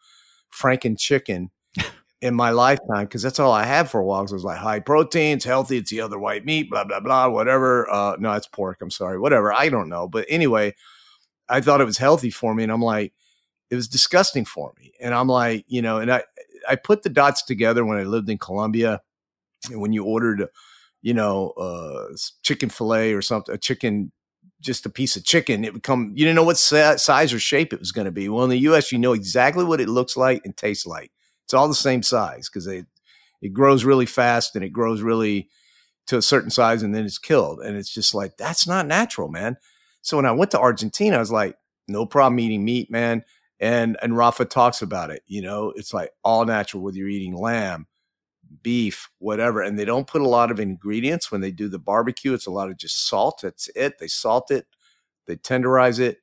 Franken 0.52 0.98
chicken 1.00 1.52
in 2.22 2.36
my 2.36 2.52
lifetime 2.52 3.06
because 3.06 3.22
that's 3.24 3.40
all 3.40 3.52
I 3.52 3.64
had 3.64 3.90
for 3.90 4.00
a 4.00 4.06
while. 4.06 4.24
It 4.24 4.32
was 4.32 4.44
like 4.44 4.58
high 4.58 4.80
protein, 4.80 5.38
it's 5.38 5.46
healthy, 5.46 5.78
it's 5.78 5.90
the 5.90 6.02
other 6.02 6.20
white 6.20 6.46
meat, 6.46 6.70
blah 6.70 6.84
blah 6.84 7.00
blah, 7.00 7.30
whatever. 7.30 7.90
Uh, 7.90 8.16
no, 8.20 8.32
it's 8.34 8.48
pork. 8.48 8.82
I'm 8.82 8.92
sorry, 8.92 9.20
whatever. 9.20 9.52
I 9.54 9.70
don't 9.70 9.90
know, 9.90 10.08
but 10.08 10.26
anyway, 10.30 10.76
I 11.50 11.62
thought 11.62 11.82
it 11.82 11.86
was 11.86 11.98
healthy 11.98 12.30
for 12.30 12.54
me, 12.54 12.64
and 12.64 12.72
I'm 12.72 12.82
like, 12.82 13.14
it 13.70 13.76
was 13.76 13.88
disgusting 13.88 14.46
for 14.46 14.74
me, 14.80 14.94
and 15.02 15.14
I'm 15.14 15.28
like, 15.28 15.66
you 15.68 15.82
know, 15.82 15.98
and 15.98 16.12
I 16.12 16.24
I 16.70 16.76
put 16.76 17.04
the 17.04 17.10
dots 17.10 17.44
together 17.44 17.84
when 17.86 17.98
I 17.98 18.04
lived 18.04 18.30
in 18.30 18.38
Colombia, 18.38 19.02
and 19.72 19.82
when 19.82 19.94
you 19.94 20.06
ordered, 20.06 20.48
you 21.02 21.14
know, 21.14 21.50
uh, 21.52 22.16
chicken 22.44 22.70
fillet 22.70 23.14
or 23.14 23.22
something, 23.22 23.56
a 23.56 23.58
chicken 23.58 24.12
just 24.62 24.86
a 24.86 24.90
piece 24.90 25.16
of 25.16 25.24
chicken. 25.24 25.66
It 25.66 25.74
would 25.74 25.82
come, 25.84 26.12
you 26.16 26.24
didn't 26.24 26.36
know 26.36 26.44
what 26.44 26.58
size 26.58 27.34
or 27.34 27.40
shape 27.40 27.74
it 27.74 27.80
was 27.80 27.92
going 27.92 28.06
to 28.06 28.12
be. 28.12 28.30
Well, 28.30 28.44
in 28.44 28.52
the 28.52 28.60
US, 28.60 28.92
you 28.92 29.00
know 29.00 29.14
exactly 29.14 29.64
what 29.64 29.82
it 29.82 29.90
looks 29.90 30.16
like 30.16 30.42
and 30.46 30.56
tastes 30.56 30.86
like. 30.86 31.12
It's 31.52 31.54
all 31.54 31.68
the 31.68 31.76
same 31.76 32.02
size 32.02 32.48
because 32.48 32.66
it 32.66 32.86
it 33.42 33.50
grows 33.50 33.84
really 33.84 34.06
fast 34.06 34.56
and 34.56 34.64
it 34.64 34.70
grows 34.70 35.02
really 35.02 35.50
to 36.08 36.16
a 36.16 36.22
certain 36.22 36.50
size 36.50 36.82
and 36.82 36.96
then 36.96 37.04
it's 37.04 37.18
killed. 37.18 37.60
And 37.60 37.76
it's 37.76 37.94
just 37.94 38.16
like 38.16 38.38
that's 38.38 38.66
not 38.66 38.88
natural, 38.88 39.28
man. 39.28 39.58
So 40.02 40.16
when 40.16 40.26
I 40.26 40.32
went 40.32 40.52
to 40.52 40.60
Argentina, 40.62 41.18
I 41.18 41.20
was 41.20 41.30
like, 41.30 41.58
no 41.90 42.06
problem 42.06 42.40
eating 42.40 42.64
meat, 42.64 42.90
man. 42.90 43.26
And 43.60 43.98
and 44.02 44.16
Rafa 44.16 44.46
talks 44.46 44.82
about 44.82 45.12
it. 45.12 45.24
You 45.28 45.42
know, 45.42 45.74
it's 45.76 45.94
like 45.94 46.12
all 46.24 46.46
natural, 46.46 46.84
whether 46.84 46.96
you're 46.96 47.10
eating 47.10 47.36
lamb, 47.36 47.86
beef, 48.64 49.10
whatever. 49.20 49.62
And 49.62 49.78
they 49.78 49.84
don't 49.84 50.08
put 50.08 50.22
a 50.22 50.30
lot 50.30 50.52
of 50.52 50.60
ingredients 50.62 51.34
when 51.34 51.42
they 51.42 51.52
do 51.52 51.68
the 51.68 51.80
barbecue. 51.80 52.34
It's 52.34 52.48
a 52.48 52.52
lot 52.52 52.70
of 52.70 52.78
just 52.78 53.10
salt. 53.10 53.42
That's 53.44 53.68
it. 53.76 54.00
They 54.00 54.08
salt 54.08 54.52
it, 54.52 54.68
they 55.28 55.36
tenderize 55.36 56.00
it, 56.00 56.20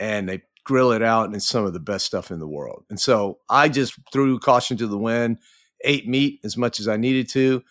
and 0.00 0.28
they 0.28 0.42
grill 0.66 0.90
it 0.90 1.02
out, 1.02 1.26
and 1.26 1.34
it's 1.36 1.48
some 1.48 1.64
of 1.64 1.72
the 1.72 1.80
best 1.80 2.04
stuff 2.04 2.32
in 2.32 2.40
the 2.40 2.48
world. 2.48 2.84
And 2.90 2.98
so 2.98 3.38
I 3.48 3.68
just 3.68 3.94
threw 4.12 4.38
caution 4.40 4.76
to 4.78 4.88
the 4.88 4.98
wind, 4.98 5.38
ate 5.84 6.08
meat 6.08 6.40
as 6.44 6.56
much 6.56 6.80
as 6.80 6.88
I 6.88 6.96
needed 6.96 7.28
to, 7.30 7.62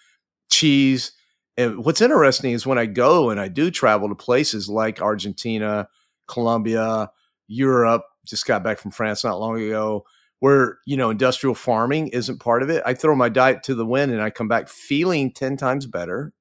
cheese. 0.49 1.12
And 1.58 1.84
what's 1.84 2.01
interesting 2.01 2.53
is 2.53 2.65
when 2.65 2.77
I 2.77 2.86
go 2.86 3.29
and 3.29 3.39
I 3.39 3.49
do 3.49 3.69
travel 3.69 4.08
to 4.08 4.15
places 4.15 4.69
like 4.69 5.01
Argentina, 5.01 5.89
Colombia, 6.27 7.12
Europe, 7.47 8.03
just 8.25 8.45
got 8.45 8.63
back 8.63 8.79
from 8.79 8.91
France 8.91 9.25
not 9.25 9.41
long 9.41 9.62
ago, 9.62 10.05
where, 10.39 10.79
you 10.86 10.95
know, 10.95 11.10
industrial 11.10 11.53
farming 11.53 12.08
isn't 12.10 12.39
part 12.39 12.63
of 12.63 12.69
it. 12.69 12.81
I 12.86 12.93
throw 12.93 13.13
my 13.13 13.27
diet 13.27 13.62
to 13.63 13.75
the 13.75 13.86
wind 13.86 14.13
and 14.13 14.21
I 14.21 14.29
come 14.29 14.47
back 14.47 14.69
feeling 14.69 15.34
10 15.34 15.58
times 15.58 15.86
better, 15.86 16.34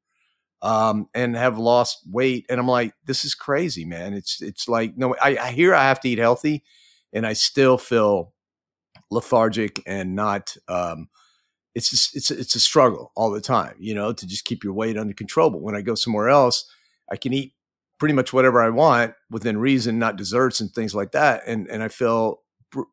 um, 0.64 1.08
and 1.14 1.36
have 1.36 1.58
lost 1.58 2.00
weight. 2.10 2.46
And 2.48 2.58
I'm 2.58 2.66
like, 2.66 2.94
this 3.04 3.24
is 3.24 3.34
crazy, 3.34 3.84
man. 3.84 4.14
It's 4.14 4.40
it's 4.42 4.66
like 4.66 4.96
no, 4.96 5.14
I, 5.22 5.36
I 5.36 5.50
hear 5.52 5.74
I 5.74 5.84
have 5.84 6.00
to 6.00 6.08
eat 6.08 6.18
healthy, 6.18 6.64
and 7.12 7.26
I 7.26 7.34
still 7.34 7.78
feel 7.78 8.32
lethargic 9.10 9.82
and 9.86 10.16
not. 10.16 10.56
Um, 10.66 11.08
it's 11.74 11.90
just, 11.90 12.16
it's 12.16 12.30
it's 12.30 12.54
a 12.54 12.60
struggle 12.60 13.12
all 13.14 13.30
the 13.30 13.42
time, 13.42 13.76
you 13.78 13.94
know, 13.94 14.12
to 14.14 14.26
just 14.26 14.46
keep 14.46 14.64
your 14.64 14.72
weight 14.72 14.96
under 14.96 15.12
control. 15.12 15.50
But 15.50 15.60
when 15.62 15.76
I 15.76 15.82
go 15.82 15.94
somewhere 15.94 16.30
else, 16.30 16.64
I 17.12 17.16
can 17.16 17.34
eat 17.34 17.52
pretty 17.98 18.14
much 18.14 18.32
whatever 18.32 18.62
I 18.62 18.70
want 18.70 19.14
within 19.30 19.58
reason, 19.58 19.98
not 19.98 20.16
desserts 20.16 20.60
and 20.60 20.70
things 20.72 20.94
like 20.94 21.12
that, 21.12 21.42
and 21.46 21.68
and 21.68 21.82
I 21.82 21.88
feel 21.88 22.40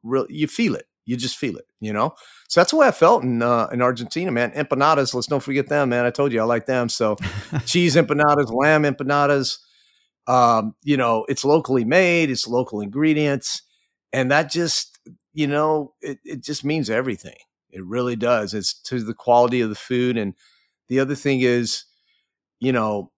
real. 0.03 0.27
You 0.29 0.47
feel 0.47 0.75
it 0.75 0.87
you 1.11 1.17
just 1.17 1.35
feel 1.35 1.57
it, 1.57 1.67
you 1.81 1.91
know. 1.91 2.15
So 2.47 2.61
that's 2.61 2.71
the 2.71 2.77
way 2.77 2.87
I 2.87 2.91
felt 2.91 3.23
in 3.23 3.41
uh, 3.41 3.67
in 3.73 3.81
Argentina, 3.81 4.31
man. 4.31 4.51
Empanadas, 4.51 5.13
let's 5.13 5.27
don't 5.27 5.43
forget 5.43 5.67
them, 5.67 5.89
man. 5.89 6.05
I 6.05 6.09
told 6.09 6.31
you 6.31 6.39
I 6.39 6.45
like 6.45 6.65
them. 6.65 6.87
So 6.87 7.17
cheese 7.65 7.97
empanadas, 7.97 8.51
lamb 8.53 8.83
empanadas. 8.83 9.57
Um, 10.25 10.73
you 10.83 10.95
know, 10.95 11.25
it's 11.27 11.43
locally 11.43 11.83
made, 11.83 12.29
it's 12.29 12.47
local 12.47 12.79
ingredients, 12.79 13.63
and 14.13 14.31
that 14.31 14.49
just, 14.49 14.99
you 15.33 15.47
know, 15.47 15.93
it, 16.01 16.19
it 16.23 16.41
just 16.41 16.63
means 16.63 16.89
everything. 16.89 17.35
It 17.71 17.83
really 17.83 18.15
does. 18.15 18.53
It's 18.53 18.73
to 18.83 19.03
the 19.03 19.13
quality 19.13 19.59
of 19.59 19.69
the 19.69 19.75
food, 19.75 20.17
and 20.17 20.33
the 20.87 21.01
other 21.01 21.15
thing 21.15 21.41
is, 21.41 21.83
you 22.61 22.71
know, 22.71 23.11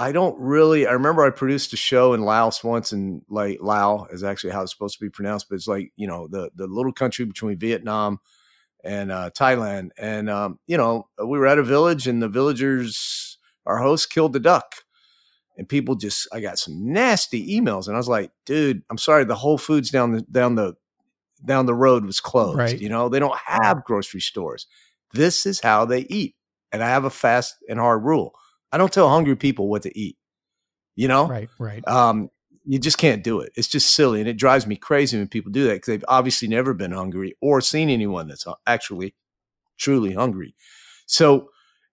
I 0.00 0.12
don't 0.12 0.34
really. 0.40 0.86
I 0.86 0.92
remember 0.92 1.22
I 1.22 1.28
produced 1.28 1.74
a 1.74 1.76
show 1.76 2.14
in 2.14 2.22
Laos 2.22 2.64
once, 2.64 2.90
and 2.90 3.20
like 3.28 3.58
Lao 3.60 4.06
is 4.10 4.24
actually 4.24 4.54
how 4.54 4.62
it's 4.62 4.72
supposed 4.72 4.98
to 4.98 5.04
be 5.04 5.10
pronounced, 5.10 5.50
but 5.50 5.56
it's 5.56 5.68
like 5.68 5.92
you 5.94 6.06
know 6.06 6.26
the 6.26 6.50
the 6.54 6.66
little 6.66 6.94
country 6.94 7.26
between 7.26 7.58
Vietnam 7.58 8.18
and 8.82 9.12
uh, 9.12 9.28
Thailand. 9.38 9.90
And 9.98 10.30
um, 10.30 10.58
you 10.66 10.78
know, 10.78 11.06
we 11.18 11.38
were 11.38 11.46
at 11.46 11.58
a 11.58 11.62
village, 11.62 12.06
and 12.06 12.22
the 12.22 12.30
villagers, 12.30 13.36
our 13.66 13.76
host, 13.76 14.10
killed 14.10 14.32
the 14.32 14.40
duck, 14.40 14.72
and 15.58 15.68
people 15.68 15.96
just. 15.96 16.26
I 16.32 16.40
got 16.40 16.58
some 16.58 16.90
nasty 16.90 17.60
emails, 17.60 17.86
and 17.86 17.94
I 17.94 17.98
was 17.98 18.08
like, 18.08 18.30
dude, 18.46 18.82
I'm 18.88 18.96
sorry, 18.96 19.24
the 19.24 19.34
Whole 19.34 19.58
Foods 19.58 19.90
down 19.90 20.12
the 20.12 20.22
down 20.22 20.54
the 20.54 20.76
down 21.44 21.66
the 21.66 21.74
road 21.74 22.06
was 22.06 22.20
closed. 22.20 22.56
Right. 22.56 22.80
You 22.80 22.88
know, 22.88 23.10
they 23.10 23.18
don't 23.18 23.38
have 23.44 23.84
grocery 23.84 24.22
stores. 24.22 24.66
This 25.12 25.44
is 25.44 25.60
how 25.60 25.84
they 25.84 26.06
eat, 26.08 26.36
and 26.72 26.82
I 26.82 26.88
have 26.88 27.04
a 27.04 27.10
fast 27.10 27.56
and 27.68 27.78
hard 27.78 28.02
rule 28.02 28.32
I 28.72 28.78
don't 28.78 28.92
tell 28.92 29.08
hungry 29.08 29.36
people 29.36 29.68
what 29.68 29.82
to 29.82 29.98
eat. 29.98 30.16
You 30.96 31.08
know, 31.08 31.28
right, 31.28 31.48
right. 31.58 31.86
Um, 31.88 32.30
you 32.64 32.78
just 32.78 32.98
can't 32.98 33.24
do 33.24 33.40
it. 33.40 33.52
It's 33.56 33.68
just 33.68 33.94
silly, 33.94 34.20
and 34.20 34.28
it 34.28 34.36
drives 34.36 34.66
me 34.66 34.76
crazy 34.76 35.16
when 35.16 35.28
people 35.28 35.50
do 35.50 35.64
that 35.64 35.74
because 35.74 35.86
they've 35.86 36.04
obviously 36.08 36.48
never 36.48 36.74
been 36.74 36.92
hungry 36.92 37.36
or 37.40 37.60
seen 37.60 37.88
anyone 37.88 38.28
that's 38.28 38.46
actually 38.66 39.14
truly 39.78 40.12
hungry. 40.12 40.54
So, 41.06 41.50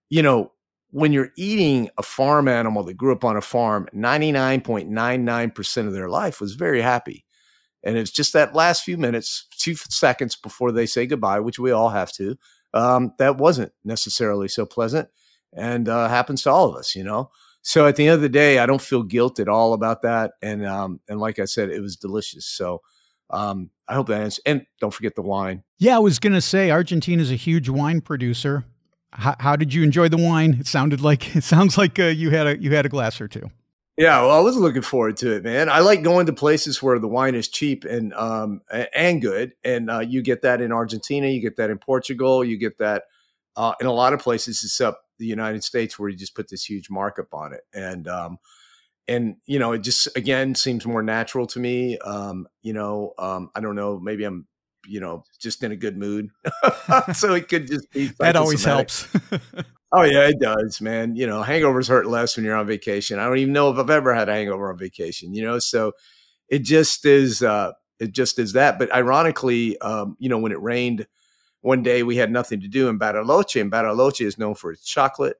you 0.09 0.21
know, 0.21 0.51
when 0.91 1.11
you're 1.11 1.31
eating 1.37 1.89
a 1.97 2.03
farm 2.03 2.47
animal 2.47 2.83
that 2.83 2.95
grew 2.95 3.13
up 3.13 3.23
on 3.23 3.37
a 3.37 3.41
farm, 3.41 3.87
99.99% 3.95 5.87
of 5.87 5.93
their 5.93 6.09
life 6.09 6.39
was 6.39 6.55
very 6.55 6.81
happy. 6.81 7.25
And 7.83 7.97
it's 7.97 8.11
just 8.11 8.33
that 8.33 8.55
last 8.55 8.83
few 8.83 8.97
minutes, 8.97 9.47
two 9.57 9.75
seconds 9.75 10.35
before 10.35 10.71
they 10.71 10.85
say 10.85 11.05
goodbye, 11.05 11.39
which 11.39 11.59
we 11.59 11.71
all 11.71 11.89
have 11.89 12.11
to, 12.13 12.37
um, 12.73 13.13
that 13.19 13.37
wasn't 13.37 13.71
necessarily 13.83 14.47
so 14.47 14.65
pleasant 14.65 15.09
and 15.53 15.87
uh, 15.89 16.07
happens 16.07 16.43
to 16.43 16.51
all 16.51 16.69
of 16.69 16.75
us, 16.75 16.95
you 16.95 17.03
know. 17.03 17.31
So 17.61 17.85
at 17.85 17.97
the 17.97 18.07
end 18.07 18.15
of 18.15 18.21
the 18.21 18.29
day, 18.29 18.59
I 18.59 18.65
don't 18.65 18.81
feel 18.81 19.03
guilt 19.03 19.39
at 19.39 19.49
all 19.49 19.73
about 19.73 20.03
that, 20.03 20.33
and 20.41 20.65
um, 20.65 21.01
and 21.09 21.19
like 21.19 21.39
I 21.39 21.45
said, 21.45 21.69
it 21.69 21.81
was 21.81 21.95
delicious. 21.95 22.45
So 22.45 22.81
um, 23.29 23.71
I 23.87 23.93
hope 23.93 24.07
that 24.07 24.21
answers. 24.21 24.41
And 24.45 24.65
don't 24.79 24.93
forget 24.93 25.15
the 25.15 25.21
wine. 25.21 25.63
Yeah, 25.77 25.97
I 25.97 25.99
was 25.99 26.19
gonna 26.19 26.41
say 26.41 26.71
Argentina 26.71 27.21
is 27.21 27.31
a 27.31 27.35
huge 27.35 27.69
wine 27.69 28.01
producer. 28.01 28.65
How, 29.11 29.35
how, 29.39 29.55
did 29.55 29.73
you 29.73 29.83
enjoy 29.83 30.09
the 30.09 30.17
wine? 30.17 30.57
It 30.59 30.67
sounded 30.67 31.01
like 31.01 31.35
it 31.35 31.43
sounds 31.43 31.77
like 31.77 31.99
uh, 31.99 32.05
you 32.05 32.29
had 32.29 32.47
a 32.47 32.61
you 32.61 32.73
had 32.73 32.85
a 32.85 32.89
glass 32.89 33.19
or 33.19 33.27
two. 33.27 33.49
Yeah, 33.97 34.21
well, 34.21 34.31
I 34.37 34.41
was 34.41 34.55
looking 34.55 34.83
forward 34.83 35.17
to 35.17 35.35
it, 35.35 35.43
man. 35.43 35.69
I 35.69 35.79
like 35.79 36.03
going 36.03 36.27
to 36.27 36.33
places 36.33 36.83
where 36.83 36.99
the 36.99 37.07
wine 37.07 37.33
is 37.33 37.47
cheap 37.47 37.83
and 37.83 38.13
um 38.13 38.61
and 38.93 39.21
good, 39.21 39.53
and 39.63 39.89
uh, 39.89 39.99
you 39.99 40.21
get 40.21 40.43
that 40.43 40.61
in 40.61 40.71
Argentina, 40.71 41.27
you 41.27 41.41
get 41.41 41.57
that 41.57 41.69
in 41.69 41.79
Portugal, 41.79 42.45
you 42.45 42.57
get 42.57 42.77
that 42.77 43.03
uh, 43.55 43.73
in 43.81 43.87
a 43.87 43.91
lot 43.91 44.13
of 44.13 44.19
places 44.19 44.61
except 44.63 44.99
the 45.17 45.25
United 45.25 45.63
States 45.63 45.97
where 45.97 46.09
you 46.09 46.17
just 46.17 46.35
put 46.35 46.49
this 46.49 46.63
huge 46.63 46.89
markup 46.89 47.33
on 47.33 47.53
it. 47.53 47.61
And, 47.73 48.07
um, 48.07 48.37
and 49.07 49.37
you 49.45 49.59
know, 49.59 49.71
it 49.71 49.79
just 49.79 50.07
again 50.15 50.55
seems 50.55 50.85
more 50.85 51.01
natural 51.01 51.47
to 51.47 51.59
me. 51.59 51.97
Um, 51.99 52.47
you 52.61 52.73
know, 52.73 53.13
um, 53.17 53.49
I 53.55 53.61
don't 53.61 53.75
know, 53.75 53.99
maybe 53.99 54.23
I'm, 54.25 54.47
you 54.85 54.99
know, 54.99 55.23
just 55.39 55.63
in 55.63 55.71
a 55.71 55.75
good 55.75 55.97
mood, 55.97 56.29
so 57.13 57.33
it 57.33 57.49
could 57.49 57.67
just 57.67 57.91
be 57.91 58.11
that 58.19 58.35
always 58.35 58.63
helps. 58.63 59.07
oh 59.91 60.03
yeah, 60.03 60.27
it 60.27 60.39
does, 60.39 60.79
man. 60.81 61.15
You 61.15 61.27
know, 61.27 61.41
hangovers 61.41 61.89
hurt 61.89 62.05
less 62.05 62.35
when 62.35 62.45
you're 62.45 62.55
on 62.55 62.67
vacation. 62.67 63.19
I 63.19 63.25
don't 63.25 63.37
even 63.37 63.53
know 63.53 63.71
if 63.71 63.77
I've 63.77 63.89
ever 63.89 64.13
had 64.13 64.29
a 64.29 64.33
hangover 64.33 64.71
on 64.71 64.77
vacation. 64.77 65.33
You 65.33 65.43
know, 65.43 65.59
so 65.59 65.93
it 66.47 66.59
just 66.59 67.05
is. 67.05 67.43
Uh, 67.43 67.73
it 67.99 68.11
just 68.11 68.39
is 68.39 68.53
that. 68.53 68.77
But 68.77 68.93
ironically, 68.93 69.77
um, 69.79 70.15
you 70.19 70.29
know, 70.29 70.37
when 70.37 70.51
it 70.51 70.61
rained 70.61 71.07
one 71.61 71.83
day 71.83 72.03
we 72.03 72.17
had 72.17 72.31
nothing 72.31 72.61
to 72.61 72.67
do 72.67 72.87
in 72.87 72.99
Bariloche, 72.99 73.59
and 73.59 73.71
Bariloche 73.71 74.25
is 74.25 74.37
known 74.37 74.55
for 74.55 74.71
its 74.71 74.85
chocolate. 74.85 75.37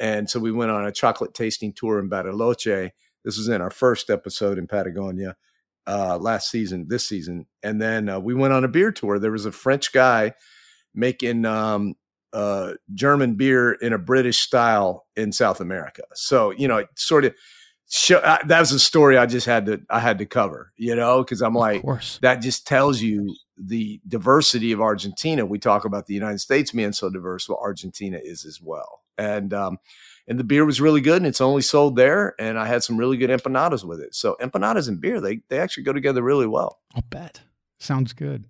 And 0.00 0.30
so 0.30 0.38
we 0.38 0.52
went 0.52 0.70
on 0.70 0.86
a 0.86 0.92
chocolate 0.92 1.34
tasting 1.34 1.72
tour 1.72 1.98
in 1.98 2.08
Bariloche. 2.08 2.90
This 3.24 3.36
was 3.36 3.48
in 3.48 3.60
our 3.60 3.70
first 3.70 4.10
episode 4.10 4.58
in 4.58 4.66
Patagonia 4.66 5.36
uh, 5.86 6.18
last 6.18 6.50
season, 6.50 6.86
this 6.88 7.08
season. 7.08 7.46
And 7.62 7.80
then 7.80 8.08
uh, 8.08 8.20
we 8.20 8.34
went 8.34 8.52
on 8.52 8.64
a 8.64 8.68
beer 8.68 8.92
tour. 8.92 9.18
There 9.18 9.32
was 9.32 9.46
a 9.46 9.52
French 9.52 9.92
guy 9.92 10.34
making 10.94 11.44
um, 11.44 11.94
uh, 12.32 12.74
German 12.94 13.34
beer 13.34 13.72
in 13.72 13.92
a 13.92 13.98
British 13.98 14.38
style 14.38 15.06
in 15.16 15.32
South 15.32 15.60
America. 15.60 16.02
So, 16.14 16.50
you 16.50 16.68
know, 16.68 16.76
it 16.78 16.88
sort 16.94 17.24
of 17.24 17.34
show, 17.88 18.20
I, 18.24 18.40
that 18.46 18.60
was 18.60 18.72
a 18.72 18.78
story 18.78 19.16
I 19.16 19.26
just 19.26 19.46
had 19.46 19.66
to 19.66 19.80
I 19.90 20.00
had 20.00 20.18
to 20.18 20.26
cover, 20.26 20.72
you 20.76 20.94
know, 20.94 21.22
because 21.22 21.42
I'm 21.42 21.54
like, 21.54 21.82
that 22.20 22.36
just 22.42 22.66
tells 22.66 23.00
you 23.00 23.34
the 23.56 24.00
diversity 24.06 24.72
of 24.72 24.80
Argentina. 24.80 25.44
We 25.44 25.58
talk 25.58 25.84
about 25.84 26.06
the 26.06 26.14
United 26.14 26.38
States 26.38 26.72
being 26.72 26.92
so 26.92 27.10
diverse, 27.10 27.48
well, 27.48 27.58
Argentina 27.60 28.18
is 28.22 28.44
as 28.44 28.60
well. 28.62 29.00
And 29.16 29.52
um, 29.52 29.78
and 30.28 30.38
the 30.38 30.44
beer 30.44 30.64
was 30.64 30.80
really 30.80 31.00
good, 31.00 31.16
and 31.16 31.26
it's 31.26 31.40
only 31.40 31.62
sold 31.62 31.96
there. 31.96 32.34
And 32.38 32.58
I 32.58 32.66
had 32.66 32.84
some 32.84 32.98
really 32.98 33.16
good 33.16 33.30
empanadas 33.30 33.84
with 33.84 34.00
it. 34.00 34.14
So 34.14 34.36
empanadas 34.40 34.88
and 34.88 35.00
beer, 35.00 35.20
they 35.20 35.40
they 35.48 35.58
actually 35.58 35.84
go 35.84 35.92
together 35.92 36.22
really 36.22 36.46
well. 36.46 36.78
I'll 36.94 37.02
bet. 37.02 37.40
Sounds 37.80 38.12
good. 38.12 38.44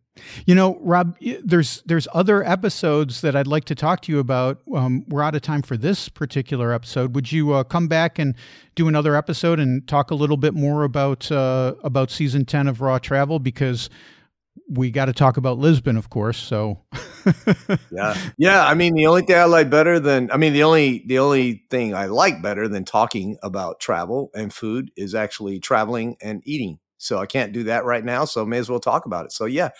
You 0.46 0.54
know, 0.54 0.78
Rob, 0.80 1.16
there's 1.42 1.82
there's 1.86 2.08
other 2.12 2.44
episodes 2.44 3.20
that 3.20 3.36
I'd 3.36 3.46
like 3.46 3.64
to 3.64 3.74
talk 3.74 4.02
to 4.02 4.12
you 4.12 4.18
about. 4.18 4.60
Um, 4.74 5.04
we're 5.08 5.22
out 5.22 5.34
of 5.34 5.42
time 5.42 5.62
for 5.62 5.76
this 5.76 6.08
particular 6.08 6.72
episode. 6.72 7.14
Would 7.14 7.32
you 7.32 7.52
uh, 7.52 7.64
come 7.64 7.88
back 7.88 8.18
and 8.18 8.34
do 8.74 8.88
another 8.88 9.16
episode 9.16 9.60
and 9.60 9.86
talk 9.86 10.10
a 10.10 10.14
little 10.14 10.36
bit 10.36 10.54
more 10.54 10.84
about 10.84 11.30
uh, 11.30 11.74
about 11.82 12.10
season 12.10 12.44
ten 12.44 12.68
of 12.68 12.80
Raw 12.80 12.98
Travel? 12.98 13.38
Because 13.38 13.90
we 14.68 14.90
got 14.90 15.06
to 15.06 15.12
talk 15.12 15.36
about 15.36 15.58
Lisbon, 15.58 15.96
of 15.96 16.10
course. 16.10 16.36
So, 16.36 16.78
yeah, 17.90 18.14
yeah. 18.36 18.66
I 18.66 18.74
mean, 18.74 18.94
the 18.94 19.06
only 19.06 19.22
thing 19.22 19.36
I 19.36 19.44
like 19.44 19.70
better 19.70 19.98
than 19.98 20.30
I 20.30 20.36
mean, 20.36 20.52
the 20.52 20.62
only 20.62 21.04
the 21.06 21.18
only 21.18 21.64
thing 21.70 21.94
I 21.94 22.06
like 22.06 22.42
better 22.42 22.68
than 22.68 22.84
talking 22.84 23.38
about 23.42 23.80
travel 23.80 24.30
and 24.34 24.52
food 24.52 24.90
is 24.96 25.14
actually 25.14 25.58
traveling 25.60 26.16
and 26.20 26.42
eating. 26.44 26.78
So 26.98 27.18
I 27.18 27.26
can't 27.26 27.52
do 27.52 27.64
that 27.64 27.84
right 27.84 28.04
now. 28.04 28.24
So 28.24 28.44
may 28.44 28.58
as 28.58 28.68
well 28.68 28.80
talk 28.80 29.06
about 29.06 29.24
it. 29.24 29.32
So 29.32 29.46
yeah, 29.46 29.70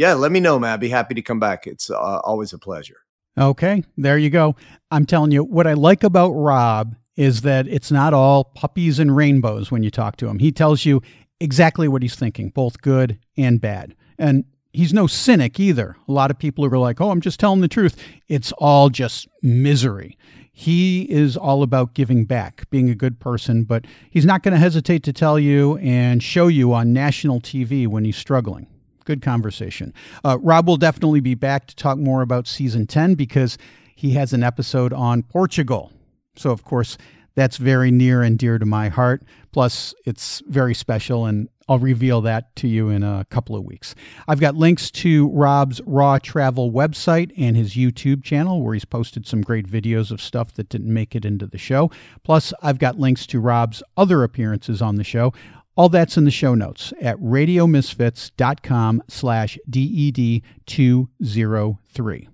yeah, 0.00 0.14
let 0.14 0.32
me 0.32 0.40
know, 0.40 0.58
man. 0.58 0.72
I'd 0.72 0.80
be 0.80 0.88
happy 0.88 1.14
to 1.14 1.20
come 1.20 1.38
back. 1.38 1.66
It's 1.66 1.90
uh, 1.90 2.20
always 2.24 2.54
a 2.54 2.58
pleasure. 2.58 2.96
Okay, 3.36 3.84
there 3.98 4.16
you 4.16 4.30
go. 4.30 4.56
I'm 4.90 5.04
telling 5.04 5.30
you, 5.30 5.44
what 5.44 5.66
I 5.66 5.74
like 5.74 6.02
about 6.02 6.30
Rob 6.30 6.96
is 7.18 7.42
that 7.42 7.68
it's 7.68 7.90
not 7.90 8.14
all 8.14 8.44
puppies 8.44 8.98
and 8.98 9.14
rainbows 9.14 9.70
when 9.70 9.82
you 9.82 9.90
talk 9.90 10.16
to 10.16 10.26
him. 10.26 10.38
He 10.38 10.52
tells 10.52 10.86
you 10.86 11.02
exactly 11.38 11.86
what 11.86 12.00
he's 12.00 12.14
thinking, 12.14 12.48
both 12.48 12.80
good 12.80 13.18
and 13.36 13.60
bad. 13.60 13.94
And 14.18 14.46
he's 14.72 14.94
no 14.94 15.06
cynic 15.06 15.60
either. 15.60 15.96
A 16.08 16.12
lot 16.12 16.30
of 16.30 16.38
people 16.38 16.66
who 16.66 16.74
are 16.74 16.78
like, 16.78 16.98
oh, 17.02 17.10
I'm 17.10 17.20
just 17.20 17.38
telling 17.38 17.60
the 17.60 17.68
truth. 17.68 18.02
It's 18.26 18.52
all 18.52 18.88
just 18.88 19.28
misery. 19.42 20.16
He 20.50 21.02
is 21.10 21.36
all 21.36 21.62
about 21.62 21.92
giving 21.92 22.24
back, 22.24 22.68
being 22.70 22.88
a 22.88 22.94
good 22.94 23.20
person, 23.20 23.64
but 23.64 23.84
he's 24.08 24.24
not 24.24 24.42
going 24.42 24.54
to 24.54 24.58
hesitate 24.58 25.02
to 25.02 25.12
tell 25.12 25.38
you 25.38 25.76
and 25.76 26.22
show 26.22 26.46
you 26.46 26.72
on 26.72 26.94
national 26.94 27.42
TV 27.42 27.86
when 27.86 28.06
he's 28.06 28.16
struggling 28.16 28.66
good 29.04 29.22
conversation. 29.22 29.92
Uh, 30.24 30.38
Rob 30.40 30.66
will 30.66 30.76
definitely 30.76 31.20
be 31.20 31.34
back 31.34 31.66
to 31.66 31.76
talk 31.76 31.98
more 31.98 32.22
about 32.22 32.46
season 32.46 32.86
10 32.86 33.14
because 33.14 33.58
he 33.94 34.12
has 34.12 34.32
an 34.32 34.42
episode 34.42 34.92
on 34.92 35.22
Portugal. 35.22 35.92
So, 36.36 36.50
of 36.50 36.64
course, 36.64 36.96
that's 37.34 37.56
very 37.56 37.90
near 37.90 38.22
and 38.22 38.38
dear 38.38 38.58
to 38.58 38.66
my 38.66 38.88
heart. 38.88 39.22
Plus, 39.52 39.94
it's 40.06 40.42
very 40.46 40.74
special, 40.74 41.26
and 41.26 41.48
I'll 41.68 41.78
reveal 41.78 42.20
that 42.22 42.54
to 42.56 42.68
you 42.68 42.88
in 42.88 43.02
a 43.02 43.24
couple 43.30 43.56
of 43.56 43.64
weeks. 43.64 43.94
I've 44.26 44.40
got 44.40 44.56
links 44.56 44.90
to 44.92 45.28
Rob's 45.30 45.80
Raw 45.86 46.18
Travel 46.18 46.72
website 46.72 47.32
and 47.36 47.56
his 47.56 47.74
YouTube 47.74 48.24
channel, 48.24 48.62
where 48.62 48.74
he's 48.74 48.84
posted 48.84 49.26
some 49.26 49.42
great 49.42 49.66
videos 49.66 50.10
of 50.10 50.20
stuff 50.20 50.54
that 50.54 50.68
didn't 50.68 50.92
make 50.92 51.14
it 51.14 51.24
into 51.24 51.46
the 51.46 51.58
show. 51.58 51.90
Plus, 52.24 52.52
I've 52.62 52.78
got 52.78 52.98
links 52.98 53.26
to 53.28 53.40
Rob's 53.40 53.82
other 53.96 54.22
appearances 54.22 54.82
on 54.82 54.96
the 54.96 55.04
show. 55.04 55.32
All 55.80 55.88
that's 55.88 56.18
in 56.18 56.24
the 56.24 56.30
show 56.30 56.54
notes 56.54 56.92
at 57.00 57.18
radiomisfits.com 57.20 59.02
slash 59.08 59.58
DED203. 59.70 62.28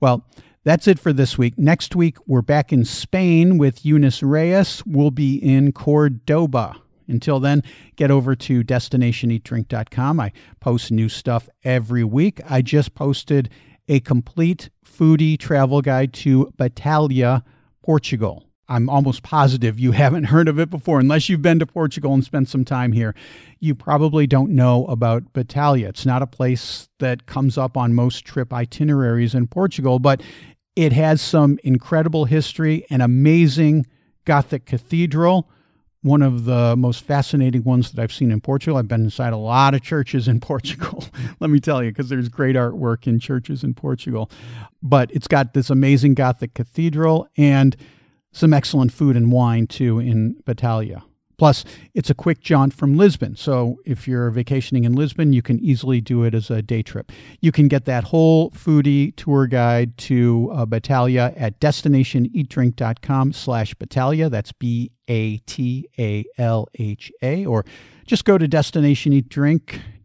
Well, 0.00 0.26
that's 0.64 0.86
it 0.86 0.98
for 0.98 1.14
this 1.14 1.38
week. 1.38 1.56
Next 1.56 1.96
week, 1.96 2.18
we're 2.26 2.42
back 2.42 2.74
in 2.74 2.84
Spain 2.84 3.56
with 3.56 3.86
Eunice 3.86 4.22
Reyes. 4.22 4.82
We'll 4.84 5.10
be 5.10 5.36
in 5.36 5.72
Cordoba. 5.72 6.76
Until 7.08 7.40
then, 7.40 7.62
get 7.96 8.10
over 8.10 8.36
to 8.36 8.62
destinationeatdrink.com. 8.62 10.20
I 10.20 10.32
post 10.60 10.92
new 10.92 11.08
stuff 11.08 11.48
every 11.64 12.04
week. 12.04 12.42
I 12.50 12.60
just 12.60 12.94
posted 12.94 13.48
a 13.88 14.00
complete 14.00 14.68
foodie 14.84 15.38
travel 15.38 15.80
guide 15.80 16.12
to 16.12 16.52
Batalha, 16.58 17.44
Portugal. 17.82 18.49
I'm 18.70 18.88
almost 18.88 19.24
positive 19.24 19.80
you 19.80 19.90
haven't 19.90 20.24
heard 20.24 20.46
of 20.46 20.60
it 20.60 20.70
before. 20.70 21.00
Unless 21.00 21.28
you've 21.28 21.42
been 21.42 21.58
to 21.58 21.66
Portugal 21.66 22.14
and 22.14 22.24
spent 22.24 22.48
some 22.48 22.64
time 22.64 22.92
here, 22.92 23.16
you 23.58 23.74
probably 23.74 24.28
don't 24.28 24.52
know 24.52 24.86
about 24.86 25.32
Batalha. 25.32 25.88
It's 25.88 26.06
not 26.06 26.22
a 26.22 26.26
place 26.26 26.88
that 27.00 27.26
comes 27.26 27.58
up 27.58 27.76
on 27.76 27.92
most 27.92 28.24
trip 28.24 28.52
itineraries 28.52 29.34
in 29.34 29.48
Portugal, 29.48 29.98
but 29.98 30.22
it 30.76 30.92
has 30.92 31.20
some 31.20 31.58
incredible 31.64 32.26
history, 32.26 32.86
an 32.90 33.00
amazing 33.00 33.86
Gothic 34.24 34.66
cathedral, 34.66 35.50
one 36.02 36.22
of 36.22 36.44
the 36.44 36.76
most 36.76 37.02
fascinating 37.02 37.64
ones 37.64 37.90
that 37.90 38.00
I've 38.00 38.12
seen 38.12 38.30
in 38.30 38.40
Portugal. 38.40 38.78
I've 38.78 38.86
been 38.86 39.02
inside 39.02 39.32
a 39.32 39.38
lot 39.38 39.74
of 39.74 39.82
churches 39.82 40.28
in 40.28 40.38
Portugal, 40.40 41.04
let 41.40 41.50
me 41.50 41.58
tell 41.58 41.82
you, 41.82 41.90
because 41.90 42.08
there's 42.08 42.28
great 42.28 42.54
artwork 42.54 43.08
in 43.08 43.18
churches 43.18 43.64
in 43.64 43.74
Portugal. 43.74 44.30
But 44.80 45.10
it's 45.10 45.26
got 45.26 45.54
this 45.54 45.70
amazing 45.70 46.14
Gothic 46.14 46.54
cathedral 46.54 47.26
and 47.36 47.76
some 48.32 48.52
excellent 48.52 48.92
food 48.92 49.16
and 49.16 49.32
wine 49.32 49.66
too 49.66 49.98
in 49.98 50.36
Batalha. 50.44 51.02
Plus, 51.40 51.64
it's 51.94 52.10
a 52.10 52.14
quick 52.14 52.40
jaunt 52.42 52.74
from 52.74 52.98
Lisbon. 52.98 53.34
So 53.34 53.78
if 53.86 54.06
you're 54.06 54.28
vacationing 54.30 54.84
in 54.84 54.92
Lisbon, 54.92 55.32
you 55.32 55.40
can 55.40 55.58
easily 55.60 56.02
do 56.02 56.22
it 56.24 56.34
as 56.34 56.50
a 56.50 56.60
day 56.60 56.82
trip. 56.82 57.10
You 57.40 57.50
can 57.50 57.66
get 57.66 57.86
that 57.86 58.04
whole 58.04 58.50
foodie 58.50 59.16
tour 59.16 59.46
guide 59.46 59.96
to 59.96 60.50
uh, 60.52 60.66
Batalha 60.66 61.32
at 61.40 61.58
destinationeatdrink.com 61.58 63.32
slash 63.32 63.74
Batalha. 63.76 64.30
That's 64.30 64.52
B-A-T-A-L-H-A. 64.52 64.96
Or 67.46 67.64
just 68.04 68.26
go 68.26 68.36
to 68.36 68.46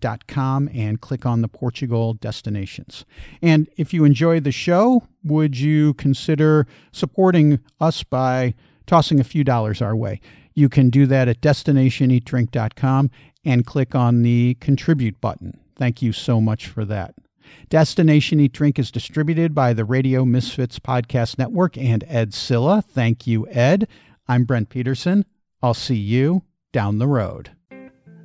destinationeatdrink.com 0.05 0.69
and 0.73 1.01
click 1.01 1.25
on 1.25 1.41
the 1.41 1.47
Portugal 1.47 2.13
destinations. 2.13 3.05
And 3.41 3.67
if 3.77 3.93
you 3.93 4.05
enjoy 4.05 4.39
the 4.39 4.51
show, 4.51 5.03
would 5.23 5.57
you 5.57 5.93
consider 5.95 6.67
supporting 6.91 7.59
us 7.79 8.03
by 8.03 8.53
tossing 8.85 9.19
a 9.19 9.23
few 9.23 9.43
dollars 9.43 9.81
our 9.81 9.95
way? 9.95 10.21
You 10.53 10.69
can 10.69 10.89
do 10.89 11.05
that 11.07 11.27
at 11.27 11.41
destinationeatdrink.com 11.41 13.11
and 13.43 13.65
click 13.65 13.95
on 13.95 14.21
the 14.21 14.57
contribute 14.59 15.19
button. 15.19 15.59
Thank 15.75 16.01
you 16.01 16.13
so 16.13 16.39
much 16.39 16.67
for 16.67 16.85
that. 16.85 17.15
Destination 17.69 18.39
Eat 18.39 18.53
Drink 18.53 18.79
is 18.79 18.91
distributed 18.91 19.53
by 19.53 19.73
the 19.73 19.85
Radio 19.85 20.25
Misfits 20.25 20.79
Podcast 20.79 21.37
Network 21.37 21.77
and 21.77 22.03
Ed 22.07 22.33
Silla. 22.33 22.81
Thank 22.81 23.27
you, 23.27 23.47
Ed. 23.49 23.87
I'm 24.27 24.45
Brent 24.45 24.69
Peterson. 24.69 25.25
I'll 25.61 25.75
see 25.75 25.95
you 25.95 26.43
down 26.71 26.97
the 26.97 27.07
road. 27.07 27.54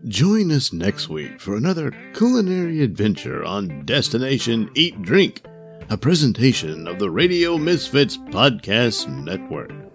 Join 0.09 0.51
us 0.51 0.73
next 0.73 1.11
week 1.11 1.39
for 1.41 1.57
another 1.57 1.93
culinary 2.15 2.83
adventure 2.83 3.45
on 3.45 3.85
Destination 3.85 4.71
Eat 4.75 5.03
Drink, 5.03 5.43
a 5.91 5.99
presentation 5.99 6.89
of 6.89 6.99
the 6.99 7.11
Radio 7.11 7.59
Misfits 7.59 8.17
Podcast 8.17 9.07
Network. 9.09 9.89